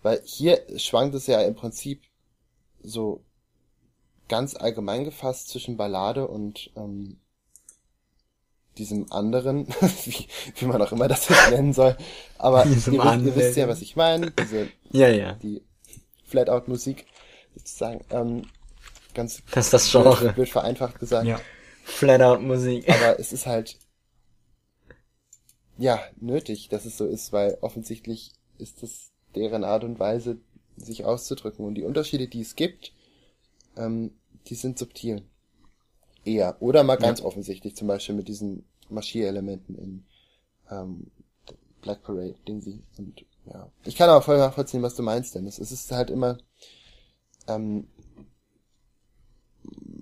[0.02, 2.02] Weil hier schwankt es ja im Prinzip
[2.82, 3.22] so
[4.30, 7.18] ganz allgemein gefasst zwischen Ballade und ähm,
[8.78, 9.68] diesem anderen,
[10.06, 11.98] wie, wie man auch immer das jetzt nennen soll.
[12.38, 14.32] Aber ihr, wisst- ihr wisst ja, was ich meine.
[14.32, 15.34] Diese, Ja, ja.
[15.34, 15.62] die
[16.26, 17.06] Flat-Out-Musik
[17.56, 18.06] sozusagen.
[18.10, 18.44] Ähm,
[19.16, 20.34] ganz Das ist das Genre.
[20.34, 21.26] blöd vereinfacht gesagt.
[21.26, 21.40] Ja.
[21.84, 22.90] Flat-Out-Musik.
[22.90, 23.78] Aber es ist halt
[25.78, 30.38] ja nötig, dass es so ist, weil offensichtlich ist es deren Art und Weise,
[30.78, 31.66] sich auszudrücken.
[31.66, 32.94] Und die Unterschiede, die es gibt,
[33.78, 34.12] ähm,
[34.48, 35.24] die sind subtil.
[36.24, 36.58] Eher.
[36.60, 40.06] Oder mal ganz offensichtlich, zum Beispiel mit diesen Marschierelementen in
[40.72, 41.12] ähm,
[41.82, 42.82] Black Parade, Ding sie.
[42.98, 43.70] Und ja.
[43.84, 45.60] Ich kann aber voll nachvollziehen, was du meinst, Dennis.
[45.60, 46.40] Es ist halt immer
[47.48, 47.88] ähm,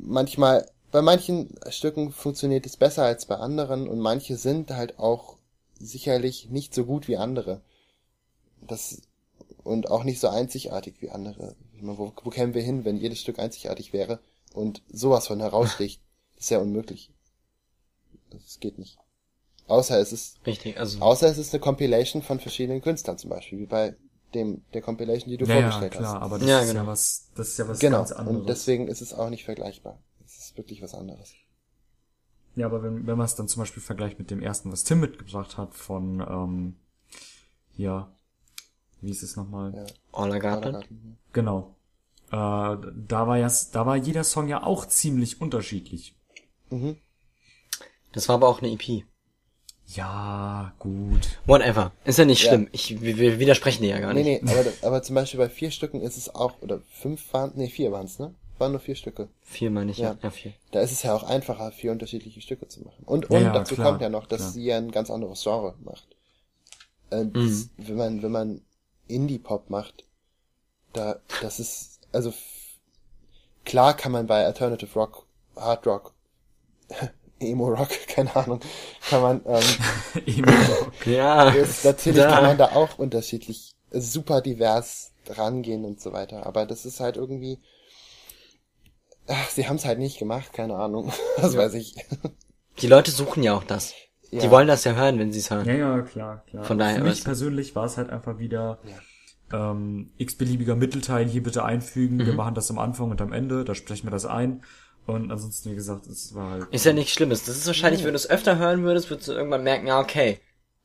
[0.06, 5.38] manchmal, bei manchen Stücken funktioniert es besser als bei anderen und manche sind halt auch
[5.80, 7.62] sicherlich nicht so gut wie andere.
[8.62, 9.02] Das,
[9.64, 11.56] und auch nicht so einzigartig wie andere.
[11.80, 14.20] Meine, wo, wo kämen wir hin, wenn jedes Stück einzigartig wäre
[14.54, 16.02] und sowas von heraussticht?
[16.36, 17.10] Das ist ja unmöglich.
[18.32, 18.98] Das geht nicht.
[19.68, 23.60] Außer es ist, Richtig, also außer es ist eine Compilation von verschiedenen Künstlern zum Beispiel,
[23.60, 23.96] wie bei
[24.36, 26.22] dem, der Compilation, die du Ja, ja, vorgestellt klar, hast.
[26.22, 26.82] aber das Ja, ist genau.
[26.82, 27.98] ja was, das ist ja was Genau.
[28.00, 28.40] ganz anderes.
[28.40, 30.00] Und deswegen ist es auch nicht vergleichbar.
[30.26, 31.34] Es ist wirklich was anderes.
[32.56, 35.00] Ja, aber wenn, wenn man es dann zum Beispiel vergleicht mit dem ersten, was Tim
[35.00, 36.76] mitgebracht hat von, ähm,
[37.76, 38.14] ja,
[39.02, 39.74] wie ist es nochmal?
[39.76, 39.86] Ja.
[40.12, 40.62] All I Got It.
[40.64, 41.76] Kindergarten, Genau.
[42.28, 46.16] Äh, da war ja, da war jeder Song ja auch ziemlich unterschiedlich.
[46.70, 46.98] Mhm.
[48.12, 49.04] Das war aber auch eine EP.
[49.96, 51.38] Ja, gut.
[51.46, 51.92] Whatever.
[52.06, 52.50] Ist ja nicht Ja.
[52.50, 52.68] schlimm.
[52.72, 54.44] Ich, wir, wir widersprechen dir ja gar Nee, nicht.
[54.44, 57.68] nee, aber, aber zum Beispiel bei vier Stücken ist es auch, oder fünf waren, nee,
[57.70, 58.34] vier waren's, ne?
[58.60, 59.28] Waren nur vier Stücke.
[59.42, 60.12] Vier meine ich, ja.
[60.12, 60.18] Ja.
[60.24, 60.54] Ja, vier.
[60.72, 63.04] Da ist es ja auch einfacher, vier unterschiedliche Stücke zu machen.
[63.06, 64.52] Und, Ja, und ja, dazu klar, kommt ja noch, dass klar.
[64.52, 66.08] sie ja ein ganz anderes Genre macht.
[67.10, 68.62] Äh, das, wenn man, wenn man
[69.08, 70.06] Indie-Pop macht,
[70.94, 72.34] da, das ist, also,
[73.66, 75.26] klar kann man bei Alternative Rock,
[75.56, 76.14] Hard Rock,
[77.48, 78.60] Emo Rock, keine Ahnung,
[79.10, 79.64] kann man, ähm,
[80.26, 80.52] Eben.
[81.06, 81.50] Ja.
[81.50, 82.32] ist, natürlich da.
[82.32, 86.46] kann man da auch unterschiedlich, äh, super divers rangehen und so weiter.
[86.46, 87.60] Aber das ist halt irgendwie,
[89.28, 91.96] ach, sie haben es halt nicht gemacht, keine Ahnung, was weiß ich.
[92.82, 93.94] Die Leute suchen ja auch das.
[94.32, 94.50] Die Ja.
[94.52, 95.66] wollen das ja hören, wenn sie es hören.
[95.68, 96.64] Ja, ja, klar, klar.
[96.64, 98.80] Von daher, Für mich persönlich war es halt einfach wieder
[99.54, 102.18] ähm, x-beliebiger Mittelteil hier bitte einfügen.
[102.26, 104.64] Wir machen das am Anfang und am Ende, da sprechen wir das ein.
[105.06, 106.68] Und ansonsten, wie gesagt, es war halt.
[106.72, 107.44] Ist ja nichts Schlimmes.
[107.44, 110.40] Das ist wahrscheinlich, wenn du es öfter hören würdest, würdest du irgendwann merken, ja, okay.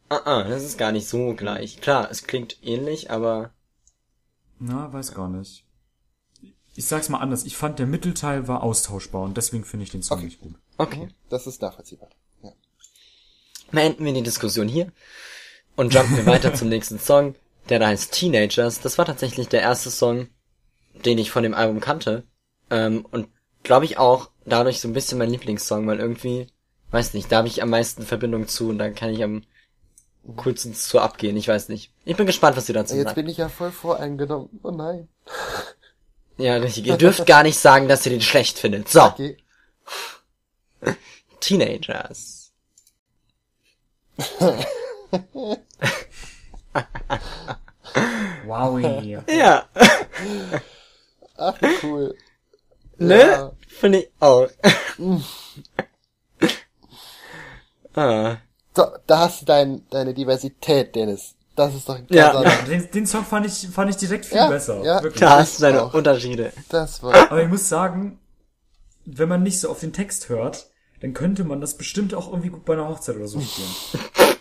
[0.09, 1.81] Ah, ah, das ist gar nicht so gleich.
[1.81, 3.53] Klar, es klingt ähnlich, aber
[4.59, 5.65] Na, weiß gar nicht.
[6.75, 10.03] Ich sag's mal anders, ich fand der Mittelteil war austauschbar und deswegen finde ich den
[10.03, 10.25] Song Okay.
[10.27, 10.55] nicht gut.
[10.79, 11.09] okay.
[11.29, 12.09] Das ist nachvollziehbar.
[12.43, 12.53] Ja.
[13.71, 14.91] Beenden wir die Diskussion hier
[15.77, 17.35] und jumpen wir weiter zum nächsten Song,
[17.69, 18.81] der da heißt Teenagers.
[18.81, 20.29] Das war tatsächlich der erste Song,
[21.05, 22.25] den ich von dem Album kannte.
[22.71, 23.29] Ähm, und
[23.69, 26.47] glaube ich auch dadurch so ein bisschen mein Lieblingssong, weil irgendwie,
[26.91, 29.45] weiß nicht, da habe ich am meisten Verbindung zu und da kann ich am
[30.37, 31.37] coolsten zu abgehen.
[31.37, 31.93] Ich weiß nicht.
[32.07, 33.15] Ich bin gespannt, was ihr dazu Jetzt sagt.
[33.17, 34.49] bin ich ja voll voreingenommen.
[34.63, 35.09] Oh nein.
[36.39, 36.87] Ja, richtig.
[36.87, 38.89] Ihr dürft gar nicht sagen, dass ihr den schlecht findet.
[38.89, 39.37] So, Okay.
[41.41, 42.53] Teenagers.
[48.45, 49.19] Wowie.
[49.29, 49.65] Ja,
[51.37, 52.15] Ach, wie cool.
[52.99, 53.19] ne?
[53.21, 53.53] Ja.
[53.69, 54.49] Finde ich auch.
[57.95, 58.37] ah.
[58.77, 61.35] So, da hast du dein, deine Diversität, Dennis.
[61.57, 62.41] Das ist doch ein Ja.
[62.43, 64.83] Ja, den, den Song fand ich, fand ich direkt viel Ja, besser.
[64.85, 65.03] ja.
[65.03, 65.21] Wirklich.
[65.21, 65.95] Da hast du deine auch.
[65.95, 66.53] Unterschiede.
[66.69, 68.21] Das war, Aber ich muss sagen,
[69.05, 70.67] wenn man nicht so auf den Text hört,
[71.01, 73.69] dann könnte man das bestimmt auch irgendwie gut bei einer Hochzeit oder so spielen.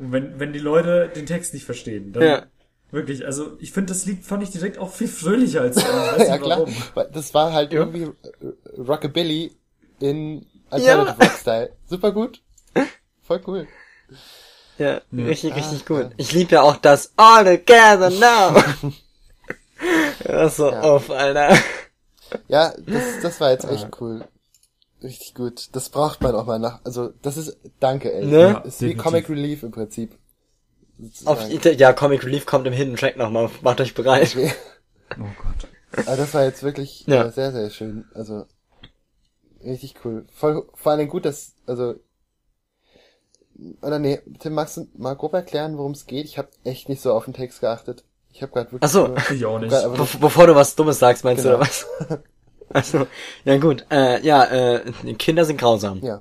[0.00, 2.46] Wenn, wenn die Leute den Text nicht verstehen, dann Ja.
[2.90, 6.38] Wirklich, also ich finde das Lied fand ich direkt auch viel fröhlicher als ich ja
[6.38, 6.58] klar.
[6.60, 6.74] warum.
[6.94, 7.80] Weil Das war halt Ja.
[7.80, 9.52] irgendwie äh, Rockabilly
[10.00, 11.72] in Alternative Rock Style.
[11.86, 12.42] Super gut.
[13.22, 13.66] Voll cool.
[14.78, 16.02] Ja, richtig, richtig Ah, gut.
[16.04, 16.10] ja.
[16.16, 18.62] Ich liebe ja auch das All Together Now.
[20.24, 20.80] das so Ja.
[20.82, 21.56] auf, Alter.
[22.48, 24.24] Ja, das, das war jetzt echt cool.
[25.02, 25.68] Richtig gut.
[25.72, 26.80] Das braucht man auch mal nach.
[26.84, 28.26] Also, das ist, danke, ey.
[28.26, 28.40] Ne?
[28.40, 29.02] Ja, ist wie definitiv.
[29.02, 30.16] Comic Relief im Prinzip.
[31.24, 33.50] Auf, ja, Comic Relief kommt im Hidden Track nochmal.
[33.62, 34.34] Macht euch bereit.
[34.36, 34.52] Okay.
[35.18, 36.06] Oh Gott.
[36.06, 37.24] Aber das war jetzt wirklich Ja.
[37.26, 38.04] äh, sehr, sehr schön.
[38.14, 38.46] Also,
[39.64, 40.26] richtig cool.
[40.34, 41.94] Voll, vor allem gut, dass, also,
[43.82, 46.26] oder nee, Tim, magst du mal grob erklären, worum es geht?
[46.26, 48.04] Ich habe echt nicht so auf den Text geachtet.
[48.32, 49.06] Ich habe gerade wirklich Ach so.
[49.08, 49.70] nur, Ich auch nicht.
[49.70, 51.56] grad einfach nur- Be bevor du was Dummes sagst, meinst Genau.
[51.56, 51.86] du, oder was?
[52.70, 53.06] Also,
[53.46, 53.86] ja gut.
[53.90, 56.00] Äh, ja, äh, Kinder sind grausam.
[56.02, 56.20] ja.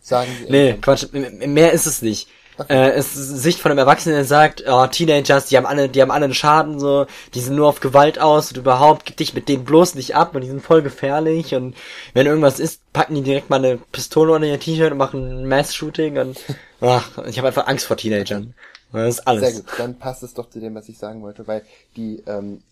[0.00, 0.46] Sagen sie.
[0.50, 0.78] Nee.
[0.80, 2.28] Quatsch, mehr ist es nicht.
[2.68, 6.00] Äh, es ist Sicht von einem Erwachsenen, der sagt, oh, Teenagers, die haben alle, die
[6.00, 9.34] haben alle einen Schaden, so, die sind nur auf Gewalt aus und überhaupt, gib dich
[9.34, 11.76] mit denen bloß nicht ab und die sind voll gefährlich und
[12.14, 15.48] wenn irgendwas ist, packen die direkt mal eine Pistole unter ihr T-Shirt und machen ein
[15.48, 16.38] Mass-Shooting und,
[16.80, 18.54] ach, ich habe einfach Angst vor Teenagern.
[18.92, 19.42] Das ist alles.
[19.42, 21.62] Sehr gut, dann passt es doch zu dem, was ich sagen wollte, weil
[21.96, 22.62] die, ähm,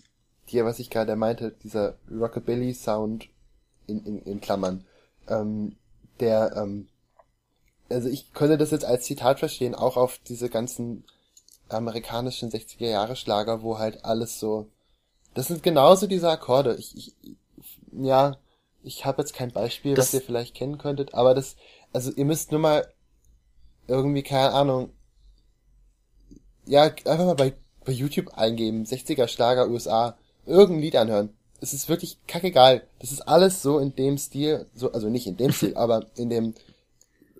[0.49, 3.27] die, was ich gerade meinte, dieser Rockabilly-Sound
[3.87, 4.85] in, in, in Klammern,
[5.29, 5.77] ähm,
[6.21, 6.89] der, ähm,
[7.95, 11.05] also ich könnte das jetzt als Zitat verstehen, auch auf diese ganzen
[11.69, 14.69] amerikanischen 60er Jahre Schlager, wo halt alles so,
[15.35, 16.77] das sind genauso diese Akkorde.
[16.77, 17.15] Ich, ich,
[17.93, 18.37] ja,
[18.83, 21.57] ich habe jetzt kein Beispiel, Das- was ihr vielleicht kennen könntet, aber das,
[21.93, 22.87] also ihr müsst nur mal
[23.89, 24.91] irgendwie, keine Ahnung,
[26.67, 27.55] ja, einfach mal bei,
[27.85, 30.17] bei YouTube eingeben, 60er Schlager USA,
[30.47, 31.31] irgendein Lied anhören.
[31.61, 32.83] Es ist wirklich kackegal.
[32.99, 36.31] Das ist alles so in dem Stil, so, also nicht in dem Stil, aber in
[36.31, 36.55] dem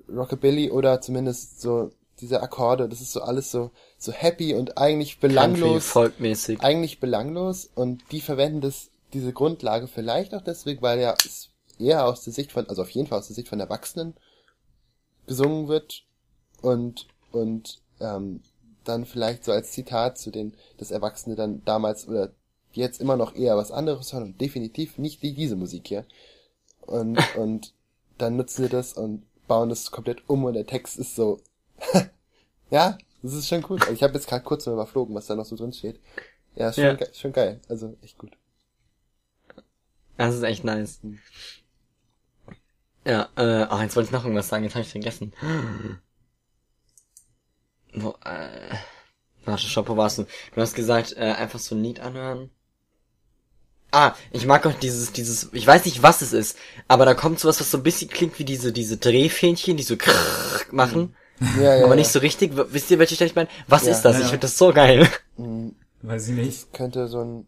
[0.09, 1.91] Rockabilly oder zumindest so
[2.21, 6.61] diese Akkorde, das ist so alles so, so happy und eigentlich Country, belanglos folkmäßig.
[6.61, 12.07] eigentlich belanglos und die verwenden das, diese Grundlage vielleicht auch deswegen, weil ja es eher
[12.07, 14.15] aus der Sicht von, also auf jeden Fall aus der Sicht von Erwachsenen
[15.27, 16.05] gesungen wird
[16.63, 18.41] und, und, ähm,
[18.85, 22.33] dann vielleicht so als Zitat zu den, das Erwachsene dann damals oder
[22.73, 26.05] jetzt immer noch eher was anderes hören und definitiv nicht die, diese Musik hier.
[26.81, 27.75] Und, und
[28.19, 31.41] dann nutzen sie das und bauen das komplett um und der Text ist so,
[32.71, 33.83] ja, das ist schon gut.
[33.83, 36.01] Also ich habe jetzt gerade kurz mal überflogen, was da noch so drin steht.
[36.57, 36.95] Ja, schon, Ja.
[36.95, 37.61] Ge schon geil.
[37.69, 38.37] Also echt gut.
[40.17, 41.01] Das ist echt nice.
[43.05, 45.33] Ja, äh, ach, jetzt wollte ich noch irgendwas sagen, jetzt habe ich vergessen.
[47.93, 48.77] Wo, äh,
[49.45, 50.25] warte, stopp, wo warst du?
[50.55, 52.51] Du hast gesagt, äh, einfach so ein Lied anhören.
[53.95, 56.57] Ah, ich mag auch dieses, dieses, ich weiß nicht, was es ist,
[56.89, 59.97] aber da kommt sowas, was so ein bisschen klingt wie diese, diese Drehfähnchen, die so
[59.97, 61.15] krrrr machen,
[61.57, 61.97] Ja, ja, aber ja.
[61.97, 62.53] nicht so richtig.
[62.55, 63.49] Wisst ihr, welche Stelle ich meine?
[63.69, 63.93] Was Ja.
[63.93, 64.15] ist das?
[64.17, 65.09] Ja, Ich finde das so geil.
[65.37, 65.75] Mhm.
[66.03, 66.73] Weiß ich nicht.
[66.73, 67.47] Könnte so ein,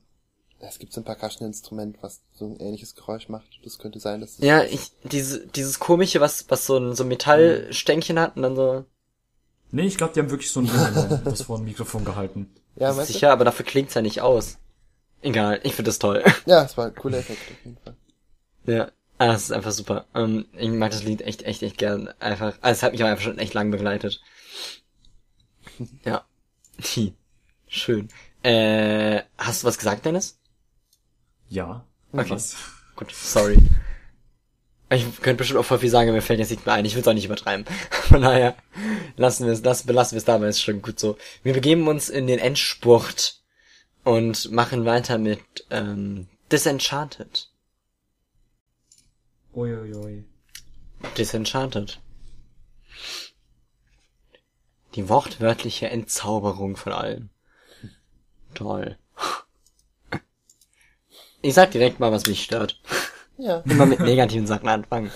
[0.61, 3.61] es gibt so ein Percussion-Instrument, was so ein ähnliches Geräusch macht.
[3.65, 7.05] Das könnte sein, dass es Ja, ich, diese, dieses komische, was, was so ein, so
[7.05, 8.85] ein Metallstängchen hat und dann so,
[9.73, 10.67] Nee, ich glaube, die haben wirklich so ein
[11.11, 12.55] Ding das vor ein Mikrofon gehalten.
[12.77, 14.59] ja, weißt Sicher, aber dafür klingt's ja nicht aus.
[15.27, 16.23] Egal, ich finde das toll.
[16.47, 17.97] Ja, es war ein cooler Effekt auf jeden Fall.
[18.67, 20.07] ja, ah, das ist einfach super.
[20.15, 22.09] Ähm, ich mag das Lied echt, echt, echt gern.
[22.21, 24.21] Einfach, also es hat mich auch einfach schon echt lang begleitet.
[26.05, 26.25] ja.
[27.67, 28.09] Schön.
[28.45, 30.39] Äh, hast du was gesagt, Dennis?
[31.49, 31.85] Ja.
[32.13, 32.31] Okay.
[32.31, 32.57] Was?
[32.95, 33.59] Gut, sorry.
[34.91, 36.85] Ich könnte bestimmt auch voll viel sagen, mir fällt jetzt nicht mehr ein.
[36.85, 37.65] Ich will es auch nicht übertreiben.
[37.91, 38.55] Von daher
[39.17, 41.19] lassen wir es, lassen, belassen wir es dabei, ist schon gut so.
[41.43, 43.41] Wir begeben uns in den Endspurt
[44.07, 47.49] und machen weiter mit ähm, Disenchanted.
[49.53, 50.25] Uiuiui.
[51.19, 51.99] Disenchanted.
[54.95, 57.31] Die wortwörtliche Entzauberung von allem.
[58.55, 58.97] Toll.
[61.43, 62.81] Ich sag direkt mal, was mich stört.
[63.39, 63.59] Ja.
[63.65, 65.11] Immer mit negativen Sachen anfangen.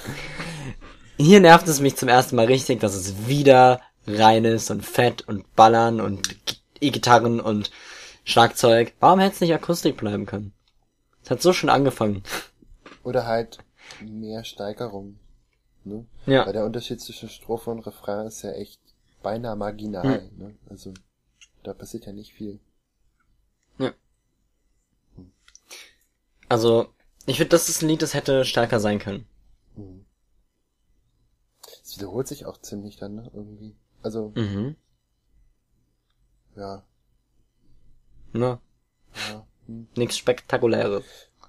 [1.17, 5.23] Hier nervt es mich zum ersten Mal richtig, dass es wieder rein ist und fett
[5.29, 7.71] und ballern und E-Gitarren und
[8.31, 8.94] Schlagzeug.
[9.01, 10.52] Warum hätte es nicht Akustik bleiben können?
[11.23, 12.23] Es hat so schon angefangen.
[13.02, 13.59] Oder halt
[14.01, 15.19] mehr Steigerung.
[15.85, 16.07] Ne?
[16.27, 16.47] Ja.
[16.47, 18.81] Weil der Unterschied zwischen Strophe und Refrain ist ja echt
[19.23, 20.31] beinahe marginal.
[20.36, 20.55] Ne?
[20.69, 20.94] Also
[21.62, 22.59] Da passiert ja nicht viel.
[26.48, 26.89] Also,
[27.27, 29.24] ich finde, das ist ein Lied, das hätte stärker sein können.
[31.85, 33.31] Es wiederholt sich auch ziemlich dann, ne?
[33.32, 33.77] Irgendwie.
[34.02, 34.74] Also, Mhm.
[36.57, 36.82] ja.
[38.32, 38.59] Ne?
[39.31, 39.47] Ja.
[39.66, 39.86] Hm.
[39.97, 41.05] Nichts Spektakuläres.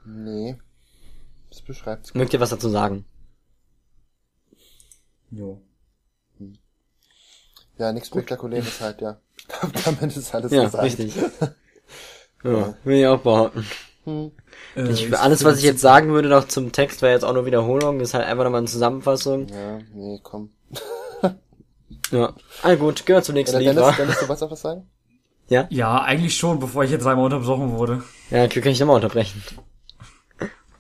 [0.05, 0.57] Nee.
[1.49, 2.19] Das beschreibt's gut.
[2.19, 3.05] Mögt ihr was dazu sagen?
[5.31, 5.61] Jo.
[7.77, 9.19] Ja, nichts Spektakuläres halt, ja.
[9.37, 10.83] Ich glaube, damit ist alles Ja, gesagt.
[10.83, 11.15] richtig.
[12.43, 13.65] ja, will ich auch behaupten.
[14.03, 14.31] Hm.
[14.75, 17.45] Äh, Ich, alles, was ich jetzt sagen würde noch zum Text, wäre jetzt auch nur
[17.45, 17.99] Wiederholung.
[17.99, 19.47] Ist halt einfach nochmal eine Zusammenfassung.
[19.47, 20.51] Ja, nee, komm.
[22.11, 22.35] Ja.
[22.61, 23.95] Ah gut, gehen wir zum nächsten Oder Lied, Dennis?
[23.95, 24.89] Dennis, du wolltest auch was sagen?
[25.69, 28.03] Ja, eigentlich schon, bevor ich jetzt einmal unterbrochen wurde.
[28.29, 29.43] Ja, okay, kann ich nochmal unterbrechen.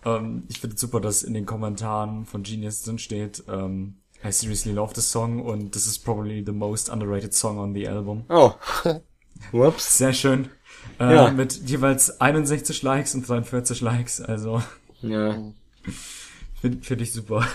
[0.03, 4.31] Ähm, ich finde es super, dass in den Kommentaren von Genius drin steht, ähm, I
[4.31, 8.23] seriously love this song und this is probably the most underrated song on the album.
[8.29, 8.53] Oh.
[9.51, 9.99] Whoops.
[9.99, 10.49] Sehr schön.
[10.99, 11.29] Äh, Ja.
[11.29, 14.63] Mit jeweils 61 Likes und 43 Likes, also
[15.03, 15.37] Ja.
[16.61, 17.45] finde find ich super.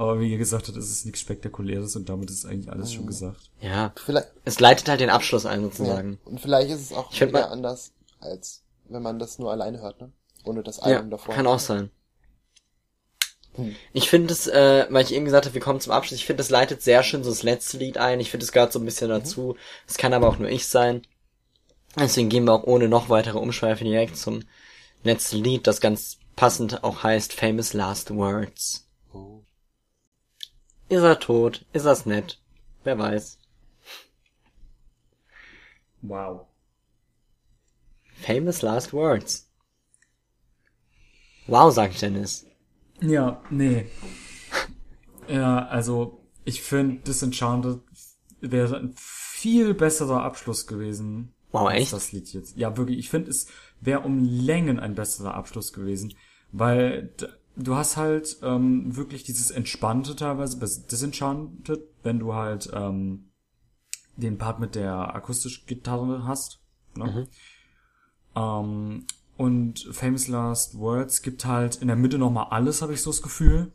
[0.00, 3.06] Aber wie ihr gesagt habt, ist es nichts Spektakuläres und damit ist eigentlich alles schon
[3.06, 3.50] gesagt.
[3.60, 3.92] Ja.
[4.02, 5.66] Vielleicht, Es leitet halt den Abschluss ein, ja.
[5.66, 6.18] sozusagen.
[6.24, 9.82] Und vielleicht ist es auch Ich wieder mal- anders, als wenn man das nur alleine
[9.82, 10.10] hört, ne?
[10.44, 11.34] Ohne das Ja, Album davor.
[11.34, 11.90] kann auch sein.
[13.56, 13.76] Hm.
[13.92, 16.42] Ich finde es, äh, weil ich eben gesagt habe, wir kommen zum Abschluss, ich finde,
[16.42, 18.20] es leitet sehr schön so das letzte Lied ein.
[18.20, 19.14] Ich finde, es gehört so ein bisschen Mhm.
[19.14, 19.56] dazu.
[19.86, 21.02] Es kann aber auch nur ich sein.
[21.94, 24.44] Deswegen gehen wir auch ohne noch weitere Umschweife direkt zum
[25.02, 28.86] letzten Lied, das ganz passend auch heißt Famous Last Words.
[30.90, 31.64] Ist er tot?
[31.72, 32.40] Ist er's nett?
[32.82, 33.38] Wer weiß.
[36.02, 36.48] Wow.
[38.14, 39.48] Famous Last Words.
[41.46, 42.44] Wow, sagt Dennis.
[43.00, 43.86] Ja, nee.
[45.28, 47.82] ja, also ich finde Disenchanted
[48.40, 51.34] wäre ein viel besserer Abschluss gewesen.
[51.52, 51.92] Wow, echt?
[51.92, 52.56] Das Lied jetzt.
[52.56, 52.98] Ja, wirklich.
[52.98, 53.46] Ich finde, es
[53.80, 56.14] wäre um Längen ein besserer Abschluss gewesen,
[56.50, 57.14] weil
[57.64, 60.58] du hast halt ähm, wirklich dieses entspannte teilweise
[60.90, 63.30] Disenchanted, wenn du halt ähm,
[64.16, 66.60] den Part mit der akustischen Gitarre hast.
[66.96, 67.28] Ne?
[68.36, 69.06] Ähm,
[69.36, 73.22] und Famous Last Words gibt halt in der Mitte nochmal alles, habe ich so das
[73.22, 73.72] Gefühl.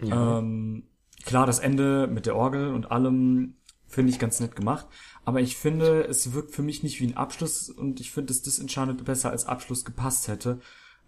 [0.00, 0.38] Ja.
[0.38, 0.84] Ähm,
[1.24, 3.56] klar, das Ende mit der Orgel und allem
[3.88, 4.86] finde ich ganz nett gemacht.
[5.24, 8.42] Aber ich finde, es wirkt für mich nicht wie ein Abschluss und ich finde, dass
[8.42, 10.60] Disenchanted besser als Abschluss gepasst hätte.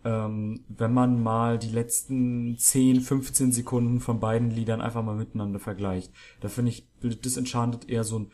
[0.04, 5.60] Ähm, wenn man mal die letzten 10, 15 Sekunden von beiden Liedern einfach mal miteinander
[5.60, 6.12] vergleicht.
[6.40, 8.32] Da finde ich bildet Disenchanted eher so einen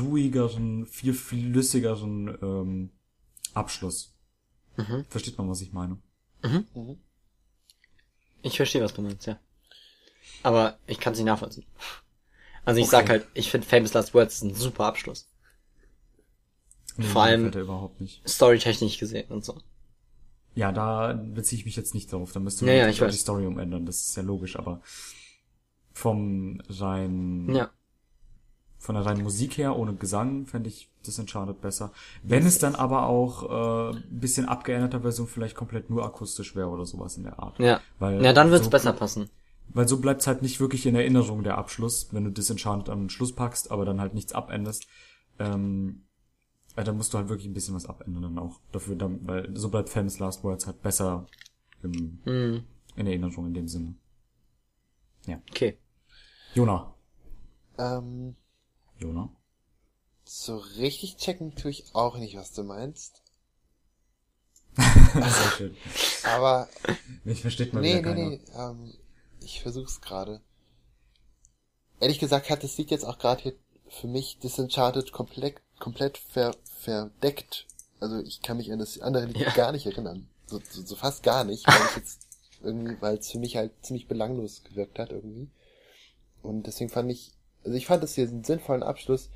[0.00, 2.90] ruhigeren, viel flüssigeren ähm,
[3.54, 4.14] Abschluss.
[5.08, 5.98] Versteht man, was ich meine?
[8.42, 9.38] Ich verstehe, was du meinst, ja.
[10.42, 11.64] Aber ich kann es nicht nachvollziehen.
[12.64, 12.96] Also ich Okay.
[12.96, 15.28] sag halt, ich finde Famous Last Words ist ein super Abschluss.
[16.96, 18.28] Nee, Vor allem- gefällt er überhaupt nicht.
[18.28, 19.60] Storytechnisch gesehen und so.
[20.54, 22.32] Ja, da beziehe ich mich jetzt nicht drauf.
[22.32, 23.12] Da müsste Ja, man ja, weiß.
[23.12, 23.86] die Story umändern.
[23.86, 24.80] Das ist ja logisch, aber
[25.92, 27.70] vom rein, Ja.
[28.78, 31.92] von der reinen Musik her, ohne Gesang, fände ich Disenchanted besser.
[32.22, 36.68] Wenn es dann aber auch äh, ein bisschen abgeänderter Version vielleicht komplett nur akustisch wäre
[36.68, 37.58] oder sowas in der Art.
[37.58, 37.80] Ja.
[37.98, 39.30] Weil ja, dann wird's so, besser passen.
[39.68, 43.32] Weil so bleibt's halt nicht wirklich in Erinnerung der Abschluss, wenn du Disenchanted am Schluss
[43.34, 44.86] packst, aber dann halt nichts abänderst.
[45.38, 46.02] Ähm,
[46.76, 48.60] äh, dann musst du halt wirklich ein bisschen was abändern dann auch.
[48.72, 51.26] Dafür, dann, weil so bleibt Famous Last Words halt besser
[51.82, 52.64] im, Hm,
[52.96, 53.94] in Erinnerung in dem Sinne.
[55.50, 55.78] okay.
[56.54, 56.94] Jona.
[57.78, 58.36] Ähm,
[58.98, 59.30] Jona?
[60.24, 63.22] so richtig checken tue ich auch nicht, was du meinst.
[64.76, 65.76] Sehr schön.
[66.24, 66.68] Aber,
[67.24, 68.28] Mich versteht mal nee, wieder nee, keiner.
[68.30, 68.94] nee, ähm,
[69.40, 70.40] ich versuch's gerade.
[72.00, 73.54] Ehrlich gesagt hat das Lied jetzt auch gerade hier
[73.88, 77.66] für mich Disenchanted komplett, komplett ver, verdeckt.
[78.00, 79.50] Also ich kann mich an das andere Lied Ja.
[79.52, 80.26] gar nicht erinnern.
[80.46, 82.20] So, so, so fast gar nicht, weil ich jetzt
[82.62, 85.50] irgendwie, weil es für mich halt ziemlich belanglos gewirkt hat irgendwie.
[86.42, 87.32] Und deswegen fand ich,
[87.64, 89.28] also ich fand das hier einen sinnvollen Abschluss.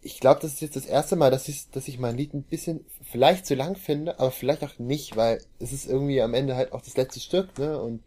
[0.00, 2.42] Ich glaube, das ist jetzt das erste Mal, dass ich, dass ich mein Lied ein
[2.42, 6.56] bisschen vielleicht zu lang finde, aber vielleicht auch nicht, weil es ist irgendwie am Ende
[6.56, 7.80] halt auch das letzte Stück, ne?
[7.80, 8.02] Und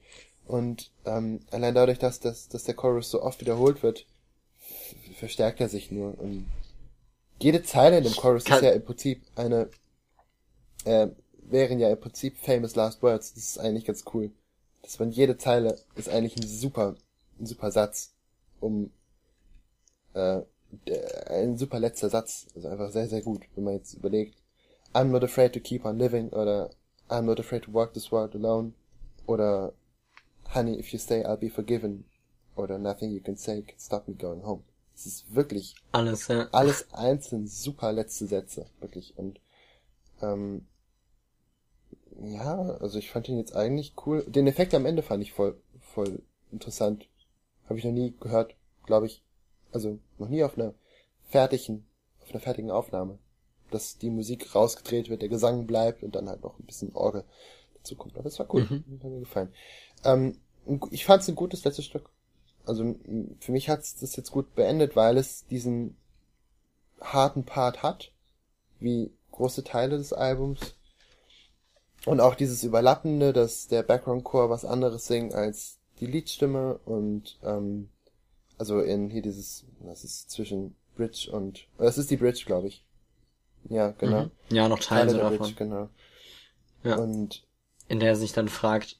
[0.45, 4.07] und ähm, allein dadurch, dass, dass, dass der Chorus so oft wiederholt wird,
[5.16, 6.18] verstärkt er sich nur.
[6.20, 6.45] Und
[7.40, 9.70] jede Zeile in dem Chorus Kann- ist ja im Prinzip eine,
[10.86, 11.07] äh,
[11.44, 13.34] wären ja im Prinzip famous last words.
[13.34, 14.32] Das ist eigentlich ganz cool.
[14.82, 16.95] Dass man jede Zeile ist eigentlich ein super,
[17.40, 18.14] ein super Satz,
[18.60, 18.91] um
[20.14, 20.41] äh,
[21.28, 22.48] ein super letzter Satz.
[22.56, 24.36] Also einfach sehr, sehr gut, wenn man jetzt überlegt.
[24.94, 26.72] I'm not afraid to keep on living oder
[27.10, 28.74] I'm not afraid to walk this world alone
[29.26, 29.74] oder
[30.53, 32.06] Honey, if you stay, I'll be forgiven
[32.56, 34.64] oder Nothing you can say can stop me going home.
[35.00, 36.50] Es ist wirklich Alles, ja.
[36.52, 39.18] alles einzeln super letzte Sätze, wirklich.
[39.18, 39.40] Und
[40.22, 40.68] ähm,
[42.22, 44.26] ja, also ich fand ihn jetzt eigentlich cool.
[44.28, 46.22] Den Effekt am Ende fand ich voll, voll
[46.52, 47.08] interessant.
[47.70, 48.56] Habe ich noch nie gehört,
[48.86, 49.24] glaube ich.
[49.72, 50.74] Also noch nie auf einer
[51.30, 51.86] fertigen,
[52.22, 53.20] auf einer fertigen Aufnahme.
[53.72, 57.24] Dass die Musik rausgedreht wird, der Gesang bleibt und dann halt noch ein bisschen Orgel
[57.76, 58.16] dazu kommt.
[58.16, 58.68] Aber das war cool.
[58.70, 59.00] Mhm.
[59.02, 59.54] Hat mir gefallen.
[60.04, 60.38] Ähm,
[60.92, 62.10] ich fand es ein gutes letztes Stück.
[62.70, 62.96] Also
[63.40, 65.98] für mich hat's das jetzt gut beendet, weil es diesen
[67.02, 68.12] harten Part hat,
[68.80, 70.60] wie große Teile des Albums.
[72.06, 77.90] Und auch dieses Überlappende, dass der Background-Chor was anderes singt als die Liedstimme und ähm,
[78.58, 82.86] also in hier dieses, was ist zwischen Bridge und das ist die Bridge, glaube ich.
[83.68, 84.26] Ja, genau.
[84.26, 84.32] Mhm.
[84.50, 85.38] Ja, noch Teile der davon.
[85.40, 85.90] Bridge, genau.
[86.84, 86.98] Ja.
[86.98, 87.44] Und
[87.88, 88.98] in der er sich dann fragt,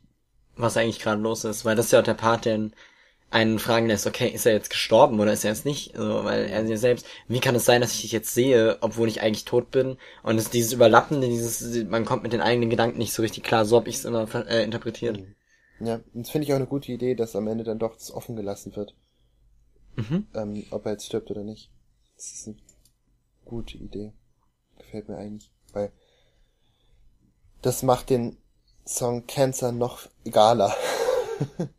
[0.56, 2.70] was eigentlich gerade los ist, weil das ist ja auch der Part, der
[3.32, 5.96] einen fragen lässt, okay, ist er jetzt gestorben oder ist er es nicht?
[5.96, 9.08] Also, weil er sich selbst, wie kann es sein, dass ich dich jetzt sehe, obwohl
[9.08, 9.98] ich eigentlich tot bin?
[10.24, 13.44] Und es ist dieses Überlappende, dieses, man kommt mit den eigenen Gedanken nicht so richtig
[13.44, 15.20] klar, so habe ich es immer äh, interpretiert.
[15.80, 18.12] ja, und das finde ich auch eine gute Idee, dass am Ende dann doch das
[18.12, 18.96] offen gelassen wird.
[19.96, 20.28] Mhm.
[20.34, 21.70] ähm, ob er jetzt stirbt oder nicht.
[22.16, 22.58] Das ist eine
[23.46, 24.14] gute Idee.
[24.78, 25.92] Gefällt mir eigentlich, weil
[27.62, 28.38] das macht den
[28.88, 30.74] Song Cancer noch egaler.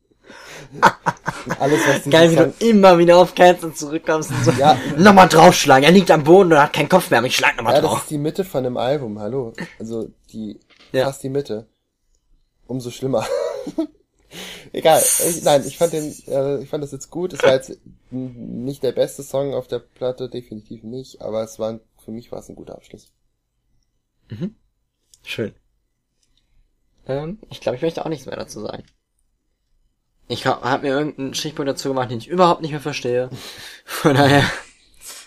[0.72, 0.82] Und
[1.60, 4.78] Alles, was Geil, wie du immer wieder auf Cancer zurückkommst und so, Ja.
[4.98, 7.74] nochmal draufschlagen, er liegt am Boden und hat keinen Kopf mehr, aber ich schlag nochmal
[7.74, 8.00] ja, das drauf.
[8.02, 9.52] ist die Mitte von dem Album, hallo.
[9.78, 10.60] Also die,
[10.92, 11.06] Ja.
[11.06, 11.66] fast die Mitte.
[12.66, 13.26] Umso schlimmer.
[14.72, 17.32] Egal, ich, nein, ich fand den, äh, ich fand das jetzt gut.
[17.32, 17.72] Es war jetzt
[18.10, 22.30] nicht der beste Song auf der Platte, definitiv nicht, aber es war, ein- für mich
[22.30, 23.10] war es ein guter Abschluss.
[25.24, 25.54] Schön.
[27.06, 28.84] Ähm, ich glaube, ich möchte auch nichts mehr dazu sagen.
[30.30, 33.30] Ich habe mir irgendeinen Stichpunkt dazu gemacht, den ich überhaupt nicht mehr verstehe.
[33.84, 34.44] Von daher,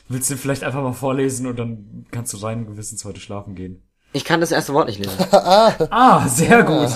[0.08, 3.84] Willst du vielleicht einfach mal vorlesen und dann kannst du rein gewissens heute schlafen gehen?
[4.16, 5.18] ich kann das erste Wort nicht lesen.
[5.32, 6.90] Ah, sehr gut.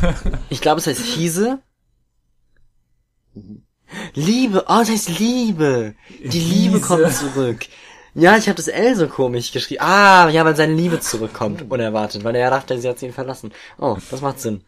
[0.50, 1.60] Ich glaube, es heißt Hiese.
[4.14, 5.94] Liebe, oh, das heißt Liebe.
[6.22, 6.80] Die Liebe Hiese.
[6.80, 7.66] kommt zurück.
[8.14, 9.82] Ja, ich habe das L so komisch geschrieben.
[9.82, 13.52] Ah, ja, weil seine Liebe zurückkommt, unerwartet, weil er dachte, sie hat ihn verlassen.
[13.78, 14.62] Oh, das macht Sinn.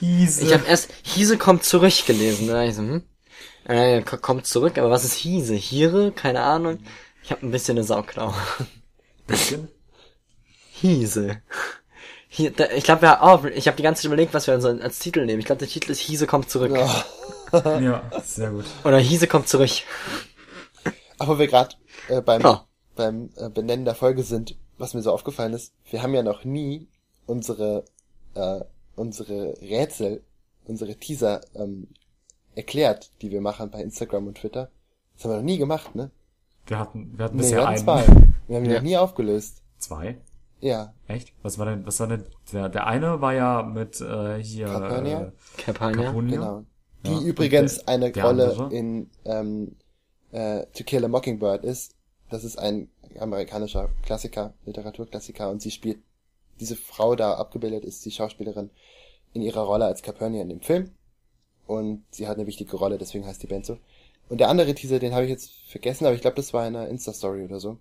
[0.00, 0.44] Hiese.
[0.44, 2.48] Ich habe erst Hiese kommt zurück gelesen.
[2.48, 3.02] Da ich so, hm?
[3.66, 5.54] Äh, ko- kommt zurück, aber was ist Hiese?
[5.54, 6.12] Hiere?
[6.12, 6.78] Keine Ahnung.
[7.22, 8.34] Ich habe ein bisschen eine Sauklaue.
[9.26, 9.68] bisschen.
[10.72, 11.40] Hiese.
[12.28, 14.68] Hier, da, ich glaube, ja, oh, ich habe die ganze Zeit überlegt, was wir so
[14.68, 15.38] als Titel nehmen.
[15.38, 16.76] Ich glaube, der Titel ist Hiese kommt zurück.
[17.52, 18.64] Ja, sehr gut.
[18.82, 19.70] Oder Hiese kommt zurück.
[21.18, 21.76] Wo wir gerade
[22.08, 22.66] äh, beim, Ja.
[22.96, 26.44] beim äh, Benennen der Folge sind, was mir so aufgefallen ist, wir haben ja noch
[26.44, 26.88] nie
[27.26, 27.84] unsere,
[28.34, 28.60] äh,
[28.96, 30.22] unsere Rätsel,
[30.66, 31.88] unsere Teaser ähm,
[32.54, 34.70] erklärt, die wir machen bei Instagram und Twitter.
[35.14, 36.10] Das haben wir noch nie gemacht, ne?
[36.66, 38.06] Wir hatten, wir hatten Nee, wir bisher hatten einen.
[38.06, 38.26] zwei.
[38.48, 38.76] Wir haben die Ja.
[38.76, 39.62] noch nie aufgelöst.
[39.78, 40.18] Zwei?
[40.60, 40.94] Ja.
[41.08, 41.32] Echt?
[41.42, 45.20] Was war denn, was war denn, der, der eine war ja mit, äh, hier, Campania?
[45.22, 45.32] äh.
[45.62, 46.10] Capunia.
[46.36, 46.64] Genau.
[47.04, 48.74] Die Ja, übrigens der- eine der Rolle andere?
[48.74, 49.76] in ähm,
[50.32, 51.94] äh, To Kill a Mockingbird ist.
[52.30, 52.88] Das ist ein
[53.20, 55.98] amerikanischer Klassiker, Literaturklassiker und sie spielt,
[56.60, 58.70] diese Frau da abgebildet ist die Schauspielerin
[59.32, 60.92] in ihrer Rolle als Capernia in dem Film
[61.66, 63.78] und sie hat eine wichtige Rolle, deswegen heißt die Band so.
[64.28, 66.76] Und der andere Teaser, den habe ich jetzt vergessen, aber ich glaube, das war in
[66.76, 67.78] einer Insta-Story oder so.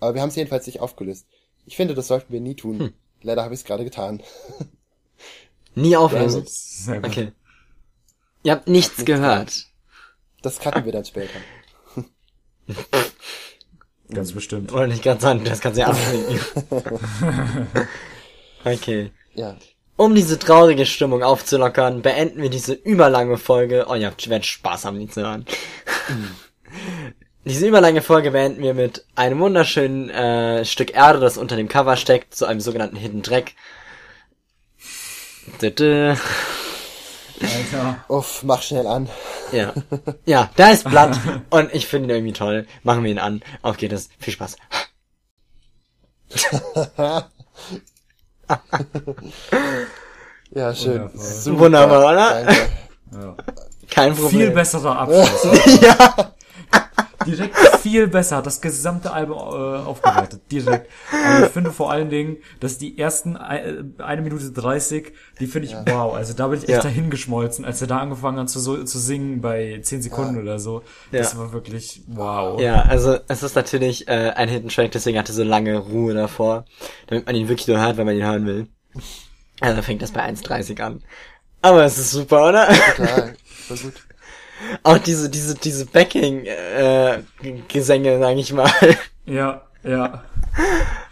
[0.00, 1.26] Aber wir haben es jedenfalls nicht aufgelöst.
[1.66, 2.78] Ich finde, das sollten wir nie tun.
[2.78, 2.92] Hm.
[3.22, 4.22] Leider habe ich es gerade getan.
[5.74, 6.44] Nie auflösen.
[6.46, 7.10] Sehr gut.
[7.10, 7.32] Okay.
[8.42, 9.66] Ihr habt nichts nichts gehört.
[10.42, 11.38] Das cutten wir dann später.
[14.10, 14.72] Ganz bestimmt.
[14.72, 15.96] Oder nicht ganz an, das kannst du ja.
[18.64, 19.10] okay.
[19.34, 19.56] Ja.
[19.96, 23.86] Um diese traurige Stimmung aufzulockern, beenden wir diese überlange Folge.
[23.88, 25.46] Oh, ihr habt werdet Spaß haben, die zu hören.
[27.44, 31.96] diese überlange Folge beenden wir mit einem wunderschönen äh, Stück Erde, das unter dem Cover
[31.96, 33.52] steckt, zu einem sogenannten Hidden Track.
[35.60, 36.16] Dü-dü.
[37.42, 38.04] Alter.
[38.08, 39.08] Uff, mach schnell an.
[39.52, 39.74] Ja.
[40.24, 41.18] Ja, da ist Blatt
[41.50, 42.66] und ich finde ihn irgendwie toll.
[42.82, 43.42] Machen wir ihn an.
[43.62, 44.08] Auf geht es.
[44.18, 44.56] Viel Spaß.
[50.54, 51.00] Ja, schön.
[51.00, 51.20] Wundervoll.
[51.24, 51.58] Super.
[51.60, 52.44] Wunderbar, oder?
[52.44, 52.60] Danke.
[53.12, 53.34] Ja.
[53.90, 54.30] Kein Problem.
[54.30, 55.80] Viel besserer Abschluss.
[55.80, 56.31] Ja.
[57.26, 59.40] Direkt viel besser, hat das gesamte Album äh,
[59.86, 60.40] aufgewertet.
[60.50, 60.90] Direkt.
[61.12, 65.68] Aber ich finde vor allen Dingen, dass die ersten äh, eine Minute 30, die finde
[65.68, 66.14] ich wow.
[66.14, 66.82] Also da bin ich echt Ja.
[66.82, 70.58] dahin geschmolzen, als er da angefangen hat zu, so, zu singen bei 10 Sekunden oder
[70.58, 70.82] so.
[71.10, 71.38] Das Ja.
[71.38, 72.60] war wirklich wow.
[72.60, 76.64] Ja, also es ist natürlich äh, ein Hidden Track, deswegen hatte so lange Ruhe davor,
[77.06, 78.66] damit man ihn wirklich nur hört, wenn man ihn hören will.
[79.60, 81.02] Also fängt das bei 1.30 an.
[81.62, 82.68] Aber es ist super, oder?
[82.96, 83.34] Total.
[83.68, 83.92] Voll gut.
[84.82, 87.18] Auch diese, diese, diese Backing, äh,
[87.68, 88.70] Gesänge, sag ich mal.
[89.26, 90.24] Ja, ja.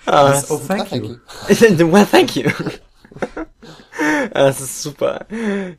[0.06, 1.16] Ah, Das, oh, thank you.
[1.48, 1.92] you.
[1.92, 2.50] well, thank you.
[4.32, 5.26] Das ist super.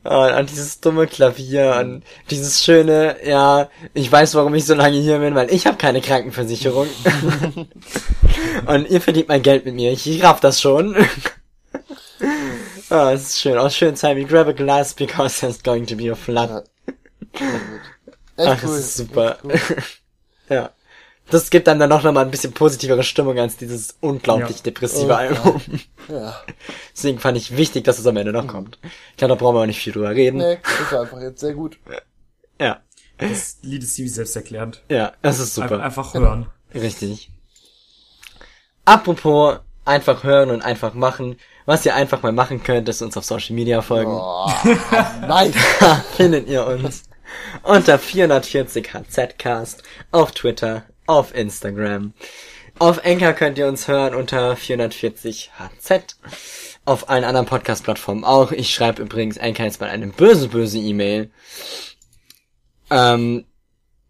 [0.04, 4.98] Und, und dieses dumme Klavier und dieses schöne, ja, ich weiß, warum ich so lange
[4.98, 6.86] hier bin, weil ich habe keine Krankenversicherung.
[8.66, 9.92] und ihr verdient mein Geld mit mir.
[9.92, 10.96] Ich raff das schon.
[12.90, 13.56] Ah, es ist schön.
[13.56, 16.62] Auch schön wie grab a glass because there's going to be a flood.
[17.38, 17.46] Ja.
[18.36, 18.78] Ach, Echt das cool.
[18.78, 19.38] ist super.
[19.48, 19.76] Echt cool.
[20.48, 20.70] ja.
[21.30, 24.62] Das gibt dann dann noch mal ein bisschen positivere Stimmung als dieses unglaublich Ja.
[24.64, 25.62] depressive Oh, Album.
[26.08, 26.42] Ja.
[26.94, 28.78] Deswegen fand ich wichtig, dass es am Ende noch kommt.
[29.12, 30.38] Ich glaube, da brauchen wir auch nicht viel drüber reden.
[30.38, 31.78] Nee, das war einfach jetzt sehr gut.
[32.60, 32.80] Ja,
[33.18, 34.82] Das Lied ist ziemlich selbsterklärend.
[34.88, 35.82] ja, das ist Ein- super.
[35.82, 36.46] Einfach hören.
[36.74, 37.30] Richtig.
[38.84, 41.36] Apropos einfach hören und einfach machen.
[41.66, 44.10] Was ihr einfach mal machen könnt, ist uns auf Social Media folgen.
[44.12, 44.50] Oh,
[45.26, 45.54] nice.
[45.78, 47.04] Da findet ihr uns
[47.62, 52.12] unter 440 HZcast auf Twitter, auf Instagram.
[52.78, 56.16] Auf Anchor könnt ihr uns hören unter 440 HZ.
[56.84, 58.50] Auf allen anderen Podcast-Plattformen auch.
[58.50, 61.30] Ich schreibe übrigens Anchor jetzt mal eine böse, böse E-Mail.
[62.90, 63.44] Ähm,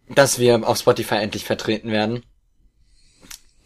[0.09, 2.23] dass wir auf Spotify endlich vertreten werden.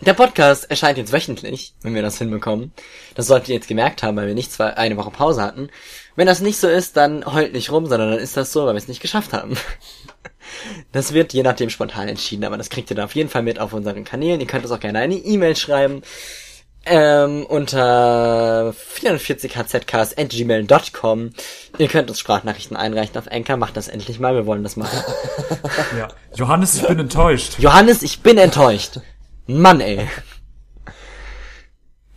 [0.01, 2.73] Der Podcast erscheint jetzt wöchentlich, wenn wir das hinbekommen.
[3.15, 5.71] Das solltet ihr jetzt gemerkt haben, weil wir nicht zwei, eine Woche Pause hatten.
[6.17, 8.75] Wenn das nicht so ist, dann heult nicht rum, sondern dann ist das so, weil
[8.75, 9.57] wir es nicht geschafft haben.
[10.93, 13.59] Das wird je nachdem spontan entschieden, aber das kriegt ihr da auf jeden Fall mit
[13.59, 14.39] auf unseren Kanälen.
[14.41, 16.03] Ihr könnt uns auch gerne eine E-Mail schreiben.
[16.85, 21.31] Ähm, unter 44hzcast.gmail.com.
[21.79, 23.57] Ihr könnt uns Sprachnachrichten einreichen auf Anchor.
[23.57, 25.03] Macht das endlich mal, wir wollen das machen.
[25.99, 26.07] Ja.
[26.37, 27.59] Johannes, ich bin enttäuscht.
[27.59, 29.01] Johannes, ich bin enttäuscht.
[29.49, 30.07] Mann, ey.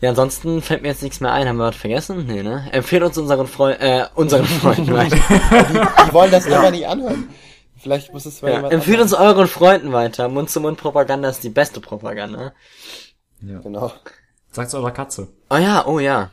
[0.02, 1.48] Ja, ansonsten fällt mir jetzt nichts mehr ein.
[1.48, 2.26] Haben wir was vergessen?
[2.26, 2.70] Nee, ne?
[2.72, 5.18] Empfehlt uns unseren Freund, äh, unseren Freunden weiter.
[5.18, 7.30] Die wollen das einfach nicht anhören.
[7.78, 10.28] Vielleicht muss es mal Ja, jemand empfehlt uns anderes- euren Freunden weiter.
[10.30, 12.54] Mund-zu-Mund-Propaganda ist die beste Propaganda.
[13.42, 13.92] Genau.
[14.52, 15.28] Sagt's eurer Katze.
[15.50, 16.32] Oh ja, oh ja.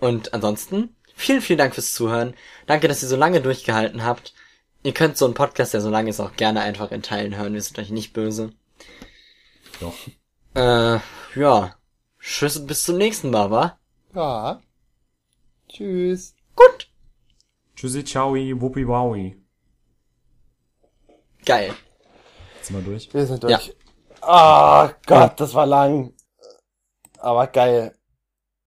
[0.00, 2.34] Und ansonsten, vielen, vielen Dank fürs Zuhören.
[2.66, 4.32] Danke, dass ihr so lange durchgehalten habt.
[4.82, 7.52] Ihr könnt so einen Podcast, der so lang ist, auch gerne einfach in Teilen hören.
[7.54, 8.52] Wir sind euch nicht böse.
[9.80, 9.94] Doch.
[10.54, 10.98] Äh,
[11.38, 11.74] ja.
[12.20, 13.78] Tschüss und bis zum nächsten Mal, wa?
[14.14, 14.60] Ja.
[15.68, 16.34] Tschüss.
[16.54, 16.90] Gut.
[17.76, 19.36] Tschüssi, ciao, wuppi, wowi.
[21.44, 21.74] Geil.
[22.56, 23.12] Jetzt sind wir durch.
[23.14, 23.56] Wir sind Ja.
[23.56, 23.74] durch.
[24.20, 26.12] Ah Gott, das war lang.
[27.18, 27.96] Aber geil.